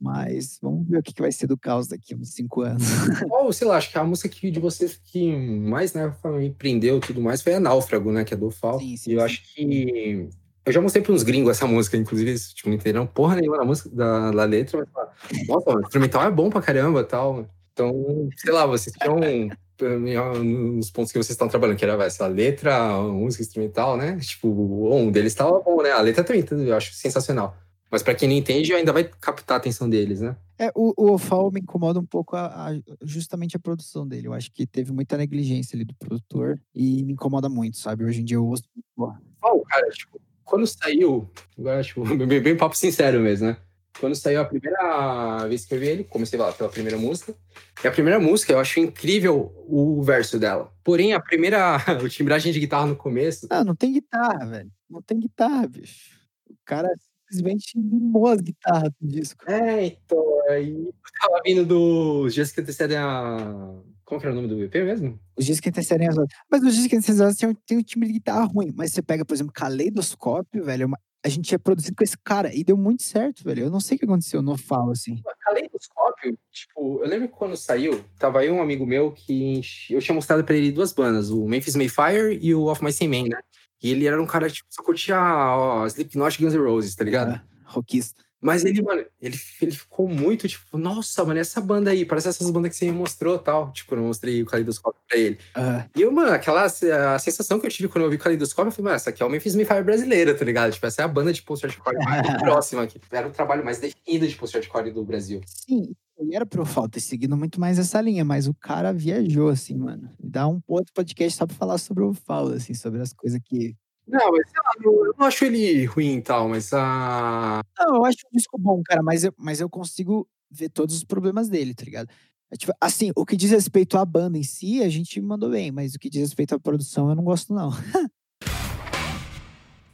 [0.04, 2.84] Mas vamos ver o que, vai ser do caos daqui a uns cinco anos.
[3.32, 6.98] Ou, sei lá, acho que a música que, de vocês que mais, né, me prendeu
[6.98, 8.80] e tudo mais foi a Náufrago, né, que é do Fal.
[8.80, 9.26] Sim, sim, E eu sim.
[9.26, 10.30] acho que.
[10.66, 13.58] Eu já mostrei pra uns gringos essa música, inclusive, eles tipo, não entenderam porra nenhuma
[13.58, 15.14] da música, da, da letra, mas falaram,
[15.48, 17.48] nossa, o instrumental é bom pra caramba tal.
[17.72, 19.18] Então, sei lá, vocês tinham
[20.44, 24.18] nos pontos que vocês estão trabalhando, que era essa letra, a música instrumental, né?
[24.20, 25.92] Tipo, um deles estava bom, né?
[25.92, 27.58] A letra também, eu acho sensacional.
[27.94, 30.36] Mas para quem não entende, ainda vai captar a atenção deles, né?
[30.58, 34.26] É, o, o Ofal me incomoda um pouco a, a- justamente a produção dele.
[34.28, 38.04] Eu acho que teve muita negligência ali do produtor e me incomoda muito, sabe?
[38.04, 38.64] Hoje em dia eu ouço.
[38.96, 43.58] Qual, cara, tipo, quando saiu, agora, tipo, bem, bem papo sincero mesmo, né?
[44.00, 47.36] Quando saiu a primeira vez que eu vi ele, comecei lá pela primeira música.
[47.84, 50.74] E a primeira música, eu acho incrível o verso dela.
[50.84, 54.72] Porém, a primeira, o timbragem de guitarra no começo, Ah, não tem guitarra, velho.
[54.90, 56.20] Não tem guitarra, bicho.
[56.50, 56.90] O cara
[57.38, 59.44] simplesmente limou as guitarras do disco.
[59.50, 60.90] É, então, aí
[61.22, 63.76] tava vindo dos dias que antecedem a.
[64.06, 65.18] Como que era o nome do EP mesmo?
[65.38, 66.38] Os discos que antecedem as outras.
[66.52, 68.72] Mas os discos que antecedem as outras tem, um time de guitarra ruim.
[68.76, 70.84] Mas você pega, por exemplo, Caleidoscópio, velho.
[70.84, 73.64] é uma- A gente tinha produzido com esse cara e deu muito certo, velho.
[73.64, 75.22] Eu não sei o que aconteceu no Falo, assim.
[75.40, 80.14] Caleidoscópio, tipo, eu lembro que quando saiu, tava aí um amigo meu que eu tinha
[80.14, 83.38] mostrado pra ele duas bandas, o Memphis Mayfire e o Of My Same Man, né?
[83.84, 87.34] E ele era um cara, tipo, só curtia ó, Slipknot Guns N' Roses, tá ligado?
[87.34, 88.24] É, rockista.
[88.44, 92.52] Mas ele, mano, ele, ele ficou muito, tipo, nossa, mano, essa banda aí, parece essas
[92.52, 93.72] bandas que você me mostrou tal.
[93.72, 95.40] Tipo, eu mostrei o Caleidoscópio pra ele.
[95.56, 98.74] Ah, E eu, mano, aquela a sensação que eu tive quando eu ouvi Caleidoscópio, eu
[98.74, 100.74] falei, mano, essa aqui é o Memphis Mayfire brasileira, tá ligado?
[100.74, 103.00] Tipo, essa é a banda de post-hardcore mais próxima aqui.
[103.10, 105.40] Era o trabalho mais definido de post-hardcore do Brasil.
[105.46, 105.96] sim,
[106.32, 110.10] era pro Falo ter seguido muito mais essa linha, mas o cara viajou, assim, mano.
[110.20, 113.76] Dá um outro podcast só pra falar sobre o Falo, assim, sobre as coisas que.
[114.08, 117.62] Não, mas sei lá, eu não acho ele ruim e tal, mas a.
[117.80, 121.04] Não, eu acho um disco bom, cara, mas eu, mas eu consigo ver todos os
[121.04, 122.10] problemas dele, tá ligado?
[122.52, 125.72] É, tipo, assim, o que diz respeito à banda em si, a gente mandou bem,
[125.72, 127.72] mas o que diz respeito à produção, eu não gosto, não.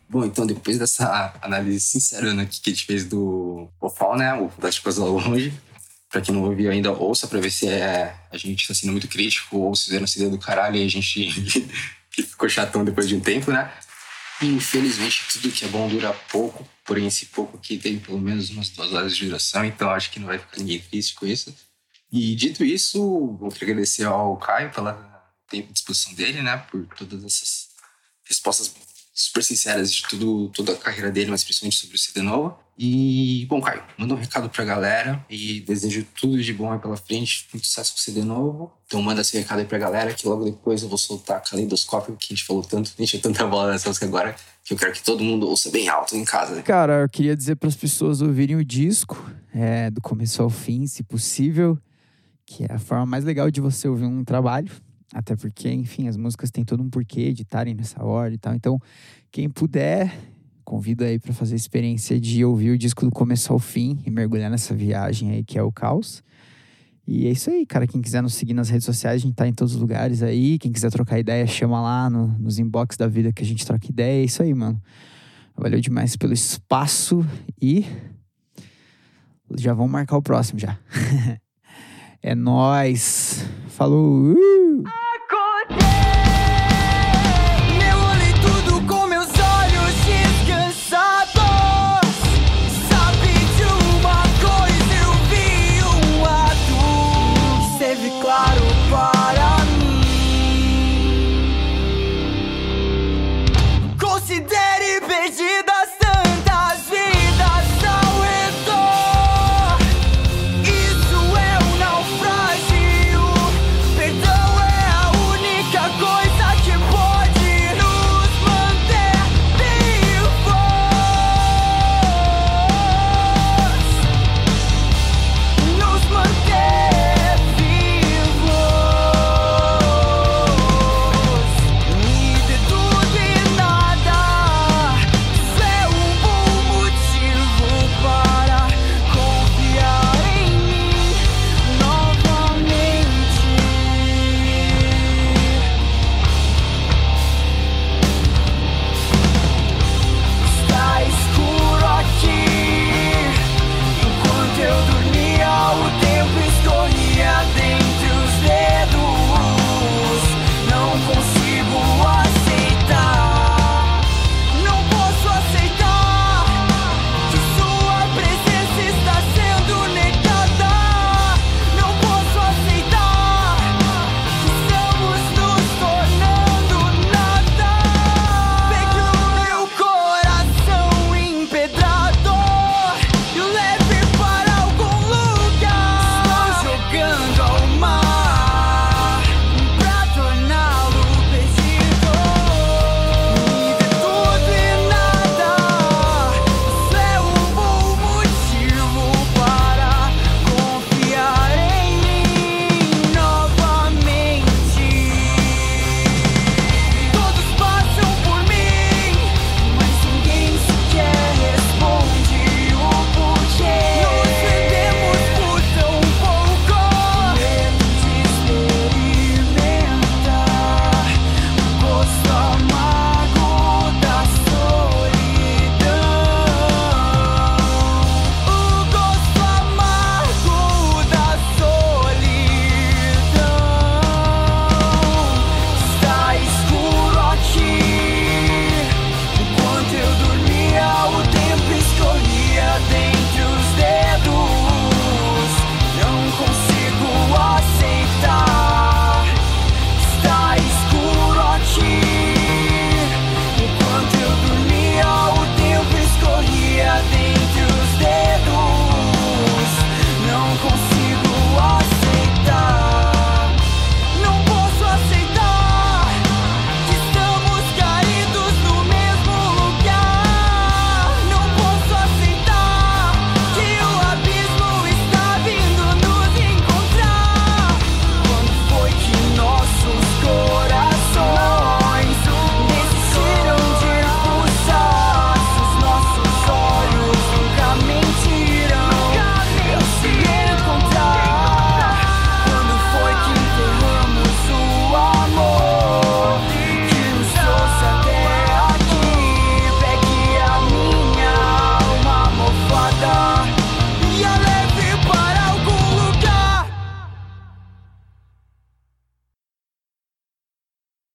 [0.10, 4.34] Bom, então depois dessa análise sincerona aqui que a gente fez do Ofal, né?
[4.34, 5.54] O das coisas longe.
[6.10, 9.08] Pra quem não ouviu ainda, ouça pra ver se é, a gente tá sendo muito
[9.08, 11.30] crítico ou se fizeram CD do caralho e a gente
[12.10, 13.72] ficou chatão depois de um tempo, né?
[14.42, 18.70] Infelizmente, tudo que é bom dura pouco, porém esse pouco aqui tem pelo menos umas
[18.70, 21.54] duas horas de duração, então acho que não vai ficar ninguém triste com isso.
[22.12, 23.00] E dito isso,
[23.38, 25.10] vou agradecer ao Caio pela
[25.50, 26.58] tempo de disposição dele, né?
[26.58, 27.70] Por todas essas
[28.24, 28.74] respostas
[29.14, 32.58] super sinceras de tudo, toda a carreira dele, mas principalmente sobre o CD novo.
[32.82, 36.96] E, bom, Caio, manda um recado pra galera e desejo tudo de bom aí pela
[36.96, 38.72] frente, muito sucesso com o CD novo.
[38.88, 42.28] Então manda esse recado aí pra galera que logo depois eu vou soltar Caleidoscópio, que
[42.32, 44.34] a gente falou tanto, a gente é tanta bola nessa música agora,
[44.64, 46.62] que eu quero que todo mundo ouça bem alto em casa.
[46.62, 50.88] Cara, eu queria dizer para as pessoas ouvirem o disco, é, do começo ao fim,
[50.88, 51.78] se possível,
[52.46, 54.72] que é a forma mais legal de você ouvir um trabalho.
[55.14, 58.54] Até porque, enfim, as músicas têm todo um porquê de estarem nessa ordem e tal.
[58.54, 58.80] Então,
[59.32, 60.18] quem puder,
[60.70, 64.12] convido aí para fazer a experiência de ouvir o disco do começo ao fim e
[64.12, 66.24] mergulhar nessa viagem aí que é o caos.
[67.08, 67.88] E é isso aí, cara.
[67.88, 70.60] Quem quiser nos seguir nas redes sociais, a gente tá em todos os lugares aí.
[70.60, 73.88] Quem quiser trocar ideia, chama lá no- nos inbox da vida que a gente troca
[73.90, 74.22] ideia.
[74.22, 74.80] É isso aí, mano.
[75.58, 77.26] Valeu demais pelo espaço
[77.60, 77.84] e
[79.58, 80.78] já vamos marcar o próximo já.
[82.22, 83.44] é nóis.
[83.70, 84.34] Falou.
[84.34, 85.09] Uh!